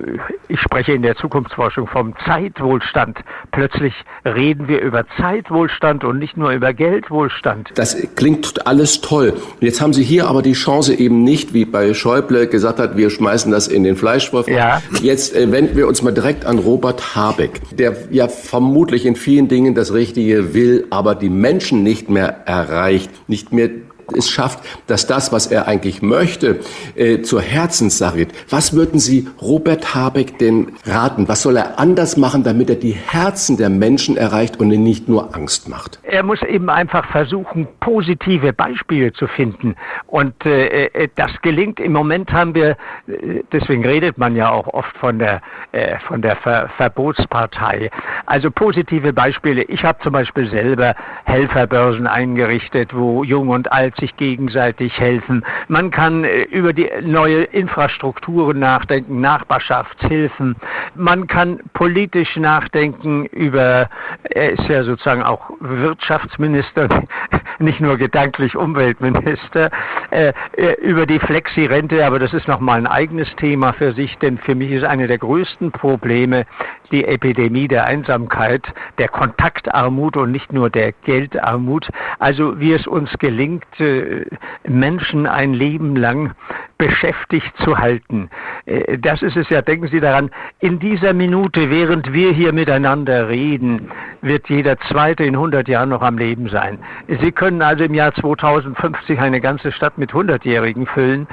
[0.48, 3.20] ich spreche in der Zukunftsforschung vom Zeitwohlstand.
[3.52, 3.94] Plötzlich
[4.26, 7.70] reden wir über Zeitwohlstand und nicht nur über Geldwohlstand.
[7.76, 9.36] Das klingt alles toll.
[9.60, 12.98] Jetzt haben Sie hier aber die Chance eben nicht, nicht wie bei Schäuble gesagt hat,
[12.98, 14.48] wir schmeißen das in den Fleischwurf.
[14.48, 14.82] Ja.
[15.02, 19.48] Jetzt äh, wenden wir uns mal direkt an Robert Habeck, der ja vermutlich in vielen
[19.48, 23.70] Dingen das Richtige will, aber die Menschen nicht mehr erreicht, nicht mehr
[24.14, 26.60] es schafft, dass das, was er eigentlich möchte,
[26.96, 28.32] äh, zur Herzenssache wird.
[28.50, 31.28] Was würden Sie Robert Habeck denn raten?
[31.28, 35.08] Was soll er anders machen, damit er die Herzen der Menschen erreicht und ihnen nicht
[35.08, 36.00] nur Angst macht?
[36.04, 39.76] Er muss eben einfach versuchen, positive Beispiele zu finden.
[40.08, 41.80] Und äh, äh das gelingt.
[41.80, 42.72] Im Moment haben wir,
[43.08, 45.42] äh, deswegen redet man ja auch oft von der,
[45.72, 47.90] äh, von der Ver Verbotspartei.
[48.26, 49.64] Also positive Beispiele.
[49.64, 50.96] Ich habe zum Beispiel selber
[51.26, 55.44] Helferbörsen eingerichtet, wo Jung und Alt wird sich gegenseitig helfen.
[55.68, 60.56] Man kann äh, über die neue Infrastrukturen nachdenken, Nachbarschaftshilfen.
[60.96, 63.90] Man kann politisch nachdenken über,
[64.24, 66.88] er ist ja sozusagen auch Wirtschaftsminister,
[67.60, 69.72] nicht nur gedanklich Umweltminister,
[70.12, 74.38] äh, äh, über die Flexi-Rente, aber das ist nochmal ein eigenes Thema für sich, denn
[74.38, 76.46] für mich ist eine der größten Probleme
[76.92, 78.64] die Epidemie der Einsamkeit,
[78.98, 81.88] der Kontaktarmut und nicht nur der Geldarmut.
[82.20, 84.26] Also wie es uns gelingt, äh,
[84.68, 86.34] Menschen ein Leben lang
[86.78, 88.30] beschäftigt zu halten.
[88.66, 93.30] Äh, das ist es ja, denken Sie daran, in dieser Minute, während wir hier miteinander
[93.30, 93.92] reden,
[94.22, 96.80] wird jeder Zweite in 100 Jahren noch am Leben sein.
[97.08, 101.28] Sie können also im Jahr 2050 eine ganze Stadt mit 100-Jährigen füllen.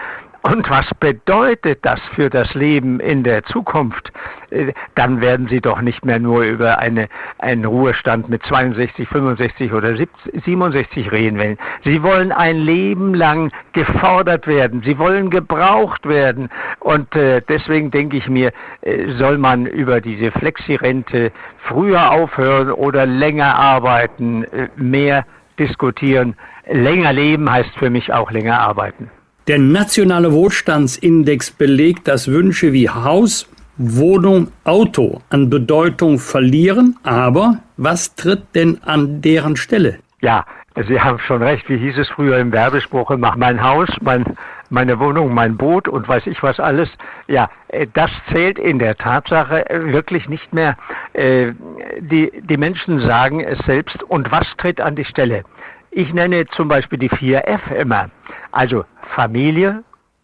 [0.44, 4.12] Und was bedeutet das für das Leben in der Zukunft?
[4.50, 7.08] Äh, dann werden Sie doch nicht mehr nur über eine,
[7.38, 11.58] einen Ruhestand mit 62, 65 oder 67 reden wollen.
[11.84, 14.82] Sie wollen ein Leben lang gefordert werden.
[14.84, 16.50] Sie wollen gebraucht werden.
[16.80, 21.30] Und äh, deswegen denke ich mir, äh, soll man über diese Flexirente
[21.68, 24.44] früher aufhören oder länger arbeiten,
[24.74, 25.24] mehr
[25.56, 26.34] diskutieren.
[26.66, 29.08] Länger leben heißt für mich auch länger arbeiten.
[29.48, 36.96] Der nationale Wohlstandsindex belegt, dass Wünsche wie Haus, Wohnung, Auto an Bedeutung verlieren.
[37.02, 39.98] Aber was tritt denn an deren Stelle?
[40.20, 40.44] Ja,
[40.88, 41.68] Sie haben schon recht.
[41.68, 43.10] Wie hieß es früher im Werbespruch?
[43.18, 44.24] Mach mein Haus, mein,
[44.70, 46.88] meine Wohnung, mein Boot und weiß ich was alles.
[47.26, 50.76] Ja, äh, das zählt in der Tatsache wirklich nicht mehr.
[51.14, 51.52] Äh,
[51.98, 54.02] die, die Menschen sagen es selbst.
[54.04, 55.42] Und was tritt an die Stelle?
[55.90, 58.08] Ich nenne zum Beispiel die vier F immer.
[58.52, 58.84] Also
[59.14, 59.82] Familie,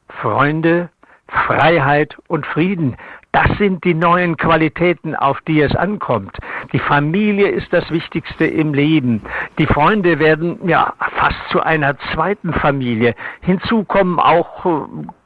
[0.09, 0.91] Freunde,
[1.29, 2.97] Freiheit und Frieden.
[3.41, 6.37] Das sind die neuen Qualitäten, auf die es ankommt.
[6.73, 9.23] Die Familie ist das Wichtigste im Leben.
[9.61, 13.15] Die Freunde werden ja fast zu einer zweiten Familie.
[13.43, 14.71] Hinzu kommen auch äh,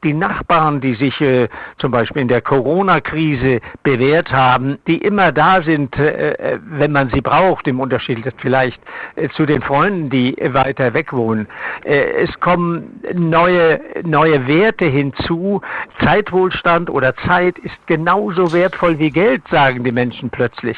[0.03, 1.47] die Nachbarn, die sich äh,
[1.79, 7.09] zum Beispiel in der Corona-Krise bewährt haben, die immer da sind, äh, äh wenn man
[7.09, 8.79] sie braucht, im Unterschied vielleicht
[9.15, 11.47] äh, zu den Freunden, die weiter weg wohnen.
[11.83, 15.61] Äh, es kommen neue, neue Werte hinzu.
[16.03, 20.77] Zeitwohlstand oder Zeit ist genau genauso wertvoll wie Geld, sagen die Menschen plötzlich.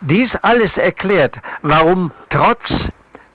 [0.00, 2.62] Dies alles erklärt, warum trotz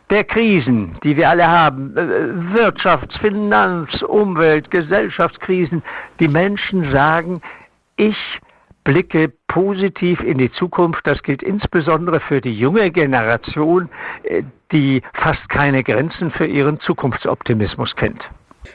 [0.09, 5.83] der Krisen, die wir alle haben, äh, Wirtschafts-, Finanz-, Umwelt-, Gesellschaftskrisen,
[6.21, 7.41] die Menschen sagen,
[7.97, 8.17] ich
[8.85, 11.05] blicke positiv in die Zukunft.
[11.05, 13.89] Das gilt insbesondere für die junge Generation,
[14.23, 18.23] äh, die fast keine Grenzen für ihren Zukunftsoptimismus kennt.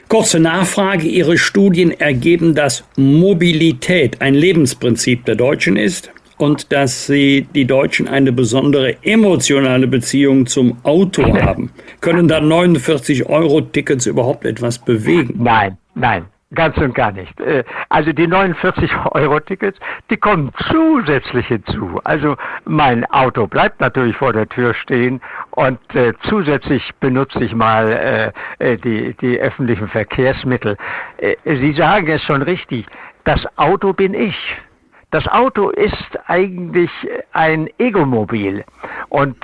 [0.07, 1.07] Kurze Nachfrage.
[1.07, 8.07] Ihre Studien ergeben, dass Mobilität ein Lebensprinzip der Deutschen ist und dass sie die Deutschen
[8.07, 11.71] eine besondere emotionale Beziehung zum Auto haben.
[12.01, 15.35] Können da 49 Euro Tickets überhaupt etwas bewegen?
[15.37, 16.25] Nein, nein.
[16.55, 17.39] Ganz und gar nicht.
[17.39, 21.99] Äh, also die 49 Euro Tickets, die kommen zusätzlich hinzu.
[22.03, 22.35] Also
[22.65, 25.19] mein Auto bleibt natürlich vor der Tür stehen
[25.51, 30.77] und äh, zusätzlich benutze ich mal äh, die, die öffentlichen Verkehrsmittel.
[31.45, 32.85] Sie sagen es schon richtig.
[33.23, 34.35] Das Auto bin ich.
[35.11, 36.91] Das Auto ist eigentlich
[37.33, 38.63] ein Egomobil.
[39.09, 39.37] Und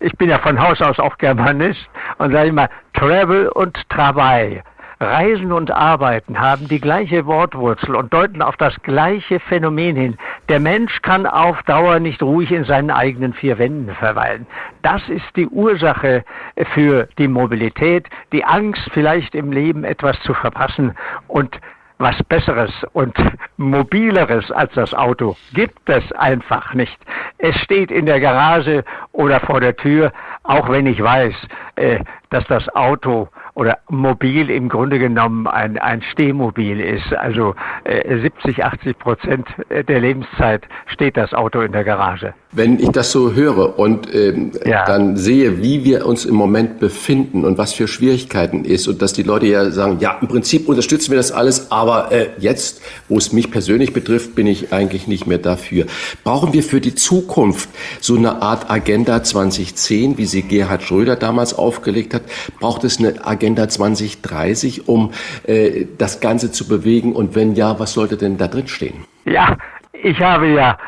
[0.00, 1.86] ich bin ja von Haus aus auch Germanist
[2.18, 4.62] und sage immer Travel und Travail.
[4.98, 10.16] Reisen und Arbeiten haben die gleiche Wortwurzel und deuten auf das gleiche Phänomen hin.
[10.48, 14.46] Der Mensch kann auf Dauer nicht ruhig in seinen eigenen vier Wänden verweilen.
[14.80, 16.24] Das ist die Ursache
[16.72, 20.96] für die Mobilität, die Angst vielleicht im Leben etwas zu verpassen
[21.28, 21.60] und
[21.98, 23.16] was Besseres und
[23.56, 26.98] Mobileres als das Auto gibt es einfach nicht.
[27.38, 30.12] Es steht in der Garage oder vor der Tür,
[30.42, 31.34] auch wenn ich weiß,
[31.76, 32.00] äh,
[32.30, 37.12] dass das Auto oder mobil im Grunde genommen ein, ein Stehmobil ist.
[37.14, 37.54] Also
[37.84, 42.34] äh, 70, 80 Prozent der Lebenszeit steht das Auto in der Garage.
[42.56, 44.84] Wenn ich das so höre und ähm, ja.
[44.84, 49.12] dann sehe, wie wir uns im Moment befinden und was für Schwierigkeiten ist und dass
[49.12, 53.16] die Leute ja sagen, ja, im Prinzip unterstützen wir das alles, aber äh, jetzt, wo
[53.16, 55.86] es mich persönlich betrifft, bin ich eigentlich nicht mehr dafür.
[56.24, 57.68] Brauchen wir für die Zukunft
[58.00, 62.22] so eine Art Agenda 2010, wie sie Gerhard Schröder damals aufgelegt hat?
[62.58, 65.12] Braucht es eine Agenda Agenda 2030, um
[65.44, 67.14] äh, das Ganze zu bewegen?
[67.14, 69.04] Und wenn ja, was sollte denn da drin stehen?
[69.24, 69.56] Ja,
[69.92, 70.78] ich habe ja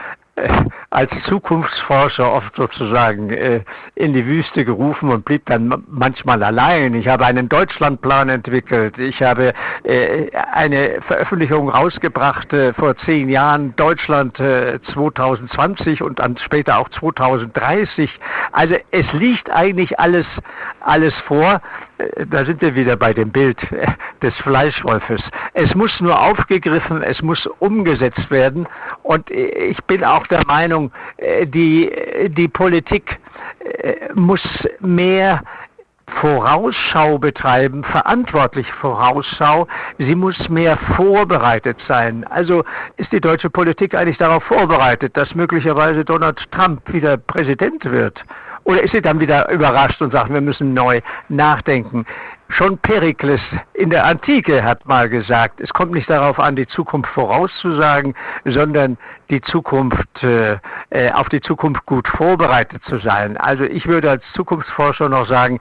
[0.90, 3.60] als Zukunftsforscher oft sozusagen äh,
[3.94, 6.94] in die Wüste gerufen und blieb dann manchmal allein.
[6.94, 8.98] Ich habe einen Deutschlandplan entwickelt.
[8.98, 9.52] Ich habe
[9.84, 16.88] äh, eine Veröffentlichung rausgebracht äh, vor zehn Jahren, Deutschland äh, 2020 und dann später auch
[16.88, 18.10] 2030.
[18.52, 20.26] Also es liegt eigentlich alles,
[20.80, 21.60] alles vor.
[21.98, 23.86] Äh, da sind wir wieder bei dem Bild äh,
[24.22, 25.20] des Fleischwolfes.
[25.54, 28.66] Es muss nur aufgegriffen, es muss umgesetzt werden.
[29.02, 30.92] Und ich bin auch der Meinung,
[31.44, 31.90] die,
[32.28, 33.18] die Politik
[34.14, 34.42] muss
[34.80, 35.42] mehr
[36.20, 39.68] Vorausschau betreiben, verantwortlich Vorausschau.
[39.98, 42.24] Sie muss mehr vorbereitet sein.
[42.24, 42.64] Also
[42.96, 48.22] ist die deutsche Politik eigentlich darauf vorbereitet, dass möglicherweise Donald Trump wieder Präsident wird?
[48.68, 51.00] Oder ist sie dann wieder überrascht und sagt, wir müssen neu
[51.30, 52.04] nachdenken?
[52.50, 53.40] Schon Perikles
[53.72, 58.14] in der Antike hat mal gesagt, es kommt nicht darauf an, die Zukunft vorauszusagen,
[58.44, 58.98] sondern
[59.30, 60.58] die Zukunft, äh,
[61.12, 63.38] auf die Zukunft gut vorbereitet zu sein.
[63.38, 65.60] Also ich würde als Zukunftsforscher noch sagen,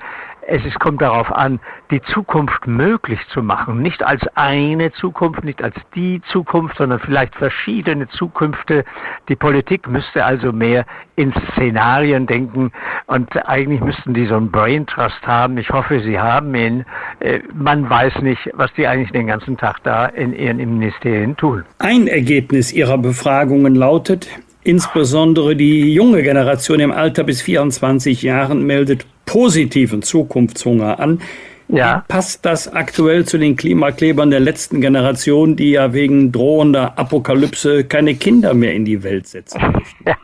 [0.49, 1.59] es ist, kommt darauf an,
[1.91, 3.81] die Zukunft möglich zu machen.
[3.81, 8.85] Nicht als eine Zukunft, nicht als die Zukunft, sondern vielleicht verschiedene Zukünfte.
[9.27, 10.85] Die Politik müsste also mehr
[11.17, 12.71] in Szenarien denken
[13.07, 15.57] und eigentlich müssten die so einen Brain Trust haben.
[15.57, 16.85] Ich hoffe, sie haben ihn.
[17.19, 21.65] Äh, man weiß nicht, was die eigentlich den ganzen Tag da in ihren Ministerien tun.
[21.79, 24.29] Ein Ergebnis ihrer Befragungen lautet,
[24.67, 31.21] Insbesondere die junge Generation im Alter bis 24 Jahren meldet positiven Zukunftshunger an.
[31.69, 32.03] Ja.
[32.09, 38.15] Passt das aktuell zu den Klimaklebern der letzten Generation, die ja wegen drohender Apokalypse keine
[38.15, 40.03] Kinder mehr in die Welt setzen möchten?
[40.05, 40.15] Ja,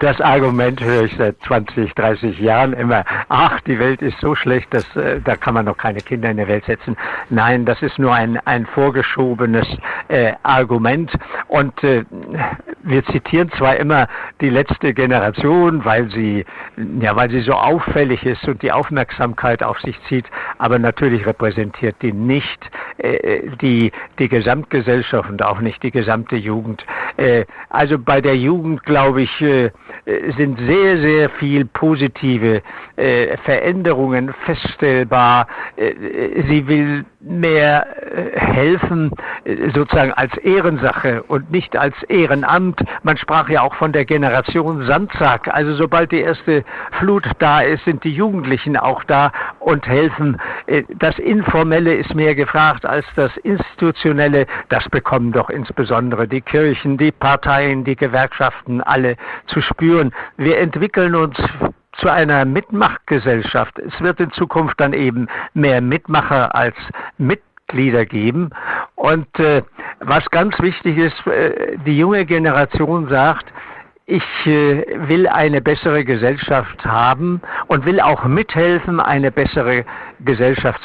[0.00, 3.04] das Argument höre ich seit 20, 30 Jahren immer.
[3.28, 6.36] Ach, die Welt ist so schlecht, dass äh, da kann man noch keine Kinder in
[6.36, 6.96] die Welt setzen.
[7.28, 9.66] Nein, das ist nur ein, ein vorgeschobenes
[10.08, 11.12] äh, Argument.
[11.48, 12.04] Und äh,
[12.82, 14.08] wir zitieren zwar immer
[14.40, 16.44] die letzte Generation, weil sie,
[17.00, 20.26] ja, weil sie so auffällig ist und die Aufmerksamkeit auf sich zieht,
[20.58, 26.84] aber natürlich repräsentiert die nicht äh, die, die Gesamtgesellschaft und auch nicht die gesamte Jugend.
[27.16, 29.70] Äh, also bei der Jugend, glaube ich, äh,
[30.36, 32.62] sind sehr, sehr viel positive
[32.96, 35.46] äh, Veränderungen feststellbar.
[35.76, 35.94] Äh,
[36.48, 39.10] sie will mehr äh, helfen,
[39.74, 42.82] sozusagen als Ehrensache und nicht als Ehrenamt.
[43.02, 45.48] Man sprach ja auch von der Generation Sandsack.
[45.48, 46.64] Also sobald die erste
[46.98, 50.38] Flut da ist, sind die Jugendlichen auch da und helfen.
[50.98, 54.46] Das Informelle ist mehr gefragt als das Institutionelle.
[54.68, 60.12] Das bekommen doch insbesondere die Kirchen, die Parteien, die Gewerkschaften alle zu spüren.
[60.36, 61.36] Wir entwickeln uns
[61.98, 63.78] zu einer Mitmachgesellschaft.
[63.78, 66.76] Es wird in Zukunft dann eben mehr Mitmacher als
[67.18, 68.50] Mitglieder geben.
[68.94, 69.62] Und äh,
[70.00, 73.46] was ganz wichtig ist, äh, die junge Generation sagt,
[74.06, 80.09] ich äh, will eine bessere Gesellschaft haben und will auch mithelfen, eine bessere Gesellschaft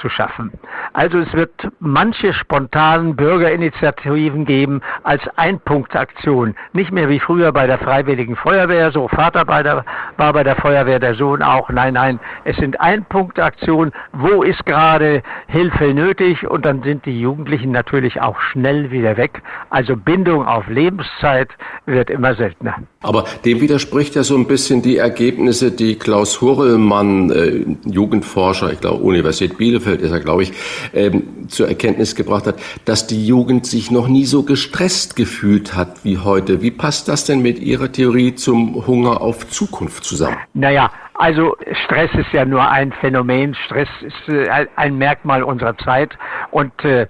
[0.01, 0.51] zu schaffen.
[0.93, 6.55] Also es wird manche spontanen Bürgerinitiativen geben als Einpunktaktion.
[6.73, 9.85] Nicht mehr wie früher bei der Freiwilligen Feuerwehr, so Vater bei der,
[10.17, 11.69] war bei der Feuerwehr, der Sohn auch.
[11.69, 13.93] Nein, nein, es sind Einpunktaktionen.
[14.13, 16.47] Wo ist gerade Hilfe nötig?
[16.47, 19.41] Und dann sind die Jugendlichen natürlich auch schnell wieder weg.
[19.69, 21.49] Also Bindung auf Lebenszeit
[21.85, 22.75] wird immer seltener.
[23.05, 28.81] Aber dem widerspricht ja so ein bisschen die Ergebnisse, die Klaus Hurrellmann, äh, Jugendforscher, ich
[28.81, 30.53] glaube Universität Bielefeld ist er, glaube ich,
[30.93, 32.55] ähm, zur Erkenntnis gebracht hat,
[32.85, 36.61] dass die Jugend sich noch nie so gestresst gefühlt hat wie heute.
[36.61, 40.37] Wie passt das denn mit Ihrer Theorie zum Hunger auf Zukunft zusammen?
[40.53, 41.55] Naja, also
[41.85, 43.55] Stress ist ja nur ein Phänomen.
[43.65, 46.17] Stress ist äh, ein Merkmal unserer Zeit
[46.51, 47.07] und äh,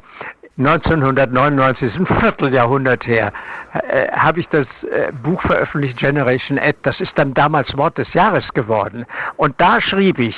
[0.57, 3.33] 1999, ist ein Vierteljahrhundert her,
[3.73, 6.77] äh, habe ich das äh, Buch veröffentlicht, Generation Ed.
[6.83, 9.05] Das ist dann damals Wort des Jahres geworden.
[9.35, 10.37] Und da schrieb ich,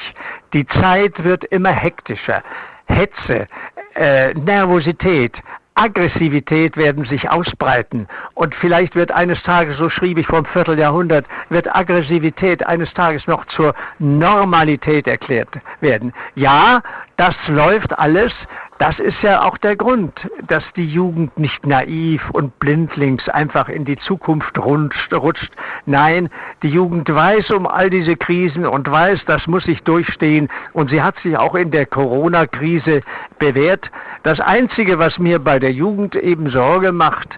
[0.54, 2.42] die Zeit wird immer hektischer.
[2.86, 3.48] Hetze,
[3.94, 5.34] äh, Nervosität,
[5.78, 8.08] Aggressivität werden sich ausbreiten.
[8.34, 13.46] Und vielleicht wird eines Tages, so schrieb ich einem Vierteljahrhundert, wird Aggressivität eines Tages noch
[13.46, 15.50] zur Normalität erklärt
[15.80, 16.14] werden.
[16.34, 16.82] Ja,
[17.18, 18.34] das läuft alles
[18.80, 20.14] das ist ja auch der Grund,
[20.48, 25.52] dass die Jugend nicht naiv und blindlings einfach in die Zukunft rutscht.
[25.86, 26.30] Nein,
[26.62, 30.50] die Jugend weiß um all diese Krisen und weiß, das muss sich durchstehen.
[30.74, 33.02] Und sie hat sich auch in der Corona-Krise
[33.40, 33.90] bewährt.
[34.24, 37.30] Das Einzige, was mir bei der Jugend eben Sorge macht,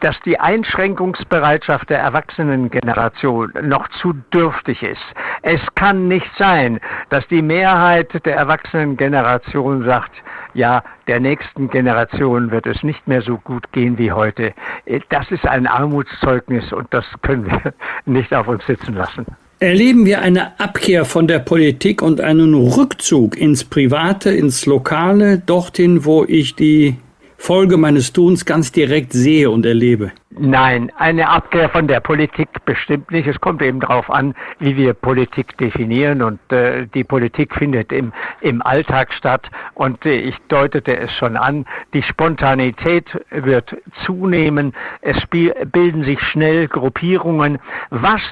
[0.00, 5.02] dass die Einschränkungsbereitschaft der Erwachsenengeneration noch zu dürftig ist.
[5.42, 6.80] Es kann nicht sein,
[7.10, 10.12] dass die Mehrheit der Erwachsenengeneration sagt,
[10.54, 14.54] ja, der nächsten Generation wird es nicht mehr so gut gehen wie heute.
[14.86, 17.74] Äh, das ist ein Armutszeugnis und das können wir
[18.06, 19.26] nicht auf uns sitzen lassen.
[19.58, 26.04] Erleben wir eine Abkehr von der Politik und einen Rückzug ins Private, ins Lokale, dorthin,
[26.04, 26.98] wo ich die
[27.46, 30.10] Folge meines Tuns ganz direkt sehe und erlebe?
[30.30, 33.28] Nein, eine Abkehr von der Politik bestimmt nicht.
[33.28, 38.12] Es kommt eben darauf an, wie wir Politik definieren und äh, die Politik findet im,
[38.40, 45.16] im Alltag statt und äh, ich deutete es schon an, die Spontanität wird zunehmen, es
[45.28, 47.60] bilden sich schnell Gruppierungen.
[47.90, 48.22] Was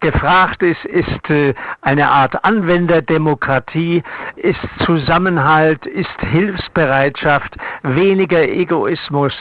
[0.00, 4.02] gefragt ist, ist äh, eine Art Anwenderdemokratie,
[4.36, 9.34] ist Zusammenhalt, ist Hilfsbereitschaft, weniger Egoismus,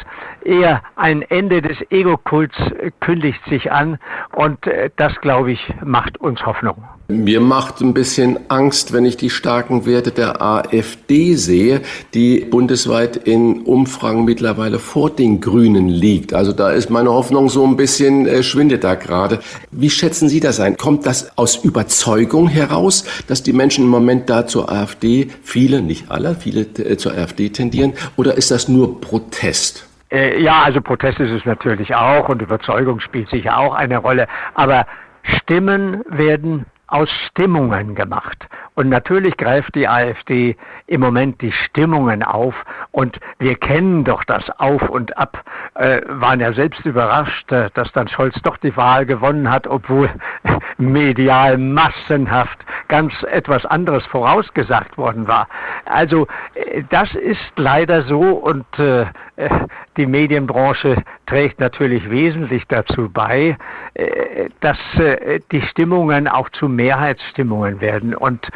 [0.44, 2.58] eher ein Ende des Ego-Kults
[3.02, 4.00] kündigt sich an
[4.36, 6.99] und äh, das, glaube ich, macht uns Hoffnung.
[7.12, 11.82] Mir macht ein bisschen Angst, wenn ich die starken Werte der AfD sehe,
[12.14, 16.36] die bundesweit in Umfragen mittlerweile vor den Grünen liegt.
[16.36, 19.40] Also da ist meine Hoffnung so ein bisschen äh, schwindet da gerade.
[19.72, 20.78] Wie schätzen Sie das ein?
[20.78, 26.12] Kommt das aus Überzeugung heraus, dass die Menschen im Moment da zur AfD, viele, nicht
[26.12, 27.94] alle, viele äh, zur AfD tendieren?
[28.18, 29.90] Oder ist das nur Protest?
[30.12, 34.28] Äh, ja, also Protest ist es natürlich auch und Überzeugung spielt sicher auch eine Rolle.
[34.54, 34.86] Aber
[35.24, 38.48] Stimmen werden aus Stimmungen gemacht.
[38.80, 40.56] Und natürlich greift die AfD
[40.88, 42.56] im Moment die Stimmungen auf.
[42.92, 45.44] Und wir kennen doch das Auf und Ab,
[45.76, 50.10] äh, waren ja selbst überrascht, äh, dass dann Scholz doch die Wahl gewonnen hat, obwohl
[50.78, 52.58] medial massenhaft
[52.88, 55.50] ganz etwas anderes vorausgesagt worden war.
[55.84, 59.50] Also äh, das ist leider so und äh, äh
[59.98, 63.58] die Medienbranche trägt natürlich wesentlich dazu bei,
[63.96, 68.16] äh, dass äh, die Stimmungen auch zu Mehrheitsstimmungen werden.
[68.16, 68.48] Und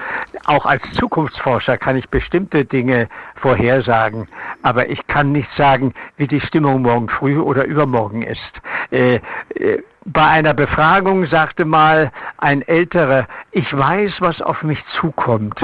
[0.46, 4.28] auch als Zukunftsforscher kann ich bestimmte Dinge vorhersagen,
[4.62, 8.62] aber ich kann nicht sagen, wie die Stimmung morgen früh oder übermorgen ist.
[8.92, 9.20] Äh,
[10.06, 15.60] bei einer Befragung sagte mal ein Älterer, ich weiß, was auf mich zukommt,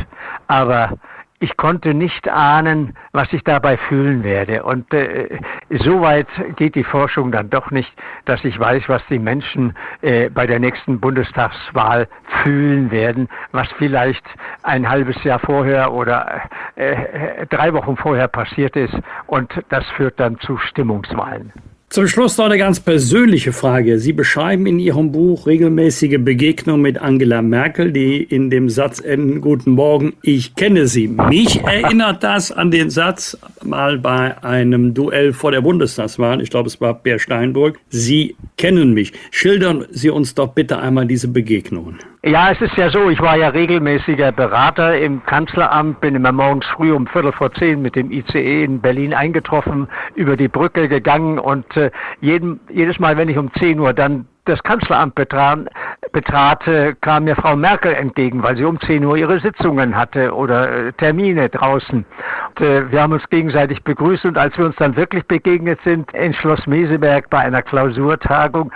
[0.48, 0.94] aber
[1.40, 4.64] ich konnte nicht ahnen, was ich dabei fühlen werde.
[4.64, 5.40] Und äh,
[5.70, 7.91] so weit geht die Forschung dann doch nicht,
[8.26, 12.07] dass ich weiß, was die Menschen äh, bei der nächsten Bundestagswahl
[12.44, 14.26] fühlen werden, was vielleicht
[14.64, 16.41] ein halbes Jahr vorher oder
[16.76, 18.95] äh, drei Wochen vorher passiert ist.
[19.28, 21.53] Und das führt dann zu Stimmungswahlen.
[21.90, 23.98] Zum Schluss noch eine ganz persönliche Frage.
[23.98, 29.41] Sie beschreiben in Ihrem Buch regelmäßige Begegnungen mit Angela Merkel, die in dem Satz enden,
[29.41, 31.07] Guten Morgen, ich kenne Sie.
[31.07, 36.68] Mich erinnert das an den Satz mal bei einem Duell vor der Bundestagswahl, ich glaube
[36.68, 39.11] es war Bär Steinburg, Sie kennen mich.
[39.32, 41.98] Schildern Sie uns doch bitte einmal diese Begegnungen.
[42.22, 46.66] Ja, es ist ja so, ich war ja regelmäßiger Berater im Kanzleramt, bin immer morgens
[46.76, 51.40] früh um Viertel vor zehn mit dem ICE in Berlin eingetroffen, über die Brücke gegangen
[51.40, 51.92] und äh,
[52.22, 55.70] jeden, jedes Mal, wenn ich um zehn Uhr dann das Kanzleramt betrat,
[56.12, 56.64] betrat,
[57.02, 60.94] kam mir Frau Merkel entgegen, weil sie um 10 Uhr ihre Sitzungen hatte oder äh,
[60.94, 62.04] Termine draußen.
[62.50, 66.12] Und, äh, wir haben uns gegenseitig begrüßt und als wir uns dann wirklich begegnet sind
[66.14, 68.72] in Schloss Meseberg bei einer Klausurtagung,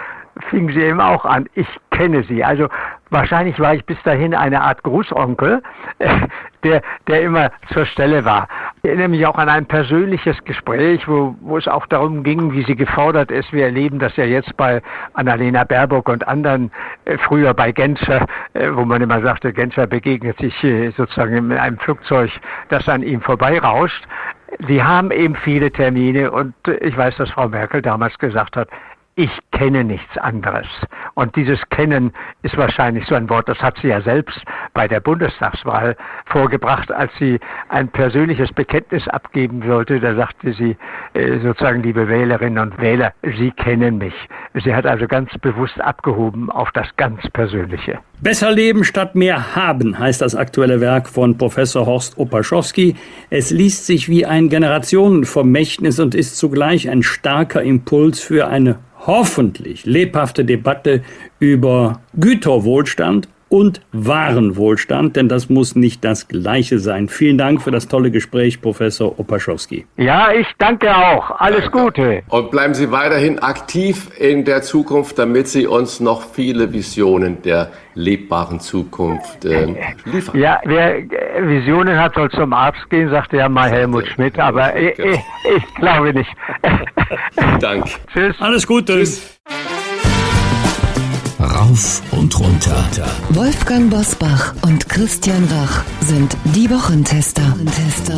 [0.50, 1.48] fing sie eben auch an.
[1.54, 2.44] Ich kenne sie.
[2.44, 2.68] Also
[3.10, 5.62] wahrscheinlich war ich bis dahin eine Art Großonkel,
[6.64, 8.48] der, der immer zur Stelle war.
[8.82, 12.64] Ich erinnere mich auch an ein persönliches Gespräch, wo, wo es auch darum ging, wie
[12.64, 13.54] sie gefordert ist.
[13.54, 14.82] Wir erleben das ja jetzt bei
[15.14, 16.72] Annalena Baerbock und anderen,
[17.06, 21.52] äh, früher bei Genscher, äh, wo man immer sagte, Genscher begegnet sich äh, sozusagen in
[21.54, 22.32] einem Flugzeug,
[22.70, 24.04] das an ihm vorbeirauscht.
[24.68, 28.70] Sie haben eben viele Termine und ich weiß, dass Frau Merkel damals gesagt hat,
[29.16, 30.68] ich kenne nichts anderes.
[31.14, 32.12] Und dieses Kennen
[32.42, 34.40] ist wahrscheinlich so ein Wort, das hat sie ja selbst
[34.74, 35.96] bei der Bundestagswahl
[36.26, 40.00] vorgebracht, als sie ein persönliches Bekenntnis abgeben sollte.
[40.00, 40.76] Da sagte sie
[41.14, 44.14] äh, sozusagen, liebe Wählerinnen und Wähler, Sie kennen mich.
[44.64, 48.00] Sie hat also ganz bewusst abgehoben auf das ganz Persönliche.
[48.22, 52.96] Besser leben statt mehr haben heißt das aktuelle Werk von Professor Horst Opaschowski.
[53.30, 59.86] Es liest sich wie ein Generationenvermächtnis und ist zugleich ein starker Impuls für eine hoffentlich
[59.86, 61.04] lebhafte Debatte
[61.40, 67.08] über Güterwohlstand und Warenwohlstand, denn das muss nicht das Gleiche sein.
[67.08, 69.86] Vielen Dank für das tolle Gespräch, Professor Opaschowski.
[69.96, 71.40] Ja, ich danke auch.
[71.40, 71.78] Alles danke.
[71.78, 72.24] Gute.
[72.30, 77.70] Und bleiben Sie weiterhin aktiv in der Zukunft, damit Sie uns noch viele Visionen der
[77.94, 79.68] lebbaren Zukunft äh,
[80.06, 80.40] liefern.
[80.40, 81.04] Ja, wer
[81.48, 85.20] Visionen hat, soll zum Arzt gehen, sagte ja mal Helmut Schmidt, aber ich, ich,
[85.56, 86.32] ich glaube nicht.
[87.60, 87.88] Danke.
[88.14, 88.36] Tschüss.
[88.40, 88.94] Alles Gute.
[88.94, 89.40] Tschüss.
[91.64, 92.76] Rauf und runter.
[93.30, 97.42] Wolfgang Bosbach und Christian Rach sind die Wochentester.
[97.42, 98.16] Wochentester.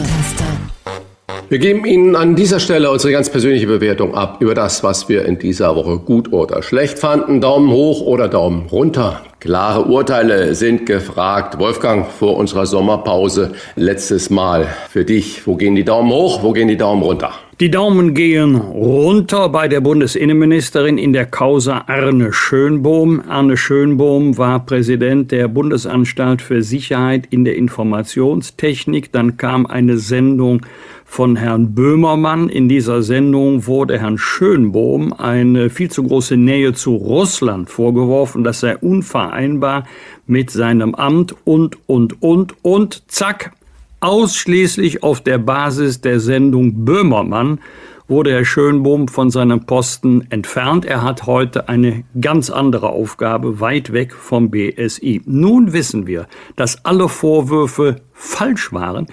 [1.50, 5.26] Wir geben Ihnen an dieser Stelle unsere ganz persönliche Bewertung ab über das, was wir
[5.26, 7.40] in dieser Woche gut oder schlecht fanden.
[7.40, 9.22] Daumen hoch oder Daumen runter.
[9.40, 11.60] Klare Urteile sind gefragt.
[11.60, 15.46] Wolfgang, vor unserer Sommerpause letztes Mal für dich.
[15.46, 17.32] Wo gehen die Daumen hoch, wo gehen die Daumen runter?
[17.62, 23.24] Die Daumen gehen runter bei der Bundesinnenministerin in der Causa Arne Schönbohm.
[23.30, 29.14] Arne Schönbohm war Präsident der Bundesanstalt für Sicherheit in der Informationstechnik.
[29.14, 30.66] Dann kam eine Sendung
[31.06, 32.50] von Herrn Böhmermann.
[32.50, 38.44] In dieser Sendung wurde Herrn Schönbohm eine viel zu große Nähe zu Russland vorgeworfen.
[38.44, 39.86] Das sei unvereinbar
[40.28, 43.54] mit seinem Amt und, und, und, und, zack,
[44.00, 47.60] Ausschließlich auf der Basis der Sendung Böhmermann
[48.08, 50.86] wurde Herr Schönbohm von seinem Posten entfernt.
[50.86, 55.24] Er hat heute eine ganz andere Aufgabe, weit weg vom BSI.
[55.26, 59.08] Nun wissen wir, dass alle Vorwürfe falsch waren.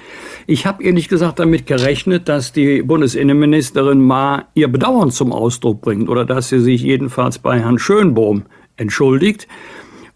[0.46, 6.10] Ich habe ehrlich gesagt damit gerechnet, dass die Bundesinnenministerin mal ihr Bedauern zum Ausdruck bringt
[6.10, 8.44] oder dass sie sich jedenfalls bei Herrn Schönbohm
[8.76, 9.48] entschuldigt.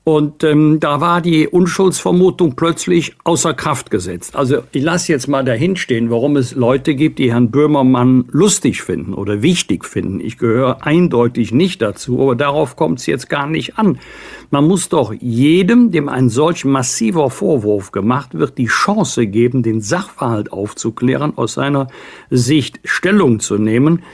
[0.09, 4.37] Und ähm, da war die Unschuldsvermutung plötzlich außer Kraft gesetzt.
[4.37, 9.15] Also ich lasse jetzt mal dahinstehen, warum es Leute gibt, die Herrn Böhmermann lustig finden
[9.15, 10.20] oder wichtig finden.
[10.20, 13.99] Ich gehöre eindeutig nicht dazu, aber darauf kommt es jetzt gar nicht an.
[14.53, 19.81] Man muss doch jedem, dem ein solch massiver Vorwurf gemacht wird, die Chance geben, den
[19.81, 21.89] Sachverhalt aufzuklären, aus seiner
[22.31, 24.05] Sicht Stellung zu nehmen.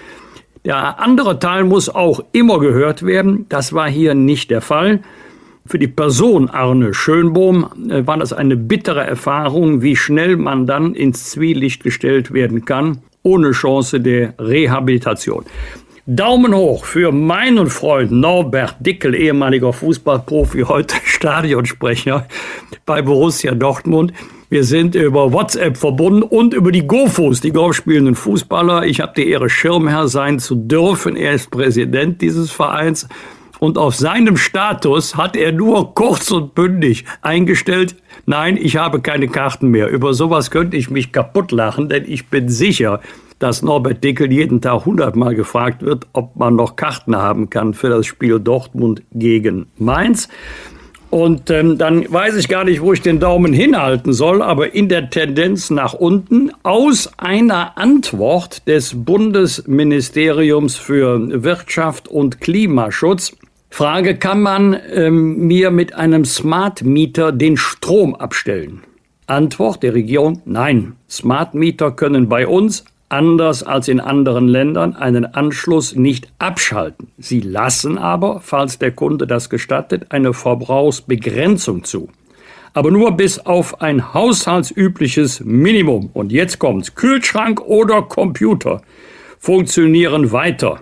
[0.65, 3.45] Der andere Teil muss auch immer gehört werden.
[3.51, 5.03] Das war hier nicht der Fall.
[5.65, 10.95] Für die Person Arne Schönbohm äh, war das eine bittere Erfahrung, wie schnell man dann
[10.95, 15.45] ins Zwielicht gestellt werden kann, ohne Chance der Rehabilitation.
[16.05, 22.27] Daumen hoch für meinen Freund Norbert Dickel, ehemaliger Fußballprofi, heute Stadionsprecher
[22.85, 24.13] bei Borussia Dortmund.
[24.51, 28.85] Wir sind über WhatsApp verbunden und über die GoFos, die golfspielenden Fußballer.
[28.85, 31.15] Ich habe die Ehre, Schirmherr sein zu dürfen.
[31.15, 33.09] Er ist Präsident dieses Vereins
[33.63, 37.95] und auf seinem Status hat er nur kurz und bündig eingestellt,
[38.27, 39.89] nein, ich habe keine Karten mehr.
[39.89, 43.01] Über sowas könnte ich mich kaputt lachen, denn ich bin sicher,
[43.39, 47.89] dass Norbert Dickel jeden Tag hundertmal gefragt wird, ob man noch Karten haben kann für
[47.89, 50.29] das Spiel Dortmund gegen Mainz.
[51.11, 54.89] Und ähm, dann weiß ich gar nicht, wo ich den Daumen hinhalten soll, aber in
[54.89, 63.37] der Tendenz nach unten aus einer Antwort des Bundesministeriums für Wirtschaft und Klimaschutz
[63.75, 68.83] Frage, kann man ähm, mir mit einem Smart Meter den Strom abstellen?
[69.27, 70.97] Antwort der Regierung, nein.
[71.09, 77.09] Smart Meter können bei uns, anders als in anderen Ländern, einen Anschluss nicht abschalten.
[77.17, 82.11] Sie lassen aber, falls der Kunde das gestattet, eine Verbrauchsbegrenzung zu.
[82.75, 86.11] Aber nur bis auf ein haushaltsübliches Minimum.
[86.13, 86.95] Und jetzt kommt's.
[86.95, 88.83] Kühlschrank oder Computer
[89.39, 90.81] funktionieren weiter.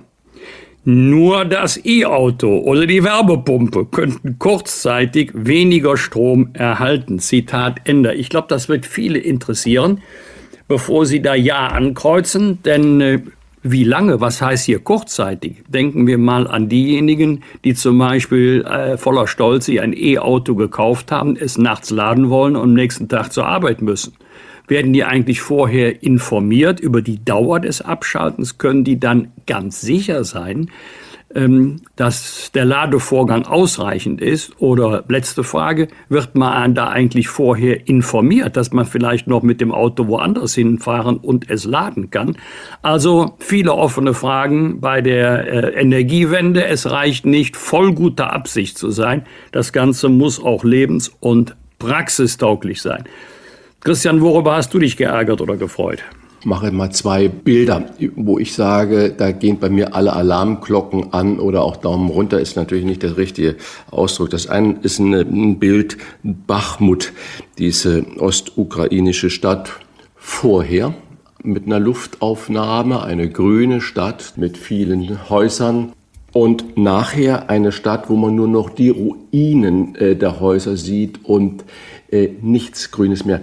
[0.84, 7.18] Nur das E-Auto oder die Werbepumpe könnten kurzzeitig weniger Strom erhalten.
[7.18, 8.14] Zitat Ende.
[8.14, 10.00] Ich glaube, das wird viele interessieren,
[10.68, 13.20] bevor Sie da Ja ankreuzen, denn äh,
[13.62, 15.64] wie lange, was heißt hier kurzzeitig?
[15.68, 21.12] Denken wir mal an diejenigen, die zum Beispiel äh, voller Stolz sich ein E-Auto gekauft
[21.12, 24.14] haben, es nachts laden wollen und am nächsten Tag zur Arbeit müssen.
[24.70, 28.56] Werden die eigentlich vorher informiert über die Dauer des Abschaltens?
[28.56, 30.70] Können die dann ganz sicher sein,
[31.34, 34.62] ähm, dass der Ladevorgang ausreichend ist?
[34.62, 39.72] Oder letzte Frage, wird man da eigentlich vorher informiert, dass man vielleicht noch mit dem
[39.72, 42.36] Auto woanders hinfahren und es laden kann?
[42.80, 46.64] Also viele offene Fragen bei der äh, Energiewende.
[46.64, 49.26] Es reicht nicht, voll guter Absicht zu sein.
[49.50, 53.02] Das Ganze muss auch lebens- und praxistauglich sein.
[53.80, 56.00] Christian, worüber hast du dich geärgert oder gefreut?
[56.40, 61.38] Ich mache mal zwei Bilder, wo ich sage, da gehen bei mir alle Alarmglocken an
[61.38, 63.56] oder auch Daumen runter ist natürlich nicht der richtige
[63.90, 64.30] Ausdruck.
[64.30, 67.12] Das eine ist ein Bild Bachmut,
[67.56, 69.70] diese ostukrainische Stadt
[70.14, 70.94] vorher
[71.42, 75.92] mit einer Luftaufnahme, eine grüne Stadt mit vielen Häusern
[76.32, 81.64] und nachher eine Stadt, wo man nur noch die Ruinen äh, der Häuser sieht und
[82.10, 83.40] äh, nichts Grünes mehr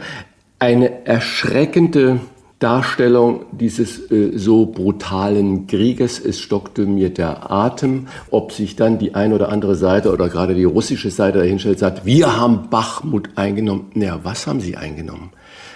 [0.59, 2.19] eine erschreckende
[2.59, 6.19] Darstellung dieses äh, so brutalen Krieges.
[6.19, 10.55] Es stockte mir der Atem, ob sich dann die eine oder andere Seite oder gerade
[10.55, 13.91] die russische Seite dahinstellt, sagt, wir haben Bachmut eingenommen.
[13.93, 15.29] Naja, was haben sie eingenommen?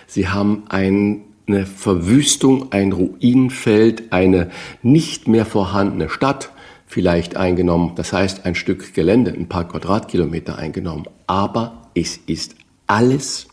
[0.08, 4.50] Sie haben ein, eine Verwüstung, ein Ruinenfeld, eine
[4.82, 6.50] nicht mehr vorhandene Stadt
[6.88, 7.94] vielleicht eingenommen.
[7.96, 11.06] Das heißt, ein Stück Gelände, ein paar Quadratkilometer eingenommen.
[11.28, 12.56] Aber es ist
[12.92, 13.48] alles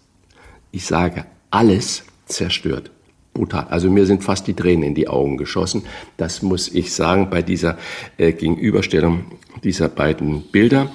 [0.70, 2.90] ich sage, alles zerstört.
[3.32, 3.66] Brutal.
[3.70, 5.84] Also mir sind fast die Tränen in die Augen geschossen.
[6.16, 7.78] Das muss ich sagen bei dieser
[8.16, 9.24] äh, Gegenüberstellung
[9.62, 10.90] dieser beiden Bilder.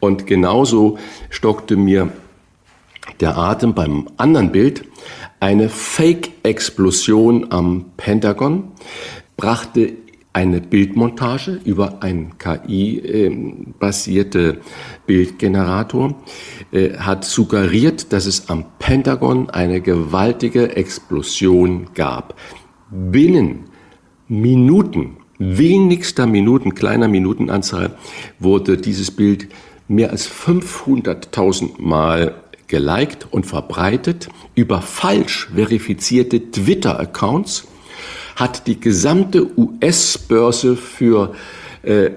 [0.00, 0.98] Und genauso
[1.30, 2.12] stockte mir
[3.20, 4.84] der Atem beim anderen Bild.
[5.40, 8.72] Eine Fake-Explosion am Pentagon
[9.36, 9.94] brachte
[10.38, 14.58] eine Bildmontage über einen KI-basierte ähm,
[15.04, 16.14] Bildgenerator,
[16.70, 22.36] äh, hat suggeriert, dass es am Pentagon eine gewaltige Explosion gab.
[22.88, 23.64] Binnen
[24.28, 27.96] Minuten, wenigster Minuten, kleiner Minutenanzahl,
[28.38, 29.48] wurde dieses Bild
[29.88, 32.36] mehr als 500.000 Mal
[32.68, 37.66] geliked und verbreitet über falsch verifizierte Twitter-Accounts
[38.38, 41.34] hat die gesamte US-Börse für
[41.82, 42.10] äh,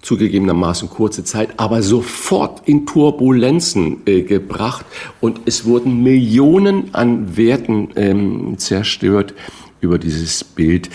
[0.00, 4.86] zugegebenermaßen kurze Zeit, aber sofort in Turbulenzen äh, gebracht
[5.20, 9.34] und es wurden Millionen an Werten ähm, zerstört
[9.80, 10.88] über dieses Bild.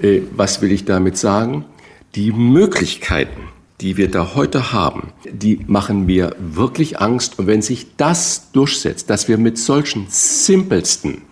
[0.00, 1.66] Äh, was will ich damit sagen?
[2.14, 3.42] Die Möglichkeiten,
[3.82, 7.38] die wir da heute haben, die machen mir wirklich Angst.
[7.38, 11.25] Und wenn sich das durchsetzt, dass wir mit solchen simpelsten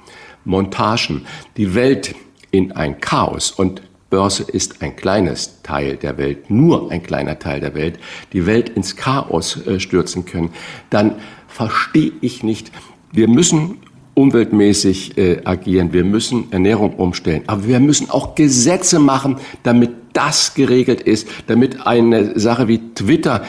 [0.45, 1.27] Montagen.
[1.57, 2.15] Die Welt
[2.51, 3.51] in ein Chaos.
[3.51, 7.99] Und Börse ist ein kleines Teil der Welt, nur ein kleiner Teil der Welt,
[8.33, 10.51] die Welt ins Chaos äh, stürzen können,
[10.89, 11.17] dann
[11.49, 12.71] verstehe ich nicht,
[13.11, 13.79] wir müssen
[14.15, 20.55] umweltmäßig äh, agieren, wir müssen Ernährung umstellen, aber wir müssen auch Gesetze machen, damit das
[20.55, 23.45] geregelt ist, damit eine Sache wie Twitter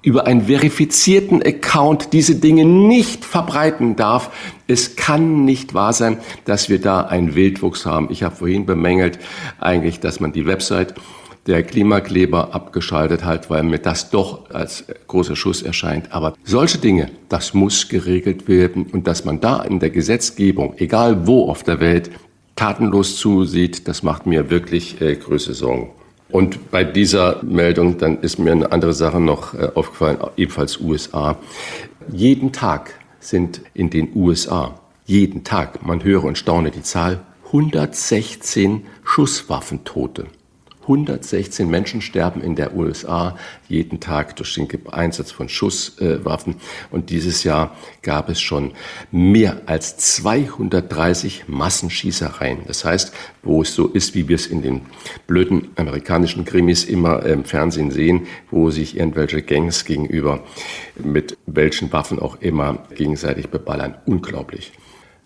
[0.00, 4.30] über einen verifizierten Account diese Dinge nicht verbreiten darf.
[4.68, 8.08] Es kann nicht wahr sein, dass wir da einen Wildwuchs haben.
[8.10, 9.18] Ich habe vorhin bemängelt
[9.60, 10.94] eigentlich, dass man die Website
[11.46, 16.12] der Klimakleber abgeschaltet hat, weil mir das doch als großer Schuss erscheint.
[16.12, 21.26] Aber solche Dinge, das muss geregelt werden und dass man da in der Gesetzgebung, egal
[21.26, 22.10] wo auf der Welt,
[22.56, 25.90] tatenlos zusieht, das macht mir wirklich äh, größte Sorgen.
[26.30, 31.38] Und bei dieser Meldung, dann ist mir eine andere Sache noch äh, aufgefallen, ebenfalls USA.
[32.10, 32.94] Jeden Tag
[33.28, 40.26] sind in den USA, jeden Tag, man höre und staune die Zahl, 116 Schusswaffentote.
[40.86, 43.36] 116 Menschen sterben in der USA
[43.68, 46.56] jeden Tag durch den Einsatz von Schusswaffen.
[46.90, 48.72] Und dieses Jahr gab es schon
[49.10, 52.60] mehr als 230 Massenschießereien.
[52.66, 54.82] Das heißt, wo es so ist, wie wir es in den
[55.26, 60.44] blöden amerikanischen Krimis immer im Fernsehen sehen, wo sich irgendwelche Gangs gegenüber
[60.96, 63.96] mit welchen Waffen auch immer gegenseitig beballern.
[64.06, 64.72] Unglaublich.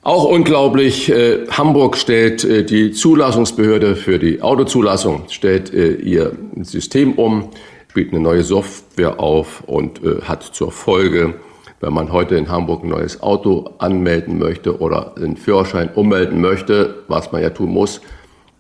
[0.03, 6.33] Auch unglaublich, äh, Hamburg stellt äh, die Zulassungsbehörde für die Autozulassung, stellt äh, ihr
[6.63, 7.51] System um,
[7.91, 11.35] spielt eine neue Software auf und äh, hat zur Folge,
[11.81, 17.03] wenn man heute in Hamburg ein neues Auto anmelden möchte oder einen Führerschein ummelden möchte,
[17.09, 18.01] was man ja tun muss,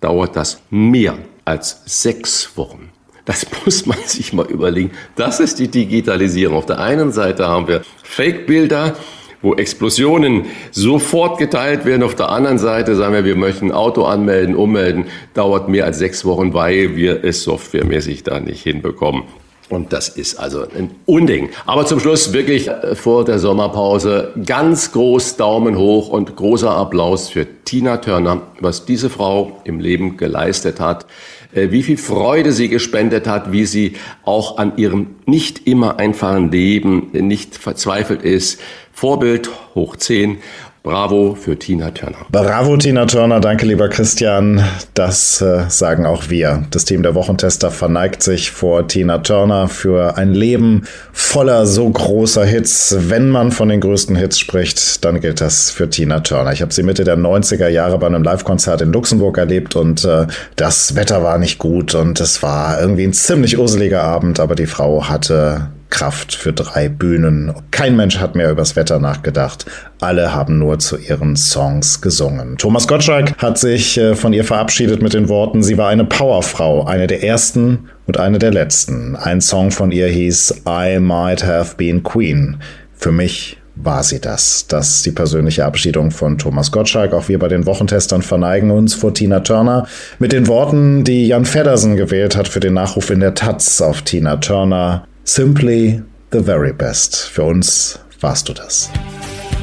[0.02, 2.90] dauert das mehr als sechs Wochen.
[3.24, 4.90] Das muss man sich mal überlegen.
[5.16, 6.58] Das ist die Digitalisierung.
[6.58, 8.94] Auf der einen Seite haben wir Fake-Bilder,
[9.42, 12.02] wo Explosionen sofort geteilt werden.
[12.02, 16.24] Auf der anderen Seite sagen wir, wir möchten Auto anmelden, ummelden, dauert mehr als sechs
[16.24, 19.22] Wochen, weil wir es softwaremäßig da nicht hinbekommen.
[19.70, 21.50] Und das ist also ein Unding.
[21.64, 27.46] Aber zum Schluss wirklich vor der Sommerpause ganz groß Daumen hoch und großer Applaus für
[27.64, 31.06] Tina Turner, was diese Frau im Leben geleistet hat,
[31.52, 33.94] wie viel Freude sie gespendet hat, wie sie
[34.24, 38.60] auch an ihrem nicht immer einfachen Leben nicht verzweifelt ist,
[38.92, 40.38] Vorbild hoch 10.
[40.82, 42.24] Bravo für Tina Turner.
[42.32, 43.38] Bravo, Tina Turner.
[43.40, 44.64] Danke, lieber Christian.
[44.94, 46.64] Das äh, sagen auch wir.
[46.70, 52.46] Das Team der Wochentester verneigt sich vor Tina Turner für ein Leben voller so großer
[52.46, 52.96] Hits.
[52.98, 56.52] Wenn man von den größten Hits spricht, dann gilt das für Tina Turner.
[56.52, 60.28] Ich habe sie Mitte der 90er Jahre bei einem Live-Konzert in Luxemburg erlebt und äh,
[60.56, 64.66] das Wetter war nicht gut und es war irgendwie ein ziemlich useliger Abend, aber die
[64.66, 67.52] Frau hatte Kraft für drei Bühnen.
[67.70, 69.66] Kein Mensch hat mehr übers Wetter nachgedacht.
[70.00, 72.56] Alle haben nur zu ihren Songs gesungen.
[72.56, 76.84] Thomas Gottschalk hat sich äh, von ihr verabschiedet mit den Worten, sie war eine Powerfrau,
[76.84, 79.16] eine der ersten und eine der letzten.
[79.16, 82.56] Ein Song von ihr hieß I Might Have Been Queen.
[82.94, 84.66] Für mich war sie das.
[84.66, 87.12] Das ist die persönliche Abschiedung von Thomas Gottschalk.
[87.12, 89.86] Auch wir bei den Wochentestern verneigen uns vor Tina Turner
[90.18, 94.02] mit den Worten, die Jan Feddersen gewählt hat für den Nachruf in der Taz auf
[94.02, 95.06] Tina Turner.
[95.24, 96.02] Simply
[96.32, 97.16] the very best.
[97.16, 98.90] Für uns warst du das.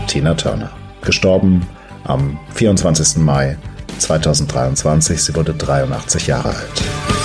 [0.08, 0.72] Tina Turner.
[1.02, 1.68] Gestorben
[2.04, 3.18] am 24.
[3.18, 3.58] Mai
[4.00, 5.22] 2023.
[5.22, 7.17] Sie wurde 83 Jahre alt.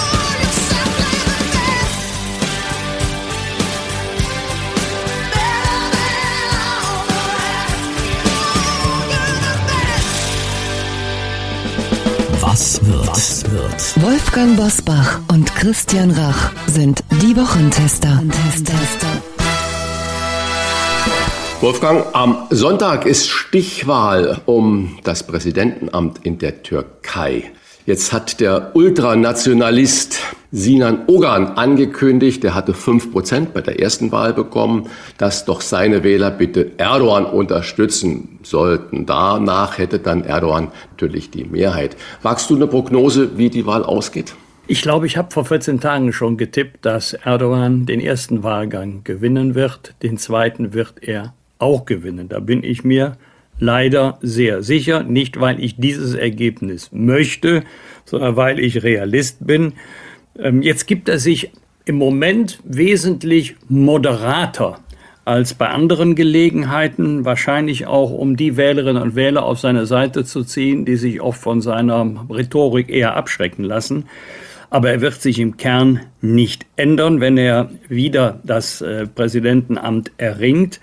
[12.87, 13.07] Wird?
[13.07, 14.03] Was wird?
[14.03, 18.23] Wolfgang Bosbach und Christian Rach sind die Wochentester.
[21.61, 27.53] Wolfgang, am Sonntag ist Stichwahl um das Präsidentenamt in der Türkei.
[27.85, 30.21] Jetzt hat der Ultranationalist
[30.53, 34.89] Sinan Ogan angekündigt, der hatte fünf Prozent bei der ersten Wahl bekommen,
[35.19, 39.05] dass doch seine Wähler bitte Erdogan unterstützen sollten.
[39.07, 41.97] Danach hätte dann Erdogan natürlich die Mehrheit.
[42.23, 44.35] Wagst du eine Prognose, wie die Wahl ausgeht?
[44.69, 49.57] Ich glaube, ich habe vor 14 Tagen schon getippt, dass Erdogan den ersten Wahlgang gewinnen
[49.57, 49.95] wird.
[50.05, 52.29] Den zweiten wird er auch gewinnen.
[52.29, 53.17] Da bin ich mir
[53.63, 57.63] leider sehr sicher, nicht weil ich dieses Ergebnis möchte,
[58.05, 59.75] sondern weil ich Realist bin.
[60.37, 61.53] Ähm, jetzt gibt er sich
[61.85, 64.81] im Moment wesentlich moderater
[65.25, 70.43] als bei anderen Gelegenheiten, wahrscheinlich auch um die Wählerinnen und Wähler auf seine Seite zu
[70.43, 74.07] ziehen, die sich oft von seiner Rhetorik eher abschrecken lassen.
[74.71, 80.81] Aber er wird sich im Kern nicht ändern, wenn er wieder das äh, Präsidentenamt erringt.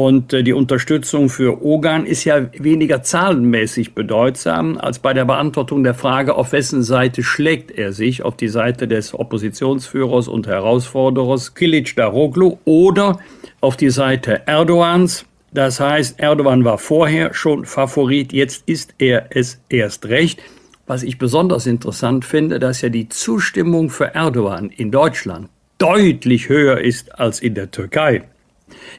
[0.00, 5.82] Und äh, die Unterstützung für Ogan ist ja weniger zahlenmäßig bedeutsam als bei der Beantwortung
[5.82, 11.56] der Frage, auf wessen Seite schlägt er sich, auf die Seite des Oppositionsführers und Herausforderers
[11.56, 13.18] Kilic Daroglu oder
[13.60, 15.24] auf die Seite Erdogans.
[15.52, 20.40] Das heißt, Erdogan war vorher schon Favorit, jetzt ist er es erst recht.
[20.86, 25.48] Was ich besonders interessant finde, dass ja die Zustimmung für Erdogan in Deutschland
[25.78, 28.22] deutlich höher ist als in der Türkei.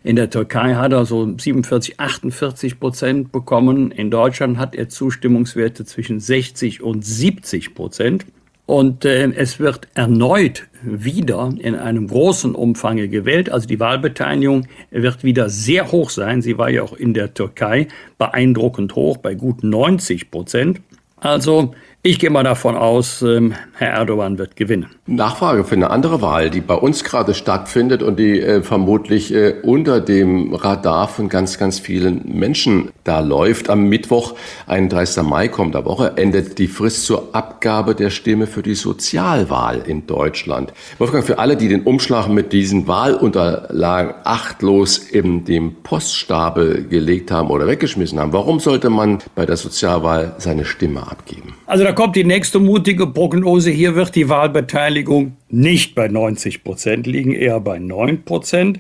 [0.04, 3.92] In der Türkei hat er so 47, 48 Prozent bekommen.
[3.92, 8.26] In Deutschland hat er Zustimmungswerte zwischen 60 und 70 Prozent.
[8.70, 13.50] Und äh, es wird erneut wieder in einem großen Umfang gewählt.
[13.50, 16.44] Also die Wahlbeteiligung wird wieder sehr hoch sein.
[16.44, 17.88] Sie war ja auch in der Türkei
[18.20, 20.82] beeindruckend hoch, bei gut 90 Prozent.
[21.18, 21.74] Also
[22.04, 24.86] ich gehe mal davon aus, ähm, Herr Erdogan wird gewinnen.
[25.16, 29.56] Nachfrage für eine andere Wahl, die bei uns gerade stattfindet und die äh, vermutlich äh,
[29.64, 33.70] unter dem Radar von ganz, ganz vielen Menschen da läuft.
[33.70, 34.36] Am Mittwoch,
[34.68, 35.24] 31.
[35.24, 40.06] Mai kommt der Woche, endet die Frist zur Abgabe der Stimme für die Sozialwahl in
[40.06, 40.74] Deutschland.
[41.00, 47.50] Wolfgang, für alle, die den Umschlag mit diesen Wahlunterlagen achtlos in dem Poststapel gelegt haben
[47.50, 51.56] oder weggeschmissen haben, warum sollte man bei der Sozialwahl seine Stimme abgeben?
[51.66, 53.72] Also da kommt die nächste mutige Prognose.
[53.72, 54.99] Hier wird die Wahlbeteiligung
[55.50, 58.80] nicht bei 90 Prozent liegen, eher bei 9 Prozent.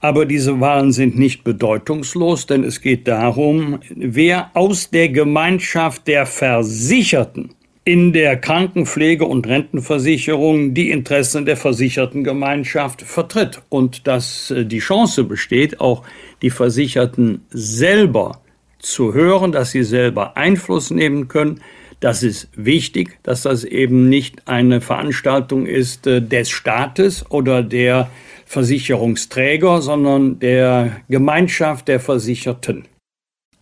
[0.00, 6.26] Aber diese Wahlen sind nicht bedeutungslos, denn es geht darum, wer aus der Gemeinschaft der
[6.26, 7.50] Versicherten
[7.88, 14.80] in der Krankenpflege- und Rentenversicherung die Interessen der versicherten Gemeinschaft vertritt und dass äh, die
[14.80, 16.02] Chance besteht, auch
[16.42, 18.42] die Versicherten selber
[18.78, 21.62] zu hören, dass sie selber Einfluss nehmen können,
[22.00, 28.10] das ist wichtig, dass das eben nicht eine Veranstaltung ist äh, des Staates oder der
[28.46, 32.84] Versicherungsträger, sondern der Gemeinschaft der Versicherten.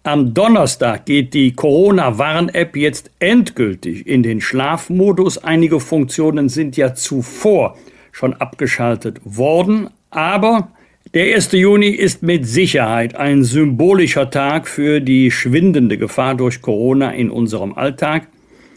[0.05, 5.39] Am Donnerstag geht die Corona-Warn-App jetzt endgültig in den Schlafmodus.
[5.39, 7.77] Einige Funktionen sind ja zuvor
[8.13, 10.69] schon abgeschaltet worden, aber
[11.17, 11.53] der 1.
[11.53, 17.73] Juni ist mit Sicherheit ein symbolischer Tag für die schwindende Gefahr durch Corona in unserem
[17.73, 18.29] Alltag.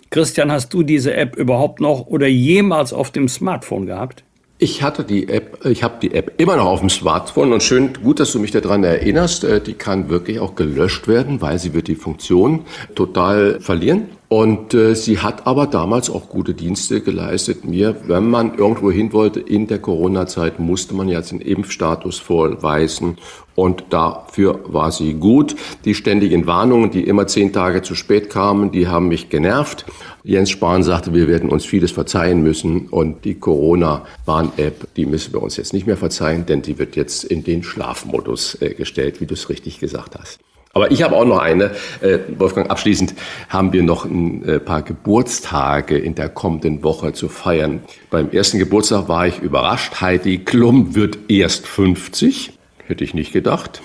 [0.10, 4.24] Christian, hast du diese App überhaupt noch oder jemals auf dem Smartphone gehabt?
[4.58, 7.92] Ich hatte die App, ich habe die App immer noch auf dem Smartphone und schön,
[8.02, 9.44] gut, dass du mich daran erinnerst.
[9.44, 12.62] Äh, die kann wirklich auch gelöscht werden, weil sie wird die Funktion
[12.96, 14.06] total verlieren.
[14.30, 17.96] Und äh, sie hat aber damals auch gute Dienste geleistet mir.
[18.06, 23.18] Wenn man irgendwo hin wollte in der Corona-Zeit, musste man jetzt den Impfstatus vorweisen.
[23.56, 25.56] Und dafür war sie gut.
[25.84, 29.88] Die ständigen Warnungen, die immer zehn Tage zu spät kamen, die haben mich genervt.
[30.24, 32.88] Jens Spahn sagte, wir werden uns vieles verzeihen müssen.
[32.88, 37.24] Und die Corona-Warn-App, die müssen wir uns jetzt nicht mehr verzeihen, denn die wird jetzt
[37.24, 40.40] in den Schlafmodus äh, gestellt, wie du es richtig gesagt hast.
[40.74, 41.72] Aber ich habe auch noch eine.
[42.02, 43.16] Äh, Wolfgang, abschließend
[43.50, 47.82] haben wir noch ein äh, paar Geburtstage in der kommenden Woche zu feiern.
[48.12, 50.00] Beim ersten Geburtstag war ich überrascht.
[50.00, 52.54] Heidi Klum wird erst 50.
[52.86, 53.82] Hätte ich nicht gedacht,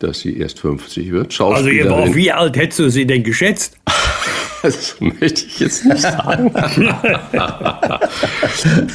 [0.00, 1.40] dass sie erst 50 wird.
[1.40, 3.78] Also, wie alt hättest du sie denn geschätzt?
[4.64, 6.50] Das möchte ich jetzt nicht sagen.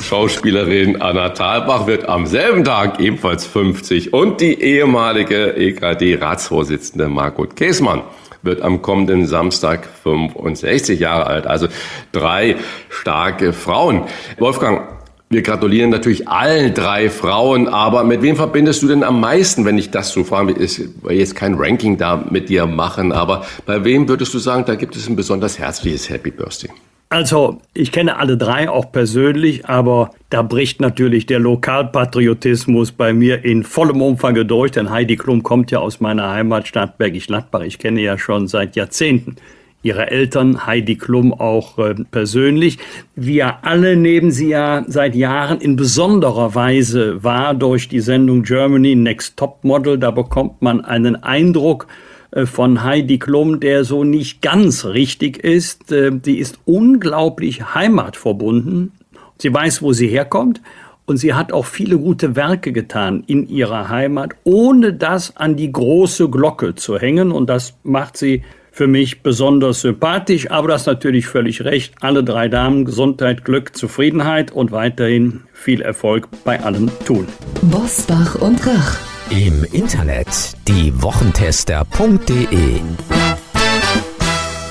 [0.01, 8.01] Schauspielerin Anna Thalbach wird am selben Tag ebenfalls 50 und die ehemalige EKD-Ratsvorsitzende Margot Käßmann
[8.41, 11.45] wird am kommenden Samstag 65 Jahre alt.
[11.45, 11.67] Also
[12.13, 12.55] drei
[12.89, 14.05] starke Frauen.
[14.39, 14.98] Wolfgang,
[15.29, 19.77] wir gratulieren natürlich allen drei Frauen, aber mit wem verbindest du denn am meisten, wenn
[19.77, 20.53] ich das so frage?
[20.59, 24.63] Ich will jetzt kein Ranking da mit dir machen, aber bei wem würdest du sagen,
[24.65, 26.71] da gibt es ein besonders herzliches Happy Birthday?
[27.11, 33.43] Also, ich kenne alle drei auch persönlich, aber da bricht natürlich der Lokalpatriotismus bei mir
[33.43, 37.61] in vollem Umfang durch, denn Heidi Klum kommt ja aus meiner Heimatstadt Bergisch Gladbach.
[37.61, 39.37] Ich kenne ja schon seit Jahrzehnten
[39.81, 42.77] ihre Eltern, Heidi Klum, auch äh, persönlich.
[43.15, 48.95] Wir alle nehmen sie ja seit Jahren in besonderer Weise wahr durch die Sendung Germany
[48.95, 49.97] Next Top Model.
[49.97, 51.87] Da bekommt man einen Eindruck,
[52.31, 55.91] äh, von Heidi Klum, der so nicht ganz richtig ist.
[55.91, 58.91] Äh, sie ist unglaublich heimatverbunden.
[59.37, 60.61] Sie weiß, wo sie herkommt.
[61.05, 65.71] Und sie hat auch viele gute Werke getan in ihrer Heimat, ohne das an die
[65.71, 67.31] große Glocke zu hängen.
[67.31, 68.43] Und das macht sie
[68.79, 70.49] für mich besonders sympathisch.
[70.49, 71.93] Aber das ist natürlich völlig recht.
[71.99, 77.27] Alle drei Damen, Gesundheit, Glück, Zufriedenheit und weiterhin viel Erfolg bei allem tun.
[77.63, 78.95] Bosbach und Rach.
[79.31, 80.29] Im Internet
[80.69, 82.79] diewochentester.de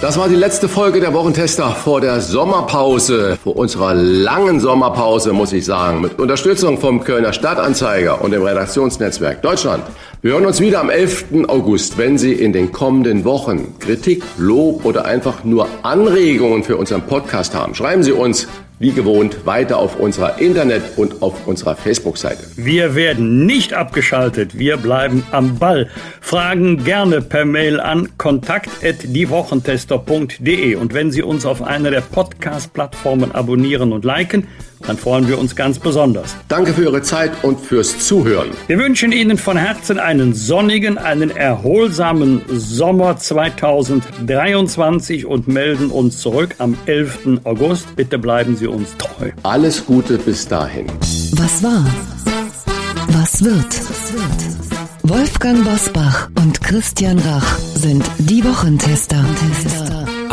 [0.01, 5.53] Das war die letzte Folge der Wochentester vor der Sommerpause, vor unserer langen Sommerpause, muss
[5.53, 9.85] ich sagen, mit Unterstützung vom Kölner Stadtanzeiger und dem Redaktionsnetzwerk Deutschland.
[10.21, 11.27] Wir hören uns wieder am 11.
[11.47, 17.03] August, wenn Sie in den kommenden Wochen Kritik, Lob oder einfach nur Anregungen für unseren
[17.03, 17.77] Podcast haben.
[17.77, 18.49] Schreiben Sie uns
[18.81, 22.43] wie gewohnt weiter auf unserer Internet- und auf unserer Facebook-Seite.
[22.57, 25.89] Wir werden nicht abgeschaltet, wir bleiben am Ball.
[26.21, 33.93] Fragen gerne per Mail an kontakt.diewochentester.de und wenn Sie uns auf einer der Podcast-Plattformen abonnieren
[33.93, 34.49] und liken,
[34.87, 36.37] dann freuen wir uns ganz besonders.
[36.49, 38.49] Danke für Ihre Zeit und fürs Zuhören.
[38.67, 46.55] Wir wünschen Ihnen von Herzen einen sonnigen, einen erholsamen Sommer 2023 und melden uns zurück
[46.59, 47.41] am 11.
[47.45, 47.97] August.
[47.97, 49.31] Bitte bleiben Sie uns treu.
[49.43, 50.87] Alles Gute bis dahin.
[51.33, 51.85] Was war?
[53.09, 53.81] Was wird?
[55.03, 59.25] Wolfgang Bosbach und Christian Rach sind die Wochentester.